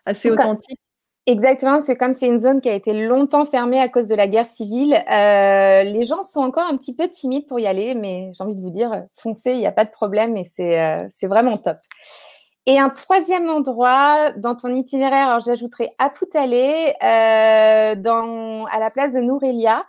assez 0.05 0.31
authentique. 0.31 0.79
Exactement, 1.29 1.73
parce 1.73 1.87
que 1.87 1.93
comme 1.95 2.13
c'est 2.13 2.29
une 2.29 2.39
zone 2.39 2.61
qui 2.61 2.69
a 2.69 2.75
été 2.75 2.93
longtemps 2.93 3.45
fermée 3.45 3.81
à 3.81 3.89
cause 3.89 4.07
de 4.07 4.15
la 4.15 4.29
guerre 4.29 4.47
civile, 4.47 4.95
euh, 4.95 5.83
les 5.83 6.05
gens 6.05 6.23
sont 6.23 6.39
encore 6.39 6.69
un 6.71 6.77
petit 6.77 6.95
peu 6.95 7.09
timides 7.09 7.49
pour 7.49 7.59
y 7.59 7.67
aller, 7.67 7.97
mais 7.97 8.31
j'ai 8.33 8.45
envie 8.45 8.55
de 8.55 8.61
vous 8.61 8.71
dire, 8.71 8.93
foncez, 9.17 9.51
il 9.51 9.59
n'y 9.59 9.67
a 9.67 9.73
pas 9.73 9.85
de 9.85 9.91
problème 9.91 10.37
et 10.37 10.45
c'est 10.45 10.81
euh, 10.81 11.09
vraiment 11.25 11.59
top. 11.59 11.79
Et 12.67 12.79
un 12.79 12.91
troisième 12.91 13.49
endroit 13.49 14.33
dans 14.37 14.55
ton 14.55 14.75
itinéraire, 14.75 15.29
alors 15.29 15.41
j'ajouterai 15.41 15.91
Apoutalé, 15.99 16.95
euh, 17.03 17.97
dans, 17.97 18.65
à 18.67 18.79
la 18.79 18.91
place 18.91 19.13
de 19.13 19.21
Nourelia, 19.21 19.85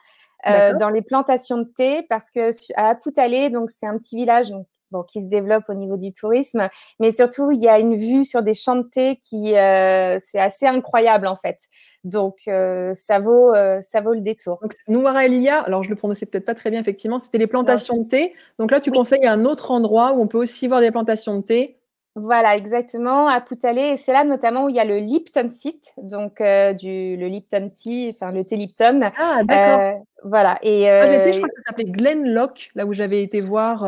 euh, 0.47 0.73
dans 0.77 0.89
les 0.89 1.01
plantations 1.01 1.57
de 1.57 1.63
thé, 1.75 2.03
parce 2.09 2.31
que 2.31 2.51
à 2.75 2.89
Apoutalé, 2.89 3.49
donc 3.49 3.71
c'est 3.71 3.87
un 3.87 3.97
petit 3.97 4.15
village 4.15 4.49
donc, 4.49 4.67
bon, 4.91 5.03
qui 5.03 5.21
se 5.21 5.27
développe 5.27 5.63
au 5.69 5.73
niveau 5.73 5.97
du 5.97 6.13
tourisme, 6.13 6.69
mais 6.99 7.11
surtout 7.11 7.51
il 7.51 7.59
y 7.59 7.67
a 7.67 7.79
une 7.79 7.95
vue 7.95 8.25
sur 8.25 8.43
des 8.43 8.53
champs 8.53 8.75
de 8.75 8.87
thé 8.87 9.17
qui 9.17 9.55
euh, 9.55 10.17
c'est 10.23 10.39
assez 10.39 10.65
incroyable 10.65 11.27
en 11.27 11.35
fait. 11.35 11.57
Donc 12.03 12.35
euh, 12.47 12.93
ça 12.95 13.19
vaut 13.19 13.53
euh, 13.53 13.79
ça 13.81 14.01
vaut 14.01 14.13
le 14.13 14.21
détour. 14.21 14.59
Donc 14.61 14.73
Nouara 14.87 15.25
Elia, 15.25 15.59
alors 15.61 15.83
je 15.83 15.89
le 15.89 15.95
prononçais 15.95 16.25
peut-être 16.25 16.45
pas 16.45 16.55
très 16.55 16.71
bien 16.71 16.79
effectivement, 16.79 17.19
c'était 17.19 17.37
les 17.37 17.47
plantations 17.47 17.97
de 17.97 18.07
thé. 18.07 18.33
Donc 18.59 18.71
là 18.71 18.79
tu 18.79 18.91
conseilles 18.91 19.27
un 19.27 19.45
autre 19.45 19.71
endroit 19.71 20.13
où 20.13 20.21
on 20.21 20.27
peut 20.27 20.37
aussi 20.37 20.67
voir 20.67 20.81
des 20.81 20.91
plantations 20.91 21.37
de 21.37 21.43
thé. 21.43 21.73
Voilà, 22.19 22.55
exactement, 22.55 23.27
à 23.27 23.39
Poutalé. 23.41 23.81
Et 23.81 23.97
c'est 23.97 24.11
là 24.11 24.23
notamment 24.23 24.65
où 24.65 24.69
il 24.69 24.75
y 24.75 24.79
a 24.79 24.85
le 24.85 24.97
Lipton 24.97 25.51
site, 25.51 25.93
donc 25.97 26.41
du, 26.41 27.15
le 27.15 27.27
Lipton 27.27 27.69
Tea, 27.69 28.09
enfin 28.09 28.31
le 28.31 28.43
thé 28.43 28.55
Lipton. 28.55 29.11
Ah, 29.19 29.43
d'accord. 29.43 30.03
voilà. 30.23 30.57
Et, 30.63 30.89
ah, 30.89 31.31
je 31.31 31.37
crois 31.37 31.47
que 31.47 31.55
ça 31.57 31.67
s'appelait 31.67 31.91
Glen 31.91 32.33
Lock, 32.33 32.71
là 32.73 32.87
où 32.87 32.93
j'avais 32.93 33.21
été 33.21 33.39
voir 33.39 33.83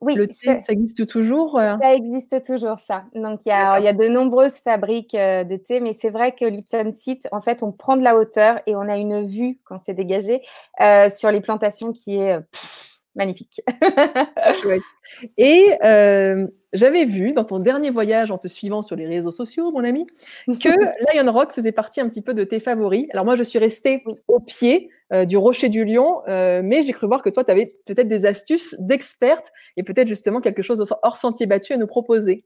oui, 0.00 0.14
le 0.14 0.26
thé, 0.26 0.60
ça 0.60 0.72
existe 0.72 1.06
toujours 1.06 1.58
euh? 1.58 1.76
Ça 1.80 1.94
existe 1.94 2.44
toujours, 2.44 2.78
ça. 2.78 3.04
Donc, 3.14 3.40
il 3.46 3.48
y 3.48 3.52
a, 3.52 3.78
il 3.78 3.84
y 3.84 3.88
a 3.88 3.94
de 3.94 4.08
nombreuses 4.08 4.58
fabriques 4.58 5.14
euh, 5.14 5.42
de 5.44 5.56
thé, 5.56 5.80
mais 5.80 5.94
c'est 5.94 6.10
vrai 6.10 6.34
que 6.34 6.44
Lipton 6.44 6.90
Site, 6.90 7.28
en 7.32 7.40
fait, 7.40 7.62
on 7.62 7.72
prend 7.72 7.96
de 7.96 8.02
la 8.02 8.14
hauteur 8.16 8.60
et 8.66 8.76
on 8.76 8.82
a 8.82 8.96
une 8.98 9.24
vue, 9.26 9.58
quand 9.64 9.78
c'est 9.78 9.94
dégagé, 9.94 10.42
euh, 10.82 11.08
sur 11.08 11.30
les 11.30 11.40
plantations 11.40 11.92
qui 11.92 12.18
est 12.18 12.38
magnifique. 13.16 13.60
Et 15.36 15.66
j'avais 16.72 17.04
vu 17.04 17.32
dans 17.32 17.44
ton 17.44 17.58
dernier 17.58 17.90
voyage 17.90 18.30
en 18.30 18.38
te 18.38 18.48
suivant 18.48 18.82
sur 18.82 18.96
les 18.96 19.06
réseaux 19.06 19.30
sociaux, 19.30 19.72
mon 19.72 19.84
ami, 19.84 20.06
que 20.46 20.68
Lion 21.24 21.32
Rock 21.32 21.52
faisait 21.52 21.72
partie 21.72 22.00
un 22.00 22.08
petit 22.08 22.22
peu 22.22 22.34
de 22.34 22.44
tes 22.44 22.60
favoris. 22.60 23.08
Alors 23.12 23.24
moi, 23.24 23.36
je 23.36 23.42
suis 23.42 23.58
restée 23.58 24.04
au 24.28 24.40
pied 24.40 24.90
du 25.26 25.36
Rocher 25.36 25.68
du 25.68 25.84
Lion, 25.84 26.22
mais 26.62 26.82
j'ai 26.82 26.92
cru 26.92 27.06
voir 27.06 27.22
que 27.22 27.30
toi, 27.30 27.44
tu 27.44 27.50
avais 27.50 27.64
peut-être 27.86 28.08
des 28.08 28.26
astuces 28.26 28.76
d'experte 28.78 29.52
et 29.76 29.82
peut-être 29.82 30.08
justement 30.08 30.40
quelque 30.40 30.62
chose 30.62 30.84
hors 31.02 31.16
sentier 31.16 31.46
battu 31.46 31.72
à 31.72 31.76
nous 31.76 31.86
proposer. 31.86 32.44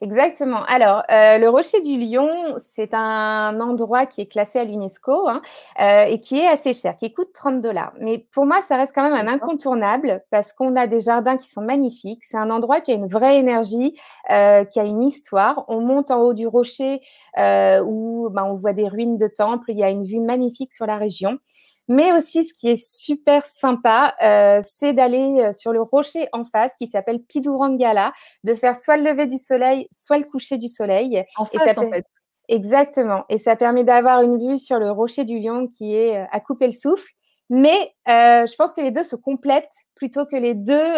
Exactement. 0.00 0.62
Alors, 0.64 1.02
euh, 1.10 1.38
le 1.38 1.48
Rocher 1.48 1.80
du 1.80 1.96
Lion, 1.98 2.28
c'est 2.58 2.92
un 2.92 3.58
endroit 3.60 4.06
qui 4.06 4.20
est 4.20 4.26
classé 4.26 4.58
à 4.58 4.64
l'UNESCO 4.64 5.28
hein, 5.28 5.40
euh, 5.80 6.04
et 6.04 6.18
qui 6.18 6.38
est 6.38 6.46
assez 6.46 6.74
cher, 6.74 6.96
qui 6.96 7.12
coûte 7.14 7.32
30 7.32 7.62
dollars. 7.62 7.92
Mais 8.00 8.18
pour 8.32 8.44
moi, 8.44 8.60
ça 8.60 8.76
reste 8.76 8.94
quand 8.94 9.02
même 9.02 9.14
un 9.14 9.32
incontournable 9.32 10.22
parce 10.30 10.52
qu'on 10.52 10.76
a 10.76 10.86
des 10.86 11.00
jardins 11.00 11.36
qui 11.38 11.48
sont 11.48 11.62
magnifiques. 11.62 12.22
C'est 12.24 12.36
un 12.36 12.50
endroit 12.50 12.80
qui 12.80 12.92
a 12.92 12.94
une 12.94 13.06
vraie 13.06 13.38
énergie, 13.38 13.98
euh, 14.30 14.64
qui 14.64 14.78
a 14.78 14.84
une 14.84 15.02
histoire. 15.02 15.64
On 15.68 15.80
monte 15.80 16.10
en 16.10 16.20
haut 16.20 16.34
du 16.34 16.46
rocher 16.46 17.00
où 17.36 18.28
ben, 18.30 18.44
on 18.44 18.54
voit 18.54 18.72
des 18.74 18.88
ruines 18.88 19.16
de 19.16 19.28
temples. 19.28 19.70
Il 19.70 19.78
y 19.78 19.84
a 19.84 19.90
une 19.90 20.04
vue 20.04 20.20
magnifique 20.20 20.72
sur 20.72 20.86
la 20.86 20.96
région. 20.96 21.38
Mais 21.88 22.12
aussi, 22.12 22.44
ce 22.44 22.54
qui 22.54 22.68
est 22.68 22.82
super 22.82 23.44
sympa, 23.46 24.14
euh, 24.22 24.60
c'est 24.62 24.92
d'aller 24.92 25.40
euh, 25.40 25.52
sur 25.52 25.72
le 25.72 25.82
rocher 25.82 26.28
en 26.32 26.44
face 26.44 26.74
qui 26.80 26.88
s'appelle 26.88 27.20
Pidurangala, 27.20 28.12
de 28.44 28.54
faire 28.54 28.74
soit 28.74 28.96
le 28.96 29.04
lever 29.04 29.26
du 29.26 29.38
soleil, 29.38 29.86
soit 29.92 30.18
le 30.18 30.24
coucher 30.24 30.56
du 30.56 30.68
soleil. 30.68 31.24
En 31.36 31.44
face, 31.44 31.76
en 31.76 31.90
fait. 31.90 32.06
Exactement. 32.48 33.24
Et 33.28 33.38
ça 33.38 33.56
permet 33.56 33.84
d'avoir 33.84 34.22
une 34.22 34.38
vue 34.38 34.58
sur 34.58 34.78
le 34.78 34.90
rocher 34.90 35.24
du 35.24 35.38
lion 35.38 35.66
qui 35.66 35.94
est 35.94 36.16
euh, 36.16 36.24
à 36.30 36.40
couper 36.40 36.66
le 36.66 36.72
souffle. 36.72 37.08
Mais 37.50 37.92
je 38.06 38.56
pense 38.56 38.72
que 38.72 38.80
les 38.80 38.90
deux 38.90 39.04
se 39.04 39.16
complètent 39.16 39.84
plutôt 39.94 40.24
que 40.24 40.34
les 40.34 40.54
deux, 40.54 40.94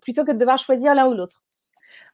plutôt 0.00 0.24
que 0.24 0.30
de 0.30 0.38
devoir 0.38 0.58
choisir 0.58 0.94
l'un 0.94 1.08
ou 1.08 1.14
l'autre. 1.14 1.42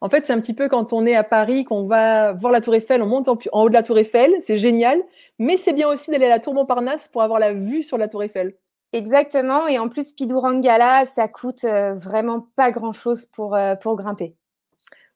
En 0.01 0.09
fait, 0.09 0.25
c'est 0.25 0.33
un 0.33 0.41
petit 0.41 0.55
peu 0.55 0.69
quand 0.69 0.93
on 0.93 1.05
est 1.07 1.15
à 1.15 1.25
Paris, 1.25 1.65
qu'on 1.65 1.85
va 1.85 2.33
voir 2.33 2.53
la 2.53 2.61
Tour 2.61 2.75
Eiffel, 2.75 3.03
on 3.03 3.07
monte 3.07 3.29
en, 3.29 3.39
haut 3.53 3.69
de 3.69 3.75
la 3.75 3.83
Tour 3.83 3.99
Eiffel, 3.99 4.35
c'est 4.41 4.57
génial. 4.57 5.03
Mais 5.39 5.57
c'est 5.57 5.73
bien 5.73 5.89
aussi 5.89 6.11
d'aller 6.11 6.27
à 6.27 6.31
la 6.31 6.39
Tour 6.39 6.55
Montparnasse 6.55 7.09
pour 7.09 7.23
avoir 7.23 7.39
la 7.39 7.53
vue 7.53 7.83
sur 7.83 7.99
la 7.99 8.09
Tour 8.09 8.23
Eiffel. 8.23 8.55
Exactement. 8.93 9.69
Et 9.69 9.79
en 9.79 9.89
plus, 9.89 10.13
Pidurangala, 10.13 11.05
ça 11.05 11.29
coûte 11.29 11.65
euh, 11.65 11.95
vraiment 11.95 12.49
pas 12.57 12.71
grand-chose 12.71 13.27
pour, 13.27 13.55
euh, 13.55 13.75
pour 13.77 13.97
grimper. 13.97 14.35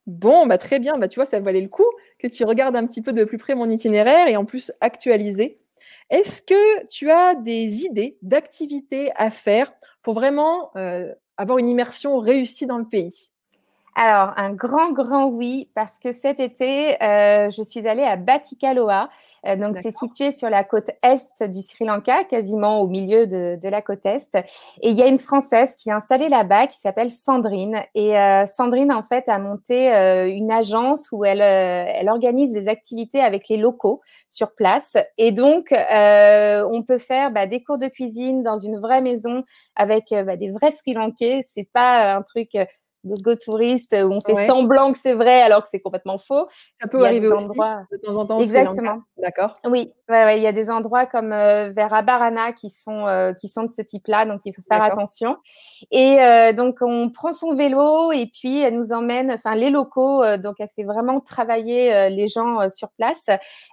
Bon, 0.06 0.46
bah 0.46 0.58
très 0.58 0.78
bien. 0.78 0.98
Bah, 0.98 1.08
tu 1.08 1.16
vois, 1.16 1.24
ça 1.24 1.40
valait 1.40 1.60
le 1.60 1.68
coup 1.68 1.86
que 2.18 2.28
tu 2.28 2.44
regardes 2.44 2.76
un 2.76 2.86
petit 2.86 3.02
peu 3.02 3.12
de 3.12 3.24
plus 3.24 3.38
près 3.38 3.54
mon 3.54 3.68
itinéraire 3.70 4.28
et 4.28 4.36
en 4.36 4.44
plus 4.44 4.70
actualisé. 4.80 5.56
Est-ce 6.10 6.42
que 6.42 6.86
tu 6.88 7.10
as 7.10 7.34
des 7.34 7.84
idées 7.84 8.18
d'activités 8.22 9.10
à 9.16 9.30
faire 9.30 9.72
pour 10.02 10.14
vraiment 10.14 10.70
euh, 10.76 11.12
avoir 11.38 11.58
une 11.58 11.68
immersion 11.68 12.18
réussie 12.18 12.66
dans 12.66 12.78
le 12.78 12.84
pays? 12.84 13.30
Alors, 13.96 14.32
un 14.36 14.52
grand, 14.52 14.90
grand 14.90 15.26
oui, 15.26 15.70
parce 15.76 16.00
que 16.00 16.10
cet 16.10 16.40
été, 16.40 17.00
euh, 17.00 17.48
je 17.50 17.62
suis 17.62 17.86
allée 17.86 18.02
à 18.02 18.16
Batikaloa. 18.16 19.08
Euh, 19.46 19.54
donc, 19.54 19.76
c'est 19.80 19.96
situé 19.96 20.32
sur 20.32 20.50
la 20.50 20.64
côte 20.64 20.90
est 21.04 21.44
du 21.44 21.62
Sri 21.62 21.84
Lanka, 21.84 22.24
quasiment 22.24 22.80
au 22.80 22.88
milieu 22.88 23.28
de, 23.28 23.56
de, 23.60 23.68
la 23.68 23.82
côte 23.82 24.04
est. 24.04 24.34
Et 24.82 24.90
il 24.90 24.98
y 24.98 25.02
a 25.02 25.06
une 25.06 25.18
Française 25.18 25.76
qui 25.76 25.90
est 25.90 25.92
installée 25.92 26.28
là-bas, 26.28 26.66
qui 26.66 26.78
s'appelle 26.78 27.12
Sandrine. 27.12 27.84
Et 27.94 28.18
euh, 28.18 28.46
Sandrine, 28.46 28.92
en 28.92 29.04
fait, 29.04 29.28
a 29.28 29.38
monté 29.38 29.94
euh, 29.94 30.26
une 30.28 30.50
agence 30.50 31.12
où 31.12 31.24
elle, 31.24 31.42
euh, 31.42 31.84
elle 31.86 32.08
organise 32.08 32.52
des 32.52 32.66
activités 32.66 33.20
avec 33.20 33.48
les 33.48 33.58
locaux 33.58 34.00
sur 34.28 34.56
place. 34.56 34.96
Et 35.18 35.30
donc, 35.30 35.72
on 35.72 36.82
peut 36.82 36.98
faire 36.98 37.30
bah, 37.30 37.46
des 37.46 37.62
cours 37.62 37.78
de 37.78 37.86
cuisine 37.86 38.42
dans 38.42 38.58
une 38.58 38.80
vraie 38.80 39.02
maison 39.02 39.44
avec 39.76 40.06
bah, 40.10 40.36
des 40.36 40.50
vrais 40.50 40.72
Sri 40.72 40.94
Lankais. 40.94 41.44
C'est 41.46 41.68
pas 41.72 42.16
un 42.16 42.22
truc 42.22 42.56
go 43.04 43.34
touriste 43.36 43.94
où 43.94 44.12
on 44.12 44.20
fait 44.20 44.46
semblant 44.46 44.92
que 44.92 44.98
c'est 44.98 45.14
vrai 45.14 45.42
alors 45.42 45.62
que 45.62 45.68
c'est 45.68 45.80
complètement 45.80 46.18
faux. 46.18 46.46
Ça 46.80 46.88
peut 46.88 47.04
arriver 47.04 47.28
aussi 47.28 47.44
endroits... 47.44 47.82
de 47.92 47.96
temps 47.98 48.16
en 48.16 48.26
temps. 48.26 48.40
Exactement. 48.40 49.02
D'accord. 49.18 49.52
Oui, 49.64 49.92
il 50.08 50.42
y 50.42 50.46
a 50.46 50.52
des 50.52 50.70
endroits 50.70 51.06
comme 51.06 51.32
euh, 51.32 51.70
vers 51.70 51.92
Abarana 51.94 52.52
qui 52.52 52.70
sont 52.70 53.06
euh, 53.06 53.32
qui 53.32 53.48
sont 53.48 53.62
de 53.62 53.70
ce 53.70 53.82
type-là, 53.82 54.26
donc 54.26 54.40
il 54.44 54.54
faut 54.54 54.62
faire 54.62 54.82
attention. 54.82 55.36
Et 55.90 56.20
euh, 56.20 56.52
donc 56.52 56.78
on 56.80 57.10
prend 57.10 57.32
son 57.32 57.54
vélo 57.54 58.12
et 58.12 58.26
puis 58.26 58.60
elle 58.60 58.76
nous 58.76 58.92
emmène, 58.92 59.30
enfin 59.30 59.54
les 59.54 59.70
locaux, 59.70 60.22
donc 60.36 60.56
elle 60.58 60.68
fait 60.74 60.84
vraiment 60.84 61.20
travailler 61.20 62.10
les 62.10 62.28
gens 62.28 62.68
sur 62.68 62.90
place, 62.90 63.26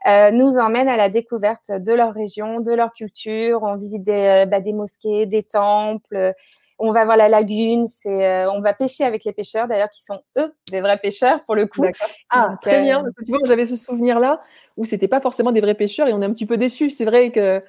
nous 0.06 0.58
emmène 0.58 0.88
à 0.88 0.98
la 0.98 1.10
découverte 1.10 1.72
de 1.72 1.94
leur 1.94 2.14
région, 2.14 2.60
de 2.60 2.74
leur 2.74 2.94
culture. 2.94 3.64
On 3.64 3.76
visite 3.76 4.04
des, 4.04 4.46
bah, 4.50 4.62
des 4.62 4.74
mosquées, 4.74 5.26
des 5.26 5.44
temples 5.44 6.34
on 6.82 6.92
va 6.92 7.06
voir 7.06 7.16
la 7.16 7.30
lagune, 7.30 7.88
c'est, 7.88 8.26
euh, 8.26 8.52
on 8.52 8.60
va 8.60 8.74
pêcher 8.74 9.04
avec 9.04 9.24
les 9.24 9.34
pêcheurs 9.34 9.68
d'ailleurs 9.68 9.90
qui 9.90 10.04
sont 10.04 10.20
eux 10.38 10.54
des 10.72 10.82
vrais 10.82 10.98
pêcheurs 10.98 11.44
pour 11.46 11.56
le 11.56 11.68
coup. 11.68 11.84
Ah 12.34 12.56
très 12.62 12.78
euh, 12.78 12.82
bien. 12.82 13.04
Tu 13.24 13.32
vois, 13.32 13.40
j'avais 13.46 13.66
ce 13.66 13.76
souvenir 13.76 14.20
là 14.20 14.42
où 14.78 14.86
c'était 14.86 15.10
pas 15.10 15.20
forcément 15.20 15.52
des 15.52 15.62
vrais 15.62 15.76
pêcheurs 15.76 16.08
et 16.08 16.14
on 16.14 16.22
est 16.22 16.26
un 16.26 16.32
petit 16.32 16.46
peu 16.46 16.58
déçus. 16.58 16.90
C'est 16.90 17.06
vrai 17.06 17.32
que 17.32 17.60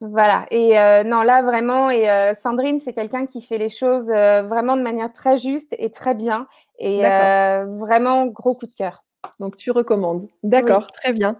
voilà. 0.00 0.46
Et 0.50 0.78
euh, 0.78 1.04
non, 1.04 1.22
là 1.22 1.42
vraiment, 1.42 1.90
et 1.90 2.32
Sandrine, 2.34 2.78
c'est 2.78 2.92
quelqu'un 2.92 3.24
qui 3.26 3.40
fait 3.40 3.58
les 3.58 3.70
choses 3.70 4.08
vraiment 4.08 4.76
de 4.76 4.82
manière 4.82 5.10
très 5.10 5.38
juste 5.38 5.74
et 5.78 5.90
très 5.90 6.14
bien. 6.14 6.46
Et 6.78 7.02
vraiment 7.66 8.26
gros 8.26 8.54
coup 8.54 8.66
de 8.66 8.74
cœur. 8.74 9.04
Donc 9.40 9.56
tu 9.56 9.70
recommandes. 9.70 10.26
D'accord, 10.42 10.86
très 10.88 11.12
bien. 11.12 11.36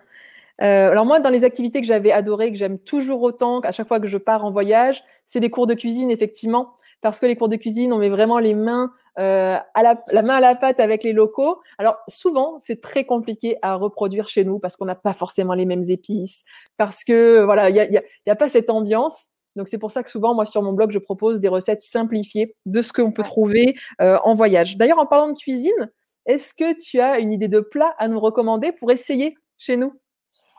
alors 0.59 1.05
moi, 1.05 1.20
dans 1.20 1.31
les 1.31 1.44
activités 1.44 1.81
que 1.83 1.87
j'avais 1.87 2.12
adorées, 2.12 2.50
que 2.50 2.59
j'aime 2.59 2.79
toujours 2.79 3.22
autant, 3.22 3.61
à 3.61 3.72
chaque 3.72 3.88
fois 3.88 4.00
que 4.00 4.09
je 4.09 4.18
pars 4.18 4.44
en 4.44 4.50
voyage, 4.50 5.05
c'est 5.27 5.40
des 5.40 5.50
cours 5.50 5.66
de 5.66 5.74
cuisine, 5.74 6.11
effectivement 6.11 6.70
parce 7.04 7.20
que 7.20 7.26
les 7.26 7.36
cours 7.36 7.50
de 7.50 7.56
cuisine, 7.56 7.92
on 7.92 7.98
met 7.98 8.08
vraiment 8.08 8.38
les 8.38 8.54
mains 8.54 8.90
euh, 9.18 9.58
à 9.74 9.82
la, 9.82 10.22
main 10.22 10.36
à 10.36 10.40
la 10.40 10.54
pâte 10.54 10.80
avec 10.80 11.02
les 11.02 11.12
locaux. 11.12 11.60
Alors 11.76 11.98
souvent, 12.08 12.58
c'est 12.62 12.80
très 12.80 13.04
compliqué 13.04 13.58
à 13.60 13.74
reproduire 13.74 14.26
chez 14.26 14.42
nous 14.42 14.58
parce 14.58 14.74
qu'on 14.74 14.86
n'a 14.86 14.94
pas 14.94 15.12
forcément 15.12 15.52
les 15.52 15.66
mêmes 15.66 15.84
épices, 15.90 16.44
parce 16.78 17.04
que 17.04 17.42
voilà, 17.44 17.68
il 17.68 17.74
n'y 17.74 17.98
a, 17.98 18.00
y 18.26 18.30
a, 18.30 18.36
pas 18.36 18.48
cette 18.48 18.70
ambiance. 18.70 19.26
Donc 19.54 19.68
c'est 19.68 19.76
pour 19.76 19.90
ça 19.90 20.02
que 20.02 20.08
souvent, 20.08 20.34
moi 20.34 20.46
sur 20.46 20.62
mon 20.62 20.72
blog, 20.72 20.92
je 20.92 20.98
propose 20.98 21.40
des 21.40 21.48
recettes 21.48 21.82
simplifiées 21.82 22.46
de 22.64 22.80
ce 22.80 22.94
qu'on 22.94 23.12
peut 23.12 23.22
trouver 23.22 23.76
euh, 24.00 24.16
en 24.24 24.32
voyage. 24.32 24.78
D'ailleurs, 24.78 24.98
en 24.98 25.04
parlant 25.04 25.28
de 25.28 25.38
cuisine, 25.38 25.90
est-ce 26.24 26.54
que 26.54 26.72
tu 26.82 27.00
as 27.00 27.18
une 27.18 27.32
idée 27.32 27.48
de 27.48 27.60
plat 27.60 27.94
à 27.98 28.08
nous 28.08 28.18
recommander 28.18 28.72
pour 28.72 28.90
essayer 28.90 29.34
chez 29.58 29.76
nous? 29.76 29.92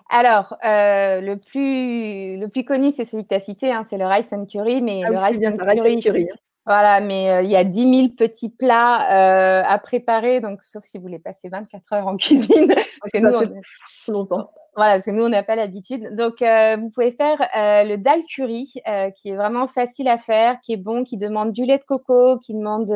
Alors, 0.10 0.56
euh, 0.63 1.20
le, 1.20 1.36
plus, 1.38 2.38
le 2.38 2.48
plus 2.48 2.63
connu, 2.63 2.91
c'est 2.91 3.06
celui 3.06 3.24
que 3.24 3.30
tu 3.30 3.36
as 3.36 3.39
cité, 3.39 3.72
hein, 3.72 3.84
c'est 3.89 3.98
le 3.98 4.06
rice 4.06 4.32
and 4.32 4.46
curry. 4.46 4.82
Mais 4.82 5.02
ah 5.04 5.10
le 5.10 5.20
rice, 5.20 5.39
bien, 5.39 5.52
and 5.52 5.58
curry, 5.58 6.00
curry 6.00 6.28
hein. 6.32 6.36
Voilà, 6.68 7.00
mais 7.00 7.30
euh, 7.30 7.41
il 7.41 7.50
y 7.50 7.56
a 7.56 7.63
10 7.63 7.96
000 7.96 8.10
petits 8.18 8.50
plats 8.50 9.12
euh, 9.12 9.63
à 9.68 9.78
préparer, 9.78 10.41
donc 10.41 10.63
sauf 10.63 10.84
si 10.84 10.98
vous 10.98 11.04
voulez 11.04 11.20
passer 11.20 11.50
24 11.50 11.94
heures 11.94 12.08
en 12.08 12.18
cuisine. 12.18 12.68
parce 12.68 13.12
que 13.13 13.18
nous, 13.20 13.62
on... 14.08 14.12
longtemps. 14.12 14.52
Voilà, 14.75 14.95
parce 14.95 15.05
que 15.05 15.11
nous, 15.11 15.23
on 15.23 15.29
n'a 15.29 15.43
pas 15.43 15.55
l'habitude. 15.55 16.15
Donc, 16.15 16.41
euh, 16.41 16.75
vous 16.75 16.89
pouvez 16.89 17.11
faire 17.11 17.41
euh, 17.55 17.83
le 17.83 17.97
dal 17.97 18.21
curry, 18.25 18.73
euh, 18.88 19.09
qui 19.11 19.29
est 19.29 19.35
vraiment 19.35 19.67
facile 19.67 20.09
à 20.09 20.17
faire, 20.17 20.59
qui 20.59 20.73
est 20.73 20.77
bon, 20.77 21.05
qui 21.05 21.15
demande 21.15 21.53
du 21.53 21.65
lait 21.65 21.77
de 21.77 21.83
coco, 21.85 22.39
qui 22.39 22.53
demande 22.53 22.91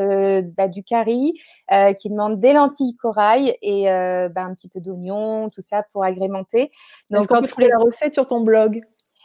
bah, 0.58 0.68
du 0.68 0.84
curry, 0.84 1.34
qui 2.00 2.10
demande 2.10 2.40
des 2.40 2.52
lentilles 2.52 2.96
corail 2.98 3.56
et 3.62 3.86
bah, 3.86 4.44
un 4.44 4.54
petit 4.54 4.68
peu 4.68 4.82
d'oignon, 4.82 5.50
tout 5.50 5.62
ça 5.62 5.84
pour 5.94 6.04
agrémenter. 6.04 6.72
Donc, 7.10 7.28
quand 7.28 7.42
tu 7.42 7.54
fais 7.54 7.70
la 7.70 7.78
recette 7.78 8.14
sur 8.14 8.28
ton 8.28 8.42
blog? 8.42 8.82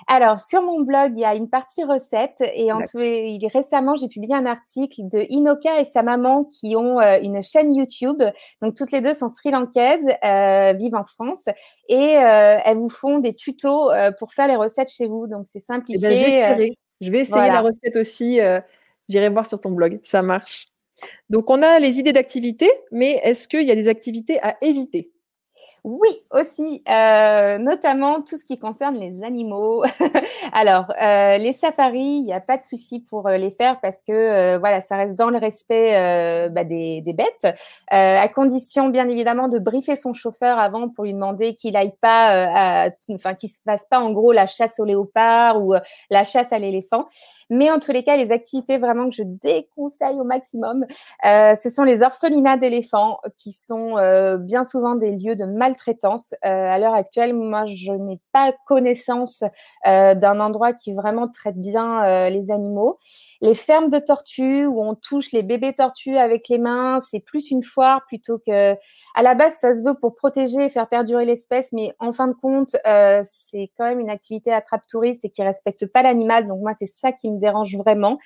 Alors, 0.07 0.41
sur 0.41 0.63
mon 0.63 0.81
blog, 0.83 1.13
il 1.17 1.21
y 1.21 1.25
a 1.25 1.35
une 1.35 1.49
partie 1.49 1.85
recette 1.85 2.43
et 2.55 2.73
en 2.73 2.81
tout, 2.81 2.99
récemment, 2.99 3.97
j'ai 3.97 4.09
publié 4.09 4.35
un 4.35 4.47
article 4.47 5.03
de 5.09 5.27
Inoka 5.31 5.81
et 5.81 5.85
sa 5.85 6.03
maman 6.03 6.45
qui 6.45 6.77
ont 6.77 7.01
euh, 7.01 7.19
une 7.23 7.43
chaîne 7.43 7.75
YouTube. 7.75 8.23
Donc, 8.61 8.75
toutes 8.75 8.93
les 8.93 9.01
deux 9.01 9.15
sont 9.15 9.29
sri-lankaises, 9.29 10.09
euh, 10.25 10.73
vivent 10.75 10.97
en 10.97 11.05
France 11.05 11.45
et 11.89 12.19
euh, 12.19 12.59
elles 12.65 12.77
vous 12.77 12.91
font 12.91 13.19
des 13.19 13.35
tutos 13.35 13.91
pour 14.19 14.33
faire 14.33 14.49
les 14.49 14.57
recettes 14.57 14.91
chez 14.91 15.07
vous. 15.07 15.27
Donc, 15.27 15.47
c'est 15.47 15.61
simplifié. 15.61 16.09
Eh 16.09 16.55
ben, 16.55 16.69
je 17.01 17.11
vais 17.11 17.21
essayer 17.21 17.49
la 17.49 17.61
recette 17.61 17.97
aussi. 17.97 18.41
J'irai 19.09 19.29
voir 19.29 19.47
sur 19.47 19.61
ton 19.61 19.71
blog. 19.71 20.01
Ça 20.05 20.23
marche. 20.23 20.69
Donc, 21.29 21.51
on 21.51 21.63
a 21.63 21.79
les 21.79 21.99
idées 21.99 22.13
d'activités, 22.13 22.71
mais 22.93 23.21
est-ce 23.23 23.49
qu'il 23.49 23.67
y 23.67 23.71
a 23.71 23.75
des 23.75 23.89
activités 23.89 24.41
à 24.43 24.57
éviter? 24.63 25.14
Oui, 25.85 26.09
aussi, 26.31 26.83
euh, 26.89 27.59
notamment 27.59 28.23
tout 28.23 28.39
ce 28.39 28.45
qui 28.47 28.59
concerne 28.59 28.95
les 28.95 29.23
animaux. 29.23 29.85
Alors, 30.55 30.87
euh, 31.03 31.37
les 31.37 31.53
safaris, 31.53 32.21
il 32.21 32.25
n'y 32.25 32.33
a 32.33 32.41
pas 32.41 32.57
de 32.57 32.63
souci 32.63 33.01
pour 33.01 33.29
euh, 33.29 33.37
les 33.37 33.51
faire 33.51 33.81
parce 33.81 34.01
que 34.01 34.57
voilà, 34.57 34.81
ça 34.81 34.97
reste 34.97 35.15
dans 35.15 35.29
le 35.29 35.37
respect 35.37 35.93
bah, 36.49 36.65
des, 36.65 37.03
des, 37.03 37.13
bêtes, 37.13 37.55
à 37.91 38.29
condition 38.29 38.89
bien 38.89 39.11
évidemment 39.11 39.49
de 39.49 39.59
briefer 39.59 39.95
son 39.95 40.15
chauffeur 40.15 40.59
avant 40.59 40.89
pour 40.89 41.05
lui 41.05 41.13
demander 41.13 41.55
qu'il 41.55 41.77
aille 41.77 41.95
pas, 42.01 42.89
enfin 43.11 43.35
qu'il 43.35 43.51
se 43.51 43.59
fasse 43.67 43.85
pas 43.85 44.01
en 44.01 44.13
gros 44.13 44.33
la 44.33 44.47
chasse 44.47 44.81
au 44.81 44.87
léopard 44.87 45.61
ou 45.61 45.75
la 46.09 46.25
chasse 46.25 46.53
à 46.53 46.59
l'éléphant. 46.59 47.05
Mais 47.51 47.71
en 47.71 47.79
tous 47.79 47.93
les 47.93 48.05
cas, 48.05 48.17
les 48.17 48.33
activités 48.33 48.79
vraiment 48.79 49.11
que 49.11 49.17
je 49.17 49.23
déconseille 49.23 50.19
au 50.19 50.25
maximum, 50.25 50.87
ce 51.23 51.69
sont 51.69 51.83
les 51.83 52.03
orphelinats 52.03 52.57
d'éléphants 52.57 53.19
qui 53.37 53.53
sont 53.53 53.97
bien 54.39 54.65
souvent 54.65 54.95
des 54.95 55.13
lieux 55.13 55.37
de 55.37 55.45
mal 55.45 55.74
traitance. 55.75 56.35
Euh, 56.45 56.49
à 56.49 56.79
l'heure 56.79 56.95
actuelle, 56.95 57.35
moi, 57.35 57.65
je 57.67 57.93
n'ai 57.93 58.21
pas 58.33 58.53
connaissance 58.67 59.45
euh, 59.87 60.15
d'un 60.15 60.41
endroit 60.41 60.73
qui 60.73 60.93
vraiment 60.93 61.29
traite 61.29 61.57
bien 61.57 62.05
euh, 62.05 62.31
les 62.31 62.51
animaux. 62.51 62.99
Les 63.41 63.55
fermes 63.55 63.89
de 63.89 63.99
tortues 63.99 64.67
où 64.67 64.83
on 64.83 64.95
touche 64.95 65.33
les 65.33 65.43
bébés 65.43 65.75
tortues 65.75 66.17
avec 66.17 66.49
les 66.49 66.59
mains, 66.59 67.01
c'est 67.01 67.21
plus 67.21 67.51
une 67.51 67.63
foire 67.63 68.03
plutôt 68.07 68.39
que. 68.39 68.75
À 69.17 69.23
la 69.23 69.35
base, 69.35 69.55
ça 69.55 69.73
se 69.73 69.85
veut 69.85 69.95
pour 70.01 70.15
protéger 70.15 70.65
et 70.65 70.71
faire 70.71 70.89
perdurer 70.89 71.25
l'espèce, 71.25 71.73
mais 71.73 71.93
en 71.99 72.13
fin 72.13 72.27
de 72.27 72.35
compte, 72.35 72.77
c'est 73.23 73.71
quand 73.77 73.85
même 73.85 74.01
une 74.01 74.11
activité 74.11 74.53
attrape-touriste 74.53 75.25
et 75.25 75.31
qui 75.31 75.43
respecte 75.43 75.87
pas 75.87 76.03
l'animal. 76.03 76.49
Donc 76.49 76.61
moi, 76.61 76.73
c'est 76.77 76.87
ça 76.87 77.13
qui 77.13 77.31
me 77.31 77.39
dérange 77.39 77.77
vraiment. 77.77 78.19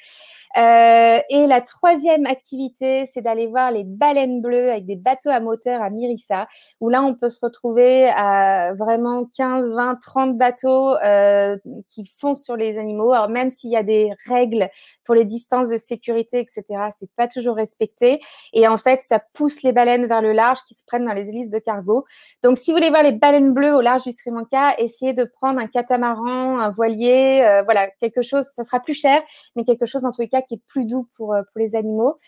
Et 0.56 1.46
la 1.46 1.60
troisième 1.60 2.26
activité, 2.26 3.06
c'est 3.12 3.20
d'aller 3.20 3.46
voir 3.46 3.70
les 3.70 3.84
baleines 3.84 4.40
bleues 4.40 4.70
avec 4.70 4.86
des 4.86 4.96
bateaux 4.96 5.30
à 5.30 5.40
moteur 5.40 5.82
à 5.82 5.90
Mirissa, 5.90 6.46
où 6.80 6.88
là, 6.88 7.02
on 7.02 7.14
peut 7.14 7.30
retrouver 7.40 8.08
à 8.08 8.74
vraiment 8.74 9.26
15, 9.36 9.74
20, 9.74 9.94
30 10.00 10.38
bateaux 10.38 10.94
euh, 10.96 11.56
qui 11.88 12.04
foncent 12.04 12.44
sur 12.44 12.56
les 12.56 12.78
animaux. 12.78 13.12
Alors 13.12 13.28
même 13.28 13.50
s'il 13.50 13.70
y 13.70 13.76
a 13.76 13.82
des 13.82 14.12
règles 14.26 14.70
pour 15.04 15.14
les 15.14 15.24
distances 15.24 15.68
de 15.68 15.78
sécurité, 15.78 16.40
etc., 16.40 16.64
c'est 16.90 17.10
pas 17.16 17.28
toujours 17.28 17.56
respecté. 17.56 18.20
Et 18.52 18.68
en 18.68 18.76
fait, 18.76 19.02
ça 19.02 19.20
pousse 19.32 19.62
les 19.62 19.72
baleines 19.72 20.06
vers 20.06 20.22
le 20.22 20.32
large 20.32 20.58
qui 20.66 20.74
se 20.74 20.84
prennent 20.84 21.06
dans 21.06 21.12
les 21.12 21.28
hélices 21.30 21.50
de 21.50 21.58
cargo. 21.58 22.04
Donc, 22.42 22.58
si 22.58 22.70
vous 22.70 22.76
voulez 22.76 22.90
voir 22.90 23.02
les 23.02 23.12
baleines 23.12 23.52
bleues 23.52 23.74
au 23.74 23.80
large 23.80 24.04
du 24.04 24.12
Sri 24.12 24.30
Lanka, 24.30 24.74
essayez 24.78 25.12
de 25.12 25.24
prendre 25.24 25.60
un 25.60 25.66
catamaran, 25.66 26.58
un 26.58 26.70
voilier, 26.70 27.42
euh, 27.44 27.62
voilà, 27.62 27.88
quelque 28.00 28.22
chose. 28.22 28.44
Ça 28.54 28.62
sera 28.62 28.80
plus 28.80 28.94
cher, 28.94 29.20
mais 29.56 29.64
quelque 29.64 29.86
chose 29.86 30.04
en 30.04 30.12
tous 30.12 30.20
les 30.20 30.28
cas 30.28 30.42
qui 30.42 30.54
est 30.54 30.62
plus 30.68 30.84
doux 30.84 31.08
pour, 31.16 31.34
euh, 31.34 31.42
pour 31.42 31.58
les 31.58 31.76
animaux. 31.76 32.18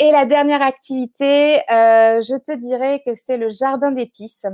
Et 0.00 0.10
la 0.10 0.24
dernière 0.24 0.62
activité, 0.62 1.58
euh, 1.70 2.22
je 2.22 2.36
te 2.38 2.56
dirais 2.56 3.02
que 3.04 3.14
c'est 3.14 3.36
le 3.36 3.50
jardin 3.50 3.90
d'épices. 3.90 4.46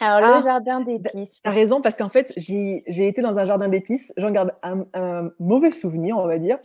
Alors, 0.00 0.20
le 0.20 0.36
ah, 0.36 0.42
jardin 0.42 0.80
d'épices. 0.80 1.40
Tu 1.44 1.50
as 1.50 1.52
raison, 1.52 1.82
parce 1.82 1.98
qu'en 1.98 2.08
fait, 2.08 2.32
j'ai 2.38 3.06
été 3.06 3.20
dans 3.20 3.38
un 3.38 3.44
jardin 3.44 3.68
d'épices. 3.68 4.14
J'en 4.16 4.30
garde 4.30 4.54
un, 4.62 5.30
mauvais 5.38 5.70
souvenir, 5.70 6.16
on 6.16 6.26
va 6.26 6.38
dire. 6.38 6.56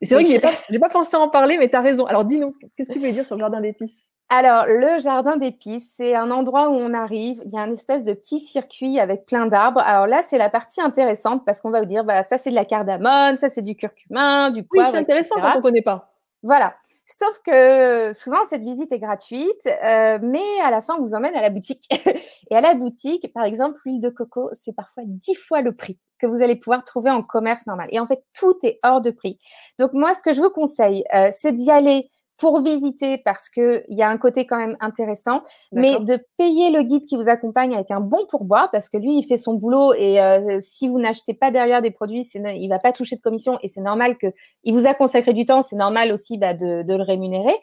c'est 0.00 0.14
vrai 0.14 0.24
que 0.24 0.30
je 0.30 0.34
n'ai 0.34 0.40
pas, 0.40 0.88
pas, 0.88 0.88
pensé 0.88 1.14
à 1.18 1.20
en 1.20 1.28
parler, 1.28 1.58
mais 1.58 1.68
tu 1.68 1.76
as 1.76 1.82
raison. 1.82 2.06
Alors, 2.06 2.24
dis-nous, 2.24 2.54
qu'est-ce 2.74 2.88
que 2.88 2.92
tu 2.94 3.00
veux 3.00 3.12
dire 3.12 3.26
sur 3.26 3.36
le 3.36 3.40
jardin 3.40 3.60
d'épices? 3.60 4.08
Alors, 4.30 4.64
le 4.66 5.00
jardin 5.00 5.36
d'épices, 5.36 5.92
c'est 5.96 6.14
un 6.14 6.30
endroit 6.30 6.70
où 6.70 6.72
on 6.72 6.94
arrive. 6.94 7.42
Il 7.44 7.52
y 7.52 7.58
a 7.58 7.60
un 7.60 7.72
espèce 7.72 8.02
de 8.02 8.14
petit 8.14 8.40
circuit 8.40 8.98
avec 8.98 9.26
plein 9.26 9.44
d'arbres. 9.44 9.80
Alors 9.80 10.06
là, 10.06 10.22
c'est 10.22 10.38
la 10.38 10.48
partie 10.48 10.80
intéressante 10.80 11.44
parce 11.44 11.60
qu'on 11.60 11.70
va 11.70 11.80
vous 11.80 11.86
dire, 11.86 12.04
bah, 12.04 12.22
ça, 12.22 12.38
c'est 12.38 12.50
de 12.50 12.54
la 12.54 12.64
cardamome, 12.64 13.36
ça, 13.36 13.50
c'est 13.50 13.62
du 13.62 13.74
curcuma, 13.74 14.50
du 14.50 14.62
poivre. 14.62 14.86
Oui, 14.86 14.92
c'est 14.92 14.98
intéressant 14.98 15.34
quand 15.36 15.52
on 15.52 15.58
ne 15.58 15.62
connaît 15.62 15.82
pas. 15.82 16.14
Voilà. 16.42 16.72
Sauf 17.10 17.40
que 17.42 18.12
souvent, 18.12 18.44
cette 18.50 18.62
visite 18.62 18.92
est 18.92 18.98
gratuite, 18.98 19.66
euh, 19.66 20.18
mais 20.20 20.44
à 20.62 20.70
la 20.70 20.82
fin, 20.82 20.94
on 20.98 21.00
vous 21.00 21.14
emmène 21.14 21.34
à 21.34 21.40
la 21.40 21.48
boutique. 21.48 21.88
Et 22.50 22.54
à 22.54 22.60
la 22.60 22.74
boutique, 22.74 23.32
par 23.32 23.44
exemple, 23.44 23.78
l'huile 23.86 24.00
de 24.00 24.10
coco, 24.10 24.50
c'est 24.52 24.74
parfois 24.74 25.04
dix 25.06 25.34
fois 25.34 25.62
le 25.62 25.74
prix 25.74 25.98
que 26.18 26.26
vous 26.26 26.42
allez 26.42 26.56
pouvoir 26.56 26.84
trouver 26.84 27.10
en 27.10 27.22
commerce 27.22 27.66
normal. 27.66 27.88
Et 27.92 27.98
en 27.98 28.06
fait, 28.06 28.22
tout 28.38 28.58
est 28.62 28.78
hors 28.82 29.00
de 29.00 29.10
prix. 29.10 29.38
Donc 29.78 29.94
moi, 29.94 30.14
ce 30.14 30.22
que 30.22 30.34
je 30.34 30.42
vous 30.42 30.50
conseille, 30.50 31.02
euh, 31.14 31.30
c'est 31.32 31.52
d'y 31.52 31.70
aller 31.70 32.10
pour 32.38 32.62
visiter 32.62 33.18
parce 33.18 33.50
qu'il 33.50 33.84
y 33.88 34.00
a 34.00 34.08
un 34.08 34.16
côté 34.16 34.46
quand 34.46 34.56
même 34.56 34.76
intéressant, 34.78 35.42
mais 35.72 35.98
de 35.98 36.18
payer 36.38 36.70
le 36.70 36.82
guide 36.82 37.04
qui 37.04 37.16
vous 37.16 37.28
accompagne 37.28 37.74
avec 37.74 37.90
un 37.90 38.00
bon 38.00 38.24
pourboire 38.30 38.70
parce 38.70 38.88
que 38.88 38.96
lui, 38.96 39.18
il 39.18 39.24
fait 39.24 39.36
son 39.36 39.54
boulot 39.54 39.92
et 39.94 40.20
euh, 40.20 40.58
si 40.60 40.86
vous 40.86 41.00
n'achetez 41.00 41.34
pas 41.34 41.50
derrière 41.50 41.82
des 41.82 41.90
produits, 41.90 42.22
il 42.22 42.68
va 42.68 42.78
pas 42.78 42.92
toucher 42.92 43.16
de 43.16 43.20
commission 43.20 43.58
et 43.62 43.68
c'est 43.68 43.80
normal 43.80 44.16
que 44.16 44.28
il 44.62 44.72
vous 44.72 44.86
a 44.86 44.94
consacré 44.94 45.34
du 45.34 45.44
temps, 45.44 45.62
c'est 45.62 45.76
normal 45.76 46.12
aussi 46.12 46.38
bah, 46.38 46.54
de, 46.54 46.84
le 46.86 47.02
rémunérer. 47.02 47.54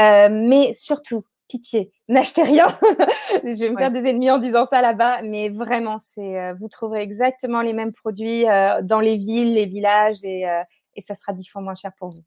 Euh, 0.00 0.28
mais 0.30 0.72
surtout, 0.74 1.22
pitié, 1.48 1.92
n'achetez 2.08 2.42
rien. 2.42 2.66
je 3.44 3.64
vais 3.64 3.70
me 3.70 3.78
faire 3.78 3.92
des 3.92 4.06
ennemis 4.06 4.32
en 4.32 4.38
disant 4.38 4.66
ça 4.66 4.82
là-bas, 4.82 5.22
mais 5.22 5.50
vraiment, 5.50 5.98
c'est 6.00 6.40
euh, 6.40 6.54
vous 6.58 6.68
trouverez 6.68 7.02
exactement 7.02 7.62
les 7.62 7.72
mêmes 7.72 7.92
produits 7.92 8.44
dans 8.82 9.00
les 9.00 9.18
villes, 9.18 9.54
les 9.54 9.66
villages 9.66 10.24
et, 10.24 10.46
et 10.96 11.00
ça 11.00 11.14
sera 11.14 11.32
dix 11.32 11.46
fois 11.46 11.62
moins 11.62 11.76
cher 11.76 11.92
pour 11.96 12.10
vous. 12.10 12.22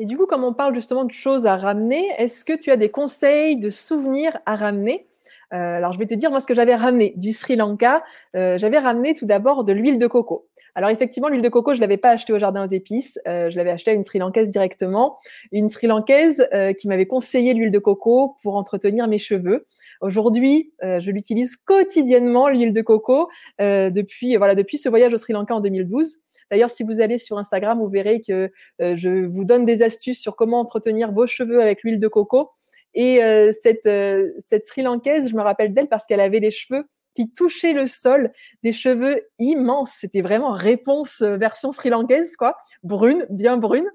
Et 0.00 0.04
du 0.04 0.16
coup, 0.16 0.26
comme 0.26 0.44
on 0.44 0.52
parle 0.52 0.74
justement 0.74 1.04
de 1.04 1.12
choses 1.12 1.46
à 1.46 1.56
ramener, 1.56 2.08
est-ce 2.18 2.44
que 2.44 2.52
tu 2.52 2.70
as 2.70 2.76
des 2.76 2.88
conseils 2.88 3.56
de 3.56 3.68
souvenirs 3.68 4.38
à 4.46 4.54
ramener? 4.54 5.06
Euh, 5.52 5.56
alors, 5.56 5.92
je 5.92 5.98
vais 5.98 6.06
te 6.06 6.14
dire, 6.14 6.30
moi, 6.30 6.40
ce 6.40 6.46
que 6.46 6.54
j'avais 6.54 6.74
ramené 6.74 7.14
du 7.16 7.32
Sri 7.32 7.56
Lanka, 7.56 8.04
euh, 8.36 8.58
j'avais 8.58 8.78
ramené 8.78 9.14
tout 9.14 9.26
d'abord 9.26 9.64
de 9.64 9.72
l'huile 9.72 9.98
de 9.98 10.06
coco. 10.06 10.46
Alors, 10.76 10.90
effectivement, 10.90 11.28
l'huile 11.28 11.42
de 11.42 11.48
coco, 11.48 11.74
je 11.74 11.80
l'avais 11.80 11.96
pas 11.96 12.10
achetée 12.10 12.32
au 12.32 12.38
jardin 12.38 12.64
aux 12.64 12.70
épices. 12.70 13.18
Euh, 13.26 13.50
je 13.50 13.56
l'avais 13.56 13.70
achetée 13.70 13.90
à 13.90 13.94
une 13.94 14.04
Sri 14.04 14.20
Lankaise 14.20 14.50
directement. 14.50 15.18
Une 15.50 15.68
Sri 15.68 15.88
Lankaise 15.88 16.48
qui 16.78 16.86
m'avait 16.86 17.06
conseillé 17.06 17.54
l'huile 17.54 17.70
de 17.70 17.78
coco 17.78 18.36
pour 18.42 18.56
entretenir 18.56 19.08
mes 19.08 19.18
cheveux. 19.18 19.64
Aujourd'hui, 20.00 20.72
je 20.82 21.10
l'utilise 21.10 21.56
quotidiennement, 21.56 22.48
l'huile 22.48 22.72
de 22.72 22.82
coco, 22.82 23.28
depuis, 23.58 24.36
voilà, 24.36 24.54
depuis 24.54 24.78
ce 24.78 24.88
voyage 24.88 25.12
au 25.12 25.16
Sri 25.16 25.32
Lanka 25.32 25.56
en 25.56 25.60
2012. 25.60 26.18
D'ailleurs, 26.50 26.70
si 26.70 26.82
vous 26.82 27.00
allez 27.00 27.18
sur 27.18 27.38
Instagram, 27.38 27.78
vous 27.78 27.88
verrez 27.88 28.20
que 28.20 28.50
euh, 28.80 28.96
je 28.96 29.26
vous 29.26 29.44
donne 29.44 29.64
des 29.64 29.82
astuces 29.82 30.20
sur 30.20 30.36
comment 30.36 30.60
entretenir 30.60 31.12
vos 31.12 31.26
cheveux 31.26 31.60
avec 31.60 31.82
l'huile 31.82 32.00
de 32.00 32.08
coco. 32.08 32.50
Et 32.94 33.22
euh, 33.22 33.52
cette, 33.52 33.86
euh, 33.86 34.30
cette 34.38 34.64
Sri 34.64 34.82
Lankaise, 34.82 35.28
je 35.28 35.34
me 35.34 35.42
rappelle 35.42 35.74
d'elle 35.74 35.88
parce 35.88 36.06
qu'elle 36.06 36.20
avait 36.20 36.40
les 36.40 36.50
cheveux 36.50 36.84
qui 37.14 37.30
touchaient 37.30 37.72
le 37.72 37.86
sol, 37.86 38.32
des 38.62 38.72
cheveux 38.72 39.26
immenses. 39.38 39.94
C'était 39.98 40.22
vraiment 40.22 40.52
réponse 40.52 41.22
version 41.22 41.72
Sri 41.72 41.90
Lankaise, 41.90 42.36
quoi. 42.36 42.56
Brune, 42.82 43.26
bien 43.28 43.56
brune. 43.56 43.88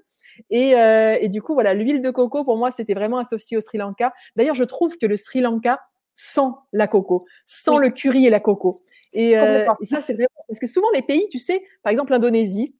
Et, 0.50 0.72
et 0.72 1.28
du 1.28 1.40
coup, 1.40 1.54
voilà, 1.54 1.72
l'huile 1.72 2.02
de 2.02 2.10
coco, 2.10 2.44
pour 2.44 2.58
moi, 2.58 2.70
c'était 2.70 2.92
vraiment 2.92 3.18
associé 3.18 3.56
au 3.56 3.62
Sri 3.62 3.78
Lanka. 3.78 4.12
D'ailleurs, 4.36 4.56
je 4.56 4.64
trouve 4.64 4.98
que 4.98 5.06
le 5.06 5.16
Sri 5.16 5.40
Lanka 5.40 5.80
sent 6.12 6.50
la 6.72 6.86
coco, 6.86 7.24
sent 7.44 7.78
le 7.80 7.90
curry 7.90 8.26
et 8.26 8.30
la 8.30 8.40
coco. 8.40 8.82
Et, 9.14 9.38
euh, 9.38 9.66
et 9.80 9.86
ça, 9.86 10.02
c'est 10.02 10.12
vraiment. 10.12 10.28
Parce 10.48 10.60
que 10.60 10.66
souvent, 10.66 10.88
les 10.94 11.02
pays, 11.02 11.26
tu 11.28 11.38
sais, 11.38 11.62
par 11.82 11.90
exemple, 11.90 12.12
l'Indonésie, 12.12 12.74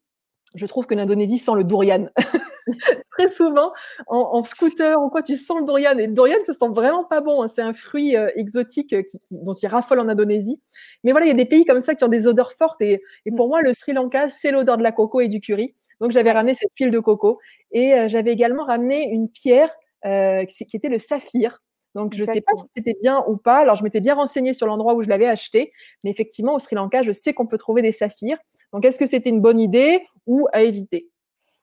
je 0.55 0.67
trouve 0.67 0.87
que 0.87 0.95
l'Indonésie 0.95 1.39
sent 1.39 1.53
le 1.57 1.65
durian. 1.65 2.09
Très 3.11 3.29
souvent, 3.29 3.73
en, 4.09 4.43
scooter 4.43 5.01
ou 5.01 5.09
quoi, 5.09 5.23
tu 5.23 5.37
sens 5.37 5.61
le 5.61 5.65
durian. 5.65 5.97
Et 5.99 6.07
le 6.09 6.13
durian, 6.13 6.37
ça 6.45 6.53
sent 6.53 6.69
vraiment 6.71 7.05
pas 7.05 7.21
bon. 7.21 7.43
Hein. 7.43 7.49
C'est 7.49 7.63
un 7.63 7.73
fruit 7.73 8.17
euh, 8.17 8.31
exotique 8.35 8.93
euh, 8.93 9.03
qui, 9.03 9.19
dont 9.31 9.55
il 9.55 9.67
raffole 9.69 10.01
en 10.01 10.09
Indonésie. 10.09 10.61
Mais 11.05 11.13
voilà, 11.13 11.27
il 11.27 11.29
y 11.29 11.33
a 11.33 11.37
des 11.37 11.45
pays 11.45 11.65
comme 11.65 11.81
ça 11.81 11.95
qui 11.95 12.03
ont 12.05 12.09
des 12.09 12.27
odeurs 12.27 12.53
fortes. 12.53 12.81
Et, 12.83 13.01
et 13.27 13.31
pour 13.31 13.49
moi, 13.49 13.63
le 13.63 13.73
Sri 13.73 13.93
Lanka, 13.93 14.29
c'est 14.29 14.51
l'odeur 14.51 14.77
de 14.77 14.83
la 14.83 14.93
coco 14.93 15.21
et 15.21 15.29
du 15.29 15.41
curry. 15.41 15.75
Donc, 16.01 16.11
j'avais 16.11 16.33
ramené 16.33 16.55
cette 16.55 16.71
huile 16.79 16.91
de 16.91 16.99
coco. 16.99 17.39
Et 17.71 18.09
j'avais 18.09 18.33
également 18.33 18.65
ramené 18.65 19.09
une 19.11 19.29
pierre 19.29 19.75
qui 20.05 20.77
était 20.77 20.89
le 20.89 20.99
saphir. 20.99 21.64
Donc, 21.95 22.15
je 22.15 22.23
ne 22.23 22.27
sais 22.27 22.41
pas 22.41 22.53
si 22.57 22.65
c'était 22.75 22.97
bien 23.01 23.25
ou 23.29 23.37
pas. 23.37 23.59
Alors, 23.59 23.77
je 23.77 23.85
m'étais 23.85 24.01
bien 24.01 24.15
renseignée 24.15 24.53
sur 24.53 24.67
l'endroit 24.67 24.95
où 24.95 25.03
je 25.03 25.09
l'avais 25.09 25.27
acheté. 25.27 25.73
Mais 26.03 26.11
effectivement, 26.11 26.55
au 26.55 26.59
Sri 26.59 26.75
Lanka, 26.75 27.03
je 27.03 27.13
sais 27.13 27.35
qu'on 27.35 27.47
peut 27.47 27.59
trouver 27.59 27.83
des 27.83 27.93
saphirs. 27.93 28.39
Donc, 28.73 28.85
est-ce 28.85 28.99
que 28.99 29.07
c'était 29.07 29.31
une 29.31 29.41
bonne 29.41 29.61
idée 29.61 30.01
ou 30.27 30.49
à 30.53 30.63
éviter? 30.63 31.09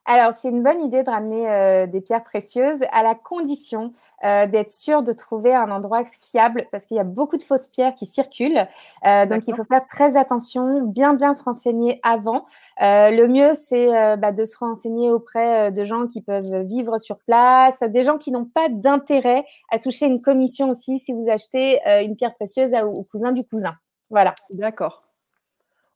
Alors, 0.06 0.34
c'est 0.34 0.50
une 0.50 0.64
bonne 0.64 0.82
idée 0.82 1.04
de 1.04 1.10
ramener 1.10 1.50
euh, 1.50 1.86
des 1.86 2.02
pierres 2.02 2.24
précieuses 2.24 2.84
à 2.92 3.04
la 3.04 3.14
condition 3.14 3.94
euh, 4.24 4.48
d'être 4.48 4.72
sûr 4.72 5.04
de 5.04 5.14
trouver 5.14 5.54
un 5.54 5.70
endroit 5.70 6.04
fiable 6.22 6.66
parce 6.72 6.86
qu'il 6.86 6.98
y 6.98 7.00
a 7.00 7.04
beaucoup 7.04 7.38
de 7.38 7.44
fausses 7.44 7.68
pierres 7.68 7.94
qui 7.94 8.08
circulent. 8.08 8.68
Euh, 9.06 9.26
donc, 9.28 9.48
il 9.48 9.56
faut 9.56 9.64
faire 9.64 9.86
très 9.86 10.18
attention, 10.18 10.82
bien, 10.82 11.14
bien 11.14 11.34
se 11.34 11.44
renseigner 11.44 12.00
avant. 12.04 12.46
le 12.80 13.28
mieux, 13.28 13.54
c'est 13.54 14.18
bah, 14.18 14.32
de 14.32 14.46
se 14.46 14.58
renseigner 14.58 15.12
auprès 15.12 15.72
de 15.72 15.86
gens 15.86 16.08
qui 16.08 16.22
peuvent 16.22 16.64
vivre 16.64 16.98
sur 16.98 17.20
place, 17.20 17.82
des 17.82 18.04
gens 18.04 18.18
qui 18.18 18.32
n'ont 18.32 18.46
pas 18.46 18.70
d'intérêt 18.70 19.46
à 19.72 19.80
toucher 19.80 20.08
une 20.08 20.22
commission 20.22 20.70
aussi 20.70 21.00
si 21.00 21.14
vous 21.14 21.28
achetez 21.30 21.80
une 22.04 22.16
pierre 22.16 22.34
précieuse 22.36 22.74
au 22.74 23.04
cousin 23.04 23.32
du 23.32 23.44
cousin. 23.44 23.76
Voilà. 24.10 24.34
D'accord. 24.52 25.11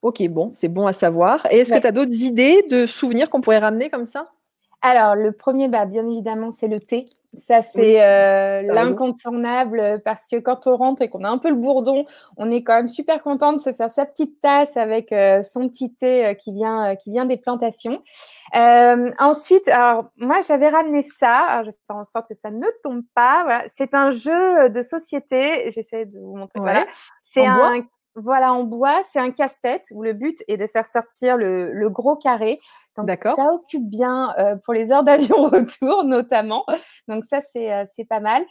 Ok, 0.01 0.21
bon, 0.27 0.51
c'est 0.53 0.67
bon 0.67 0.87
à 0.87 0.93
savoir. 0.93 1.47
Et 1.51 1.59
est-ce 1.59 1.73
que 1.73 1.79
tu 1.79 1.87
as 1.87 1.91
d'autres 1.91 2.23
idées 2.23 2.63
de 2.69 2.85
souvenirs 2.85 3.29
qu'on 3.29 3.41
pourrait 3.41 3.59
ramener 3.59 3.89
comme 3.89 4.05
ça? 4.05 4.25
Alors, 4.81 5.15
le 5.15 5.31
premier, 5.31 5.67
bah, 5.67 5.85
bien 5.85 6.07
évidemment, 6.07 6.51
c'est 6.51 6.67
le 6.67 6.79
thé. 6.79 7.07
Ça, 7.37 7.61
c'est 7.61 8.01
euh, 8.01 8.61
l'incontournable 8.61 9.99
parce 10.05 10.25
que 10.25 10.37
quand 10.37 10.67
on 10.67 10.77
rentre 10.77 11.01
et 11.01 11.09
qu'on 11.09 11.23
a 11.23 11.29
un 11.29 11.37
peu 11.37 11.49
le 11.49 11.55
bourdon, 11.55 12.05
on 12.37 12.49
est 12.49 12.63
quand 12.63 12.75
même 12.75 12.87
super 12.87 13.21
content 13.21 13.51
de 13.51 13.57
se 13.57 13.73
faire 13.73 13.89
sa 13.89 14.05
petite 14.05 14.39
tasse 14.41 14.77
avec 14.77 15.11
euh, 15.11 15.43
son 15.43 15.67
petit 15.67 15.93
thé 15.93 16.27
euh, 16.27 16.33
qui, 16.33 16.53
vient, 16.53 16.95
qui 16.95 17.11
vient 17.11 17.25
des 17.25 17.37
plantations. 17.37 18.01
ensuite, 18.53 19.67
alors, 19.67 20.05
moi, 20.17 20.41
j'avais 20.47 20.69
ramené 20.69 21.01
ça. 21.01 21.61
je 21.63 21.71
vais 21.71 21.77
faire 21.87 21.97
en 21.97 22.05
sorte 22.05 22.27
que 22.27 22.35
ça 22.35 22.51
ne 22.51 22.67
tombe 22.83 23.01
pas. 23.15 23.63
C'est 23.67 23.95
un 23.95 24.11
jeu 24.11 24.69
de 24.69 24.81
société. 24.81 25.71
J'essaie 25.71 26.05
de 26.05 26.19
vous 26.19 26.37
montrer. 26.37 26.59
Voilà. 26.59 26.85
C'est 27.21 27.45
un, 27.45 27.83
voilà, 28.15 28.53
en 28.53 28.63
bois, 28.63 29.01
c'est 29.03 29.19
un 29.19 29.31
casse-tête 29.31 29.87
où 29.91 30.01
le 30.01 30.13
but 30.13 30.37
est 30.47 30.57
de 30.57 30.67
faire 30.67 30.85
sortir 30.85 31.35
le, 31.37 31.89
gros 31.89 32.15
carré. 32.15 32.59
Donc, 32.95 33.09
ça 33.23 33.51
occupe 33.51 33.89
bien 33.89 34.33
euh, 34.37 34.55
pour 34.55 34.73
les 34.73 34.91
heures 34.91 35.03
d'avion 35.05 35.49
retour, 35.49 36.03
notamment. 36.05 36.65
Donc, 37.07 37.25
ça, 37.25 37.41
c'est 37.41 37.73
euh, 37.73 37.85
pas 38.09 38.21
mal. 38.21 38.45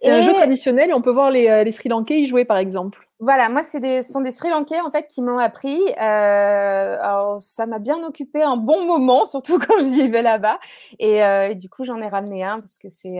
C'est 0.00 0.10
un 0.10 0.22
jeu 0.22 0.32
traditionnel 0.32 0.90
et 0.90 0.94
on 0.94 1.02
peut 1.02 1.10
voir 1.10 1.30
les, 1.30 1.48
euh, 1.48 1.62
les 1.62 1.72
Sri 1.72 1.88
Lankais 1.88 2.20
y 2.20 2.26
jouer, 2.26 2.44
par 2.44 2.56
exemple. 2.56 3.06
Voilà, 3.18 3.50
moi, 3.50 3.62
ce 3.62 3.78
sont 4.02 4.22
des 4.22 4.30
Sri 4.30 4.48
Lankais, 4.48 4.80
en 4.80 4.90
fait, 4.90 5.06
qui 5.08 5.20
m'ont 5.20 5.38
appris. 5.38 5.78
alors, 5.98 7.42
ça 7.42 7.66
m'a 7.66 7.78
bien 7.78 8.02
occupé 8.04 8.42
un 8.42 8.56
bon 8.56 8.86
moment, 8.86 9.24
surtout 9.26 9.58
quand 9.58 9.78
je 9.78 10.02
vivais 10.02 10.22
là-bas. 10.22 10.58
Et, 10.98 11.54
du 11.54 11.68
coup, 11.68 11.84
j'en 11.84 12.00
ai 12.00 12.08
ramené 12.08 12.44
un 12.44 12.60
parce 12.60 12.78
que 12.78 12.88
c'est 12.88 13.18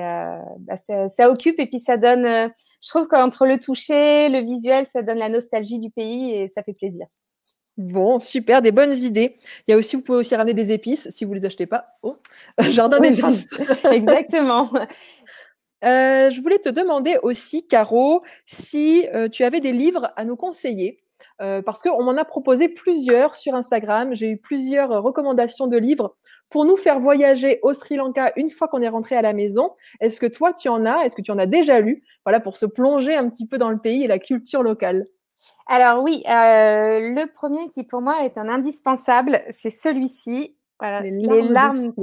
bah, 0.58 0.76
ça 0.76 1.30
occupe 1.30 1.58
et 1.58 1.66
puis 1.66 1.80
ça 1.80 1.96
donne 1.96 2.50
je 2.82 2.88
trouve 2.88 3.08
qu'entre 3.08 3.46
le 3.46 3.58
toucher, 3.58 4.28
le 4.28 4.40
visuel, 4.40 4.86
ça 4.86 5.02
donne 5.02 5.18
la 5.18 5.28
nostalgie 5.28 5.78
du 5.78 5.90
pays 5.90 6.34
et 6.34 6.48
ça 6.48 6.62
fait 6.62 6.72
plaisir. 6.72 7.06
Bon, 7.76 8.18
super, 8.18 8.60
des 8.60 8.72
bonnes 8.72 8.96
idées. 8.96 9.36
Il 9.66 9.70
y 9.70 9.74
a 9.74 9.76
aussi, 9.78 9.96
vous 9.96 10.02
pouvez 10.02 10.18
aussi 10.18 10.34
ramener 10.34 10.52
des 10.52 10.72
épices 10.72 11.08
si 11.10 11.24
vous 11.24 11.30
ne 11.30 11.38
les 11.38 11.46
achetez 11.46 11.66
pas. 11.66 11.86
Oh, 12.02 12.16
jardin 12.58 13.00
d'épices. 13.00 13.46
Exactement. 13.90 14.70
Euh, 15.84 16.30
je 16.30 16.40
voulais 16.40 16.58
te 16.58 16.68
demander 16.68 17.18
aussi, 17.22 17.66
Caro, 17.66 18.22
si 18.46 19.06
euh, 19.14 19.28
tu 19.28 19.44
avais 19.44 19.60
des 19.60 19.72
livres 19.72 20.12
à 20.16 20.24
nous 20.24 20.36
conseiller. 20.36 20.98
Euh, 21.40 21.62
parce 21.62 21.80
qu'on 21.80 22.02
m'en 22.02 22.16
a 22.18 22.24
proposé 22.24 22.68
plusieurs 22.68 23.34
sur 23.34 23.54
Instagram. 23.54 24.14
J'ai 24.14 24.28
eu 24.28 24.36
plusieurs 24.36 25.02
recommandations 25.02 25.68
de 25.68 25.78
livres 25.78 26.14
pour 26.50 26.66
nous 26.66 26.76
faire 26.76 26.98
voyager 26.98 27.60
au 27.62 27.72
Sri 27.72 27.96
Lanka 27.96 28.32
une 28.36 28.50
fois 28.50 28.68
qu'on 28.68 28.82
est 28.82 28.88
rentré 28.88 29.16
à 29.16 29.22
la 29.22 29.32
maison. 29.32 29.70
Est-ce 30.00 30.20
que 30.20 30.26
toi, 30.26 30.52
tu 30.52 30.68
en 30.68 30.84
as? 30.84 31.04
Est-ce 31.04 31.16
que 31.16 31.22
tu 31.22 31.30
en 31.30 31.38
as 31.38 31.46
déjà 31.46 31.80
lu? 31.80 32.02
Voilà, 32.26 32.40
pour 32.40 32.58
se 32.58 32.66
plonger 32.66 33.16
un 33.16 33.28
petit 33.30 33.46
peu 33.46 33.56
dans 33.56 33.70
le 33.70 33.78
pays 33.78 34.04
et 34.04 34.06
la 34.06 34.18
culture 34.18 34.62
locale. 34.62 35.06
Alors 35.66 36.02
oui, 36.02 36.22
euh, 36.28 37.00
le 37.00 37.32
premier 37.32 37.68
qui 37.70 37.84
pour 37.84 38.02
moi 38.02 38.24
est 38.24 38.36
un 38.36 38.48
indispensable, 38.48 39.40
c'est 39.56 39.70
celui-ci. 39.70 40.54
les 40.82 41.42
larmes, 41.42 41.94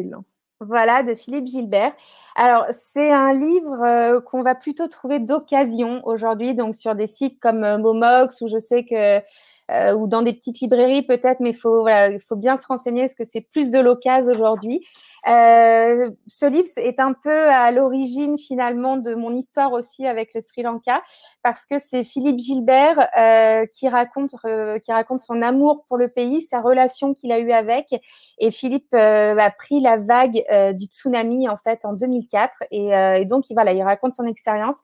Voilà, 0.59 1.03
de 1.03 1.13
Philippe 1.13 1.45
Gilbert. 1.45 1.93
Alors, 2.35 2.65
c'est 2.71 3.11
un 3.11 3.31
livre 3.31 3.79
euh, 3.83 4.19
qu'on 4.21 4.41
va 4.41 4.55
plutôt 4.55 4.87
trouver 4.87 5.19
d'occasion 5.19 6.01
aujourd'hui, 6.03 6.55
donc 6.55 6.73
sur 6.73 6.95
des 6.95 7.05
sites 7.05 7.39
comme 7.39 7.63
euh, 7.63 7.77
Momox, 7.77 8.41
où 8.41 8.47
je 8.47 8.57
sais 8.57 8.83
que 8.83 9.19
euh, 9.71 9.93
ou 9.93 10.07
dans 10.07 10.21
des 10.21 10.33
petites 10.33 10.59
librairies 10.59 11.03
peut-être, 11.03 11.39
mais 11.39 11.53
faut, 11.53 11.87
il 11.87 12.19
faut 12.19 12.35
bien 12.35 12.57
se 12.57 12.67
renseigner 12.67 13.01
parce 13.01 13.15
que 13.15 13.25
c'est 13.25 13.41
plus 13.41 13.71
de 13.71 13.79
l'occasion 13.79 14.17
aujourd'hui. 14.31 14.85
Euh, 15.27 16.09
ce 16.27 16.45
livre 16.45 16.67
est 16.77 16.99
un 16.99 17.13
peu 17.13 17.49
à 17.49 17.71
l'origine 17.71 18.37
finalement 18.37 18.97
de 18.97 19.13
mon 19.15 19.35
histoire 19.35 19.73
aussi 19.73 20.05
avec 20.05 20.33
le 20.33 20.41
Sri 20.41 20.63
Lanka 20.63 21.01
parce 21.43 21.65
que 21.65 21.79
c'est 21.79 22.03
Philippe 22.03 22.39
Gilbert 22.39 23.09
euh, 23.17 23.65
qui 23.73 23.89
raconte 23.89 24.35
euh, 24.45 24.79
qui 24.79 24.91
raconte 24.91 25.19
son 25.19 25.41
amour 25.41 25.85
pour 25.87 25.97
le 25.97 26.07
pays, 26.07 26.41
sa 26.41 26.61
relation 26.61 27.13
qu'il 27.13 27.31
a 27.31 27.39
eue 27.39 27.51
avec 27.51 27.87
et 28.39 28.51
Philippe 28.51 28.93
euh, 28.93 29.37
a 29.37 29.51
pris 29.51 29.81
la 29.81 29.97
vague 29.97 30.43
du 30.75 30.85
tsunami 30.85 31.49
en 31.49 31.57
fait 31.57 31.83
en 31.83 31.93
2004 31.93 32.63
et, 32.71 32.89
et 32.89 33.25
donc 33.25 33.45
voilà, 33.51 33.73
il 33.73 33.83
raconte 33.83 34.13
son 34.13 34.25
expérience. 34.25 34.81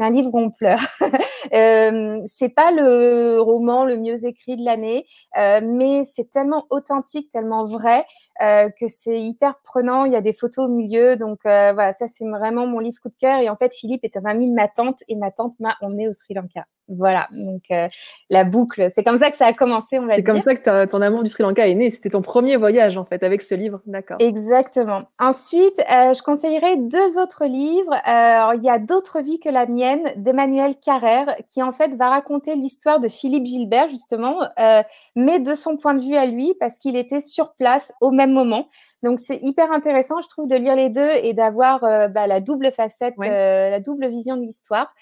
C'est 0.00 0.06
un 0.06 0.10
livre 0.10 0.30
où 0.32 0.38
on 0.38 0.50
pleure. 0.50 0.80
euh, 1.52 2.22
c'est 2.26 2.48
pas 2.48 2.70
le 2.70 3.38
roman 3.38 3.84
le 3.84 3.98
mieux 3.98 4.24
écrit 4.24 4.56
de 4.56 4.64
l'année, 4.64 5.04
euh, 5.36 5.60
mais 5.62 6.04
c'est 6.06 6.30
tellement 6.30 6.64
authentique, 6.70 7.30
tellement 7.30 7.64
vrai 7.64 8.06
euh, 8.42 8.70
que 8.70 8.88
c'est 8.88 9.20
hyper 9.20 9.56
prenant. 9.62 10.06
Il 10.06 10.12
y 10.14 10.16
a 10.16 10.22
des 10.22 10.32
photos 10.32 10.64
au 10.64 10.68
milieu, 10.68 11.16
donc 11.16 11.40
euh, 11.44 11.74
voilà, 11.74 11.92
ça 11.92 12.08
c'est 12.08 12.26
vraiment 12.26 12.66
mon 12.66 12.78
livre 12.78 12.98
coup 13.02 13.10
de 13.10 13.16
cœur. 13.20 13.40
Et 13.40 13.50
en 13.50 13.56
fait, 13.56 13.74
Philippe 13.74 14.02
est 14.04 14.16
un 14.16 14.24
ami 14.24 14.48
de 14.48 14.54
ma 14.54 14.68
tante 14.68 15.00
et 15.06 15.16
ma 15.16 15.30
tante 15.30 15.52
m'a 15.60 15.76
emmené 15.82 16.08
au 16.08 16.14
Sri 16.14 16.32
Lanka. 16.32 16.62
Voilà, 16.88 17.26
donc 17.36 17.90
la 18.30 18.44
boucle, 18.44 18.90
c'est 18.90 19.04
comme 19.04 19.16
ça 19.16 19.30
que 19.30 19.36
ça 19.36 19.46
a 19.46 19.52
commencé, 19.52 19.98
on 19.98 20.06
va 20.06 20.14
dire. 20.14 20.16
C'est 20.16 20.22
comme 20.24 20.40
ça 20.40 20.54
que 20.54 20.86
ton 20.86 21.02
amour 21.02 21.22
du 21.22 21.28
Sri 21.28 21.42
Lanka 21.42 21.68
est 21.68 21.74
né. 21.74 21.90
C'était 21.90 22.10
ton 22.10 22.22
premier 22.22 22.56
voyage 22.56 22.96
en 22.96 23.04
fait 23.04 23.22
avec 23.22 23.42
ce 23.42 23.54
livre, 23.54 23.80
d'accord. 23.86 24.16
Exactement. 24.18 25.00
Ensuite, 25.20 25.78
je 25.78 26.22
conseillerais 26.22 26.78
deux 26.78 27.18
autres 27.18 27.44
livres. 27.44 27.94
alors, 28.04 28.54
il 28.54 28.64
y 28.64 28.70
a 28.70 28.78
d'autres 28.78 29.20
vies 29.20 29.38
que 29.38 29.50
la 29.50 29.66
mienne 29.66 29.89
d'Emmanuel 30.16 30.76
Carrère, 30.78 31.36
qui 31.48 31.62
en 31.62 31.72
fait 31.72 31.94
va 31.96 32.10
raconter 32.10 32.54
l'histoire 32.54 33.00
de 33.00 33.08
Philippe 33.08 33.46
Gilbert, 33.46 33.88
justement, 33.88 34.38
euh, 34.58 34.82
mais 35.16 35.40
de 35.40 35.54
son 35.54 35.76
point 35.76 35.94
de 35.94 36.02
vue 36.02 36.16
à 36.16 36.26
lui, 36.26 36.54
parce 36.58 36.78
qu'il 36.78 36.96
était 36.96 37.20
sur 37.20 37.54
place 37.54 37.92
au 38.00 38.10
même 38.10 38.32
moment. 38.32 38.68
Donc 39.02 39.20
c'est 39.20 39.38
hyper 39.42 39.72
intéressant, 39.72 40.20
je 40.22 40.28
trouve, 40.28 40.48
de 40.48 40.56
lire 40.56 40.74
les 40.74 40.90
deux 40.90 41.10
et 41.22 41.32
d'avoir 41.32 41.84
euh, 41.84 42.08
bah, 42.08 42.26
la 42.26 42.40
double 42.40 42.72
facette, 42.72 43.14
euh, 43.20 43.70
la 43.70 43.80
double 43.80 44.08
vision 44.08 44.36
de 44.36 44.42
l'histoire. 44.42 44.92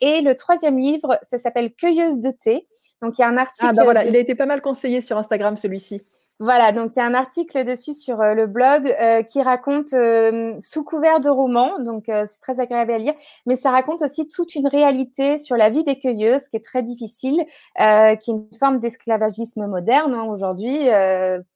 Et 0.00 0.20
le 0.22 0.34
troisième 0.34 0.78
livre, 0.78 1.18
ça 1.22 1.38
s'appelle 1.38 1.72
Cueilleuse 1.72 2.20
de 2.20 2.30
thé. 2.30 2.66
Donc 3.02 3.18
il 3.18 3.22
y 3.22 3.24
a 3.24 3.28
un 3.28 3.36
article. 3.36 3.66
Ah 3.68 3.72
bah 3.72 3.84
voilà, 3.84 4.04
il 4.04 4.16
a 4.16 4.18
été 4.18 4.34
pas 4.34 4.46
mal 4.46 4.60
conseillé 4.60 5.00
sur 5.00 5.18
Instagram 5.18 5.56
celui-ci. 5.56 6.02
Voilà, 6.40 6.72
donc 6.72 6.92
il 6.96 6.98
y 6.98 7.02
a 7.02 7.06
un 7.06 7.14
article 7.14 7.64
dessus 7.64 7.94
sur 7.94 8.20
euh, 8.20 8.34
le 8.34 8.48
blog 8.48 8.92
euh, 9.00 9.22
qui 9.22 9.40
raconte 9.40 9.92
euh, 9.92 10.56
sous 10.58 10.82
couvert 10.82 11.20
de 11.20 11.28
roman, 11.28 11.78
donc 11.78 12.06
c'est 12.06 12.40
très 12.40 12.58
agréable 12.58 12.90
à 12.90 12.98
lire, 12.98 13.14
mais 13.46 13.54
ça 13.54 13.70
raconte 13.70 14.02
aussi 14.02 14.26
toute 14.26 14.56
une 14.56 14.66
réalité 14.66 15.38
sur 15.38 15.56
la 15.56 15.70
vie 15.70 15.84
des 15.84 15.96
cueilleuses 15.96 16.48
qui 16.48 16.56
est 16.56 16.64
très 16.64 16.82
difficile, 16.82 17.44
qui 17.76 17.82
est 17.82 18.26
une 18.26 18.48
forme 18.58 18.80
d'esclavagisme 18.80 19.66
moderne 19.68 20.12
hein, 20.12 20.24
aujourd'hui. 20.24 20.88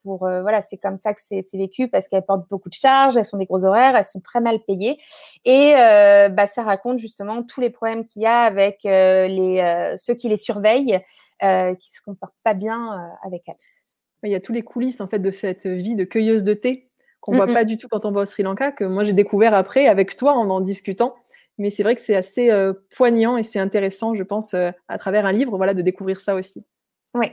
pour 0.05 0.19
voilà, 0.19 0.61
c'est 0.63 0.77
comme 0.77 0.97
ça 0.97 1.13
que 1.13 1.21
c'est 1.21 1.43
vécu 1.55 1.89
parce 1.89 2.09
qu'elles 2.09 2.25
portent 2.25 2.49
beaucoup 2.49 2.69
de 2.69 2.75
charges, 2.75 3.17
elles 3.17 3.25
font 3.25 3.37
des 3.37 3.47
gros 3.47 3.65
horaires, 3.65 3.97
elles 3.97 4.05
sont 4.05 4.21
très 4.21 4.41
mal 4.41 4.61
payées, 4.61 4.99
et 5.45 5.73
bah, 5.75 6.47
ça 6.47 6.63
raconte 6.63 6.99
justement 6.99 7.43
tous 7.43 7.61
les 7.61 7.71
problèmes 7.71 8.05
qu'il 8.05 8.23
y 8.23 8.27
a 8.27 8.43
avec 8.43 8.85
les 8.85 9.95
ceux 9.97 10.15
qui 10.15 10.29
les 10.29 10.37
surveillent, 10.37 11.01
qui 11.41 11.93
se 11.93 12.01
comportent 12.05 12.39
pas 12.45 12.55
bien 12.55 13.11
avec 13.25 13.43
elles. 13.49 13.78
Il 14.25 14.31
y 14.31 14.35
a 14.35 14.41
tous 14.41 14.53
les 14.53 14.63
coulisses 14.63 15.01
en 15.01 15.09
fait 15.09 15.21
de 15.21 15.31
cette 15.31 15.67
vie 15.67 15.95
de 15.95 16.05
cueilleuse 16.05 16.43
de 16.45 16.55
thé 16.55 16.89
qu'on 17.21 17.37
voit 17.37 17.47
pas 17.47 17.65
du 17.65 17.77
tout 17.77 17.89
quand 17.89 18.05
on 18.05 18.13
va 18.13 18.23
au 18.23 18.25
Sri 18.25 18.43
Lanka, 18.43 18.73
que 18.73 18.85
moi 18.85 19.05
j'ai 19.05 19.13
découvert 19.13 19.55
après 19.55 19.87
avec 19.87 20.17
toi 20.17 20.33
en 20.33 20.49
en 20.51 20.61
discutant. 20.61 21.15
Mais 21.59 21.71
c'est 21.71 21.83
vrai 21.83 21.97
que 21.97 22.01
c'est 22.01 22.15
assez 22.15 22.51
euh, 22.51 22.73
poignant 22.97 23.37
et 23.37 23.43
c'est 23.43 23.59
intéressant, 23.59 24.15
je 24.15 24.23
pense, 24.23 24.55
euh, 24.55 24.71
à 24.87 24.97
travers 24.97 25.27
un 25.27 25.33
livre, 25.33 25.57
voilà, 25.57 25.75
de 25.75 25.83
découvrir 25.83 26.21
ça 26.21 26.37
aussi. 26.37 26.61
Oui. 27.15 27.33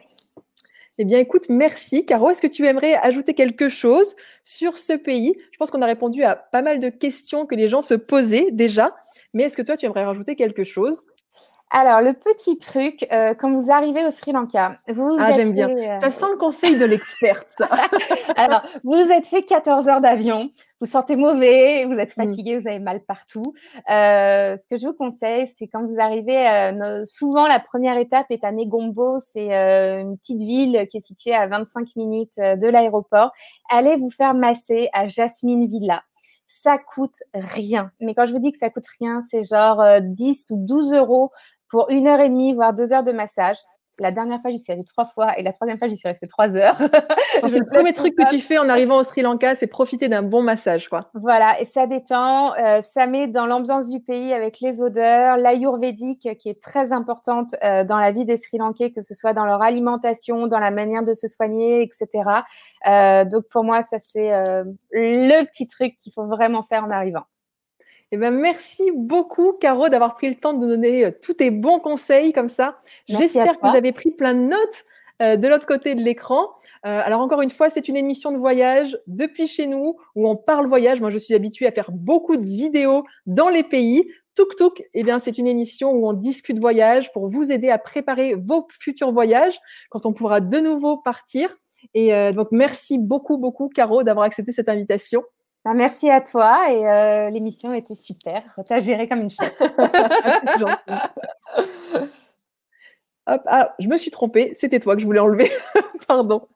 Eh 0.97 1.05
bien, 1.05 1.19
écoute, 1.19 1.45
merci. 1.49 2.05
Caro, 2.05 2.31
est-ce 2.31 2.41
que 2.41 2.47
tu 2.47 2.65
aimerais 2.65 2.95
ajouter 2.95 3.33
quelque 3.35 3.69
chose 3.69 4.15
sur 4.43 4.77
ce 4.77 4.93
pays? 4.93 5.33
Je 5.51 5.57
pense 5.57 5.69
qu'on 5.69 5.81
a 5.81 5.85
répondu 5.85 6.23
à 6.23 6.35
pas 6.35 6.61
mal 6.61 6.79
de 6.79 6.89
questions 6.89 7.45
que 7.45 7.53
les 7.53 7.69
gens 7.69 7.81
se 7.81 7.93
posaient 7.93 8.49
déjà, 8.51 8.95
mais 9.33 9.43
est-ce 9.43 9.57
que 9.57 9.61
toi, 9.61 9.77
tu 9.77 9.85
aimerais 9.85 10.05
rajouter 10.05 10.35
quelque 10.35 10.63
chose? 10.63 11.05
Alors, 11.71 12.01
le 12.01 12.13
petit 12.13 12.59
truc, 12.59 13.07
euh, 13.11 13.33
quand 13.33 13.51
vous 13.51 13.71
arrivez 13.71 14.05
au 14.05 14.11
Sri 14.11 14.31
Lanka, 14.31 14.77
vous 14.87 15.17
ah, 15.19 15.31
j'aime 15.31 15.51
bien. 15.51 15.67
Euh, 15.67 15.99
ça 15.99 16.11
sent 16.11 16.27
le 16.31 16.37
conseil 16.37 16.77
de 16.77 16.85
l'experte. 16.85 17.61
Alors, 18.37 18.61
vous 18.83 18.93
êtes 18.93 19.25
fait 19.25 19.41
14 19.41 19.87
heures 19.89 19.99
d'avion, 19.99 20.51
vous 20.79 20.85
sentez 20.85 21.15
mauvais, 21.15 21.85
vous 21.85 21.97
êtes 21.97 22.15
mm. 22.15 22.23
fatigué, 22.23 22.59
vous 22.59 22.67
avez 22.67 22.79
mal 22.79 23.01
partout. 23.01 23.55
Euh, 23.89 24.55
ce 24.57 24.67
que 24.67 24.77
je 24.77 24.85
vous 24.85 24.93
conseille, 24.93 25.47
c'est 25.55 25.67
quand 25.67 25.85
vous 25.87 25.99
arrivez, 25.99 26.71
souvent 27.05 27.47
la 27.47 27.59
première 27.59 27.97
étape 27.97 28.27
est 28.29 28.43
à 28.43 28.51
Negombo, 28.51 29.19
c'est 29.19 29.51
une 29.51 30.17
petite 30.17 30.41
ville 30.41 30.85
qui 30.91 30.97
est 30.97 31.05
située 31.05 31.33
à 31.33 31.47
25 31.47 31.95
minutes 31.95 32.37
de 32.37 32.67
l'aéroport. 32.67 33.31
Allez 33.69 33.97
vous 33.97 34.11
faire 34.11 34.35
masser 34.35 34.89
à 34.93 35.07
Jasmine 35.07 35.67
Villa 35.67 36.03
ça 36.47 36.77
coûte 36.77 37.23
rien. 37.33 37.91
Mais 37.99 38.13
quand 38.13 38.27
je 38.27 38.31
vous 38.31 38.39
dis 38.39 38.51
que 38.51 38.57
ça 38.57 38.69
coûte 38.69 38.85
rien, 38.99 39.19
c'est 39.21 39.43
genre 39.43 39.83
10 40.01 40.51
ou 40.51 40.57
12 40.65 40.93
euros 40.93 41.31
pour 41.69 41.89
une 41.89 42.07
heure 42.07 42.19
et 42.19 42.29
demie, 42.29 42.53
voire 42.53 42.73
deux 42.73 42.93
heures 42.93 43.03
de 43.03 43.11
massage. 43.11 43.57
La 43.99 44.11
dernière 44.11 44.41
fois, 44.41 44.51
j'y 44.51 44.59
suis 44.59 44.73
allée 44.73 44.83
trois 44.83 45.05
fois 45.05 45.39
et 45.39 45.43
la 45.43 45.53
troisième 45.53 45.77
fois, 45.77 45.87
j'y 45.87 45.95
suis 45.95 46.09
restée 46.09 46.27
trois 46.27 46.57
heures. 46.57 46.75
c'est 47.47 47.59
le 47.59 47.65
premier 47.65 47.93
truc 47.93 48.13
que 48.15 48.29
tu 48.29 48.41
fais 48.41 48.57
en 48.57 48.67
arrivant 48.67 48.97
au 48.97 49.03
Sri 49.03 49.21
Lanka, 49.21 49.55
c'est 49.55 49.67
profiter 49.67 50.09
d'un 50.09 50.21
bon 50.21 50.43
massage, 50.43 50.89
quoi. 50.89 51.09
Voilà, 51.13 51.59
et 51.61 51.65
ça 51.65 51.87
détend, 51.87 52.53
euh, 52.55 52.81
ça 52.81 53.07
met 53.07 53.27
dans 53.27 53.45
l'ambiance 53.45 53.89
du 53.89 54.01
pays 54.01 54.33
avec 54.33 54.59
les 54.59 54.81
odeurs, 54.81 55.37
l'ayurvédique 55.37 56.27
qui 56.39 56.49
est 56.49 56.61
très 56.61 56.91
importante 56.91 57.55
euh, 57.63 57.85
dans 57.85 57.97
la 57.97 58.11
vie 58.11 58.25
des 58.25 58.35
Sri 58.35 58.57
Lankais, 58.57 58.91
que 58.91 59.01
ce 59.01 59.15
soit 59.15 59.33
dans 59.33 59.45
leur 59.45 59.61
alimentation, 59.61 60.47
dans 60.47 60.59
la 60.59 60.71
manière 60.71 61.03
de 61.03 61.13
se 61.13 61.29
soigner, 61.29 61.81
etc. 61.81 62.07
Euh, 62.87 63.23
donc 63.23 63.45
pour 63.49 63.63
moi, 63.63 63.81
ça 63.81 63.97
c'est 64.01 64.31
le 64.91 65.45
petit 65.45 65.67
truc 65.67 65.95
qu'il 65.95 66.11
faut 66.11 66.25
vraiment 66.25 66.63
faire 66.63 66.83
en 66.83 66.89
arrivant. 66.89 67.23
Eh 68.11 68.17
ben, 68.17 68.31
merci 68.31 68.91
beaucoup, 68.93 69.53
Caro, 69.53 69.89
d'avoir 69.89 70.13
pris 70.13 70.29
le 70.29 70.35
temps 70.35 70.53
de 70.53 70.65
donner 70.65 71.11
tous 71.21 71.33
tes 71.33 71.51
bons 71.51 71.79
conseils 71.79 72.33
comme 72.33 72.49
ça. 72.49 72.77
J'espère 73.07 73.59
que 73.59 73.67
vous 73.67 73.75
avez 73.75 73.91
pris 73.91 74.11
plein 74.11 74.33
de 74.33 74.41
notes. 74.41 74.85
Euh, 75.21 75.37
de 75.37 75.47
l'autre 75.47 75.65
côté 75.65 75.95
de 75.95 76.01
l'écran. 76.01 76.49
Euh, 76.85 77.01
alors 77.01 77.21
encore 77.21 77.41
une 77.41 77.49
fois, 77.49 77.69
c'est 77.69 77.87
une 77.87 77.95
émission 77.95 78.33
de 78.33 78.37
voyage 78.37 78.97
depuis 79.07 79.47
chez 79.47 79.65
nous 79.65 79.95
où 80.13 80.27
on 80.27 80.35
parle 80.35 80.67
voyage. 80.67 80.99
Moi, 80.99 81.09
je 81.09 81.17
suis 81.17 81.33
habituée 81.33 81.67
à 81.67 81.71
faire 81.71 81.89
beaucoup 81.91 82.35
de 82.35 82.45
vidéos 82.45 83.05
dans 83.25 83.47
les 83.47 83.63
pays. 83.63 84.03
Tuk 84.35 84.57
Tuk, 84.57 84.83
eh 84.93 85.03
bien, 85.03 85.17
c'est 85.19 85.37
une 85.37 85.47
émission 85.47 85.91
où 85.91 86.05
on 86.05 86.11
discute 86.11 86.59
voyage 86.59 87.13
pour 87.13 87.29
vous 87.29 87.53
aider 87.53 87.69
à 87.69 87.77
préparer 87.77 88.35
vos 88.35 88.67
futurs 88.69 89.13
voyages 89.13 89.57
quand 89.89 90.05
on 90.05 90.11
pourra 90.11 90.41
de 90.41 90.57
nouveau 90.59 90.97
partir. 90.97 91.49
Et 91.93 92.13
euh, 92.13 92.33
donc, 92.33 92.49
merci 92.51 92.99
beaucoup, 92.99 93.37
beaucoup, 93.37 93.69
Caro, 93.69 94.03
d'avoir 94.03 94.25
accepté 94.25 94.51
cette 94.51 94.67
invitation. 94.67 95.23
Bah, 95.65 95.73
merci 95.73 96.09
à 96.11 96.21
toi 96.21 96.71
et 96.71 97.31
l'émission 97.31 97.73
était 97.73 97.95
super. 97.95 98.43
Tu 98.67 98.71
as 98.71 98.79
géré 98.79 99.09
comme 99.09 99.21
une 99.21 99.31
chef. 99.31 99.59
Hop, 103.27 103.41
ah, 103.47 103.73
je 103.79 103.87
me 103.87 103.97
suis 103.97 104.11
trompée, 104.11 104.51
c'était 104.53 104.79
toi 104.79 104.93
que 104.93 105.01
je 105.01 105.07
voulais 105.07 105.19
enlever. 105.19 105.51
Pardon. 106.07 106.47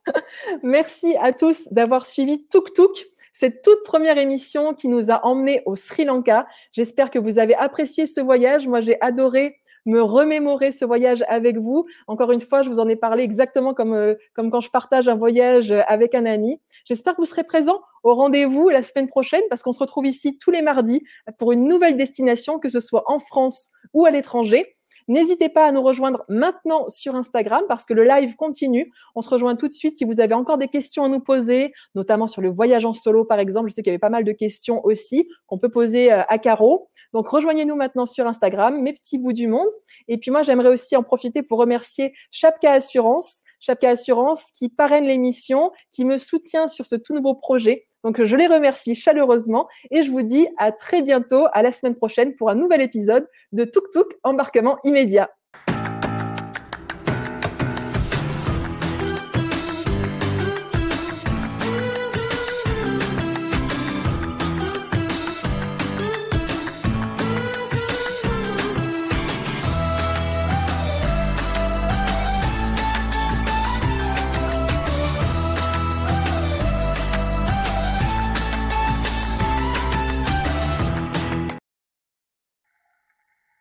Merci 0.61 1.15
à 1.19 1.33
tous 1.33 1.73
d'avoir 1.73 2.05
suivi 2.05 2.45
Tuk 2.47 2.73
Tuk, 2.73 3.07
cette 3.31 3.63
toute 3.63 3.81
première 3.83 4.19
émission 4.19 4.75
qui 4.75 4.87
nous 4.87 5.09
a 5.09 5.25
emmenés 5.25 5.63
au 5.65 5.75
Sri 5.75 6.05
Lanka. 6.05 6.45
J'espère 6.71 7.09
que 7.09 7.17
vous 7.17 7.39
avez 7.39 7.55
apprécié 7.55 8.05
ce 8.05 8.21
voyage. 8.21 8.67
Moi, 8.67 8.81
j'ai 8.81 9.01
adoré 9.01 9.57
me 9.85 10.01
remémorer 10.01 10.71
ce 10.71 10.85
voyage 10.85 11.23
avec 11.27 11.57
vous. 11.57 11.85
Encore 12.07 12.31
une 12.31 12.41
fois, 12.41 12.63
je 12.63 12.69
vous 12.69 12.79
en 12.79 12.87
ai 12.87 12.95
parlé 12.95 13.23
exactement 13.23 13.73
comme, 13.73 13.93
euh, 13.93 14.15
comme 14.33 14.51
quand 14.51 14.61
je 14.61 14.69
partage 14.69 15.07
un 15.07 15.15
voyage 15.15 15.71
avec 15.87 16.15
un 16.15 16.25
ami. 16.25 16.59
J'espère 16.85 17.15
que 17.15 17.21
vous 17.21 17.25
serez 17.25 17.43
présents 17.43 17.81
au 18.03 18.15
rendez-vous 18.15 18.69
la 18.69 18.83
semaine 18.83 19.07
prochaine 19.07 19.41
parce 19.49 19.63
qu'on 19.63 19.73
se 19.73 19.79
retrouve 19.79 20.05
ici 20.05 20.37
tous 20.37 20.51
les 20.51 20.61
mardis 20.61 21.01
pour 21.37 21.51
une 21.51 21.67
nouvelle 21.67 21.97
destination, 21.97 22.59
que 22.59 22.69
ce 22.69 22.79
soit 22.79 23.03
en 23.07 23.19
France 23.19 23.69
ou 23.93 24.05
à 24.05 24.11
l'étranger. 24.11 24.75
N'hésitez 25.09 25.49
pas 25.49 25.65
à 25.65 25.71
nous 25.71 25.81
rejoindre 25.81 26.23
maintenant 26.29 26.87
sur 26.87 27.15
Instagram 27.15 27.63
parce 27.67 27.87
que 27.87 27.95
le 27.95 28.03
live 28.03 28.35
continue. 28.35 28.91
On 29.15 29.21
se 29.21 29.29
rejoint 29.29 29.55
tout 29.55 29.67
de 29.67 29.73
suite 29.73 29.97
si 29.97 30.05
vous 30.05 30.19
avez 30.19 30.35
encore 30.35 30.59
des 30.59 30.67
questions 30.67 31.03
à 31.03 31.09
nous 31.09 31.19
poser, 31.19 31.73
notamment 31.95 32.27
sur 32.27 32.43
le 32.43 32.49
voyage 32.49 32.85
en 32.85 32.93
solo 32.93 33.25
par 33.25 33.39
exemple. 33.39 33.69
Je 33.69 33.73
sais 33.73 33.81
qu'il 33.81 33.89
y 33.89 33.93
avait 33.95 33.97
pas 33.97 34.11
mal 34.11 34.23
de 34.23 34.31
questions 34.33 34.85
aussi 34.85 35.27
qu'on 35.47 35.57
peut 35.57 35.69
poser 35.69 36.13
euh, 36.13 36.21
à 36.27 36.37
Caro. 36.37 36.89
Donc 37.13 37.27
rejoignez-nous 37.27 37.75
maintenant 37.75 38.05
sur 38.05 38.27
Instagram, 38.27 38.81
mes 38.81 38.93
petits 38.93 39.17
bouts 39.17 39.33
du 39.33 39.47
monde. 39.47 39.69
Et 40.07 40.17
puis 40.17 40.31
moi, 40.31 40.43
j'aimerais 40.43 40.69
aussi 40.69 40.95
en 40.95 41.03
profiter 41.03 41.43
pour 41.43 41.59
remercier 41.59 42.13
Chapka 42.31 42.71
Assurance, 42.71 43.41
Chapka 43.59 43.89
Assurance 43.89 44.51
qui 44.51 44.69
parraine 44.69 45.05
l'émission, 45.05 45.71
qui 45.91 46.05
me 46.05 46.17
soutient 46.17 46.67
sur 46.67 46.85
ce 46.85 46.95
tout 46.95 47.13
nouveau 47.13 47.33
projet. 47.33 47.87
Donc, 48.03 48.23
je 48.23 48.35
les 48.35 48.47
remercie 48.47 48.95
chaleureusement 48.95 49.67
et 49.91 50.03
je 50.03 50.11
vous 50.11 50.21
dis 50.21 50.47
à 50.57 50.71
très 50.71 51.01
bientôt, 51.01 51.47
à 51.51 51.61
la 51.61 51.71
semaine 51.71 51.95
prochaine 51.95 52.35
pour 52.35 52.49
un 52.49 52.55
nouvel 52.55 52.81
épisode 52.81 53.27
de 53.51 53.65
Tuk 53.65 53.91
Tuk 53.91 54.07
embarquement 54.23 54.77
immédiat. 54.83 55.29